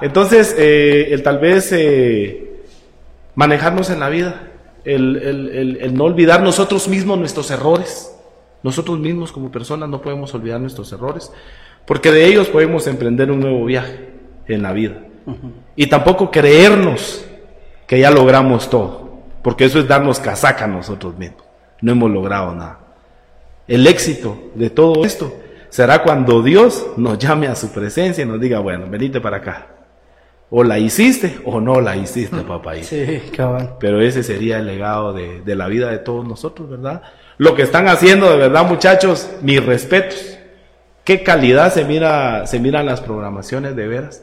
[0.00, 2.62] Entonces, eh, el tal vez eh,
[3.36, 4.48] manejarnos en la vida,
[4.84, 8.08] el, el- el- el no olvidar nosotros mismos nuestros errores.
[8.64, 11.32] Nosotros mismos como personas no podemos olvidar nuestros errores,
[11.86, 14.10] porque de ellos podemos emprender un nuevo viaje
[14.46, 14.98] en la vida.
[15.76, 17.24] Y tampoco creernos
[17.86, 21.42] que ya logramos todo, porque eso es darnos casaca a nosotros mismos.
[21.80, 22.78] No hemos logrado nada.
[23.68, 25.32] El éxito de todo esto
[25.68, 29.68] será cuando Dios nos llame a su presencia y nos diga, bueno, venite para acá.
[30.50, 32.74] O la hiciste o no la hiciste, papá.
[32.82, 33.76] Sí, cabal.
[33.80, 37.02] Pero ese sería el legado de, de la vida de todos nosotros, ¿verdad?
[37.38, 40.38] Lo que están haciendo, de verdad, muchachos, mis respetos.
[41.04, 44.22] Qué calidad se mira, se miran las programaciones de veras.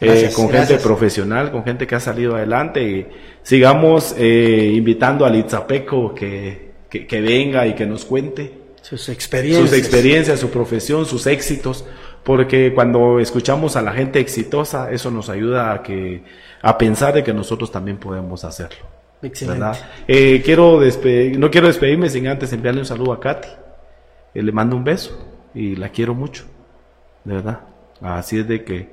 [0.00, 0.68] Eh, con gracias.
[0.68, 3.06] gente profesional, con gente que ha salido adelante y
[3.42, 9.70] sigamos eh, invitando al Itzapeco que, que, que venga y que nos cuente Sus experiencias.
[9.70, 11.84] sus experiencias, su profesión, sus éxitos,
[12.22, 16.22] porque cuando escuchamos a la gente exitosa, eso nos ayuda a que
[16.62, 18.84] a pensar de que nosotros también podemos hacerlo.
[19.22, 19.78] Excelente.
[20.06, 23.48] Eh, quiero despe- no quiero despedirme sin antes enviarle un saludo a Katy.
[24.34, 25.18] Eh, le mando un beso
[25.54, 26.44] y la quiero mucho,
[27.24, 27.60] de verdad.
[28.02, 28.92] Así es de que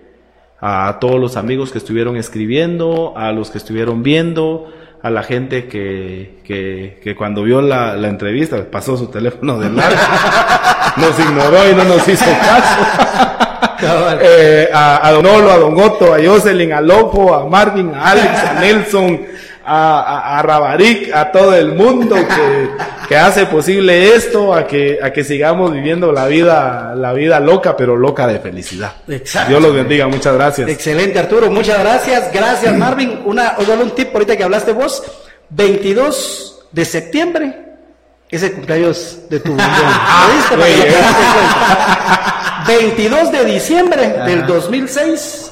[0.61, 4.71] a todos los amigos que estuvieron escribiendo, a los que estuvieron viendo,
[5.03, 9.69] a la gente que, que, que cuando vio la, la entrevista pasó su teléfono de
[9.69, 9.97] largo,
[10.97, 14.19] nos ignoró y no nos hizo caso.
[14.21, 18.11] Eh, a, a Don Olo, a Don Otto, a Jocelyn, a Lopo, a Marvin, a
[18.11, 19.21] Alex, a Nelson,
[19.65, 22.69] a, a, a Rabaric, a todo el mundo que,
[23.07, 27.75] que hace posible esto, a que, a que sigamos viviendo la vida, la vida loca,
[27.77, 28.93] pero loca de felicidad.
[29.07, 29.49] Exacto.
[29.49, 30.69] Dios los bendiga, muchas gracias.
[30.69, 31.49] Excelente, Arturo.
[31.51, 32.31] Muchas gracias.
[32.33, 33.21] Gracias, Marvin.
[33.25, 35.03] Una, os doy un tip ahorita que hablaste vos.
[35.49, 37.65] 22 de septiembre
[38.29, 40.61] es el cumpleaños de tu cuenta.
[42.67, 45.51] 22 de diciembre del 2006,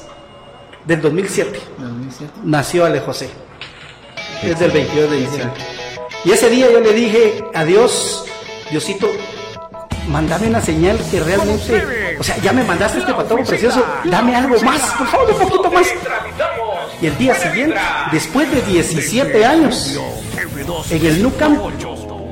[0.86, 2.30] del 2007, 2007.
[2.44, 3.28] nació Ale José.
[4.42, 5.60] Es del 22 de diciembre.
[6.24, 8.24] Y ese día yo le dije a Dios,
[8.70, 9.08] Diosito,
[10.08, 14.58] mandame una señal que realmente, o sea, ya me mandaste este patrón precioso, dame algo
[14.60, 15.86] más, por favor, un poquito más.
[17.02, 17.78] Y el día siguiente,
[18.12, 20.00] después de 17 años,
[20.90, 21.60] en el Nou Camp,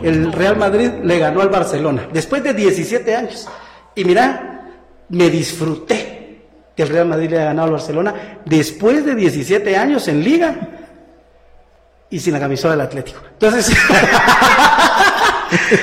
[0.03, 3.49] el Real Madrid le ganó al Barcelona, después de 17 años.
[3.95, 4.67] Y mira,
[5.11, 10.07] me disfruté que el Real Madrid le haya ganado al Barcelona después de 17 años
[10.09, 10.57] en liga
[12.11, 13.21] y sin la camisola del Atlético.
[13.33, 13.69] Entonces,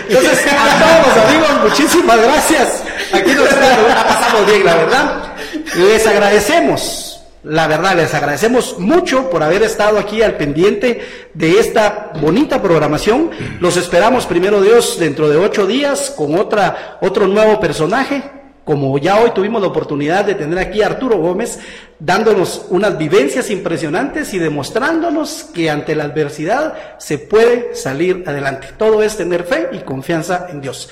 [0.10, 2.84] entonces a todos los amigos, muchísimas gracias.
[3.14, 5.34] Aquí nos ha pasado bien, la verdad.
[5.76, 7.11] Les agradecemos.
[7.43, 13.30] La verdad, les agradecemos mucho por haber estado aquí al pendiente de esta bonita programación.
[13.60, 18.23] Los esperamos, primero Dios, dentro de ocho días con otra, otro nuevo personaje.
[18.65, 21.59] Como ya hoy tuvimos la oportunidad de tener aquí a Arturo Gómez,
[21.99, 28.69] dándonos unas vivencias impresionantes y demostrándonos que ante la adversidad se puede salir adelante.
[28.75, 30.89] Todo es tener fe y confianza en Dios.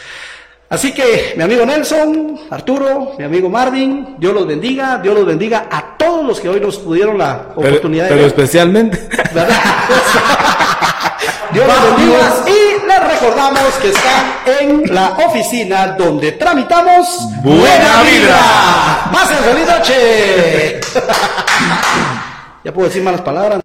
[0.70, 5.68] Así que, mi amigo Nelson, Arturo, mi amigo Marvin, Dios los bendiga, Dios los bendiga
[5.70, 8.28] a todos los que hoy nos pudieron la Pero, oportunidad pero de ver.
[8.28, 9.50] especialmente ¿verdad?
[11.54, 19.10] Dios los bendiga y les recordamos que están en la oficina donde tramitamos Buena Vibra.
[19.12, 20.80] Más en feliz noche.
[22.64, 23.63] ya puedo decir malas palabras.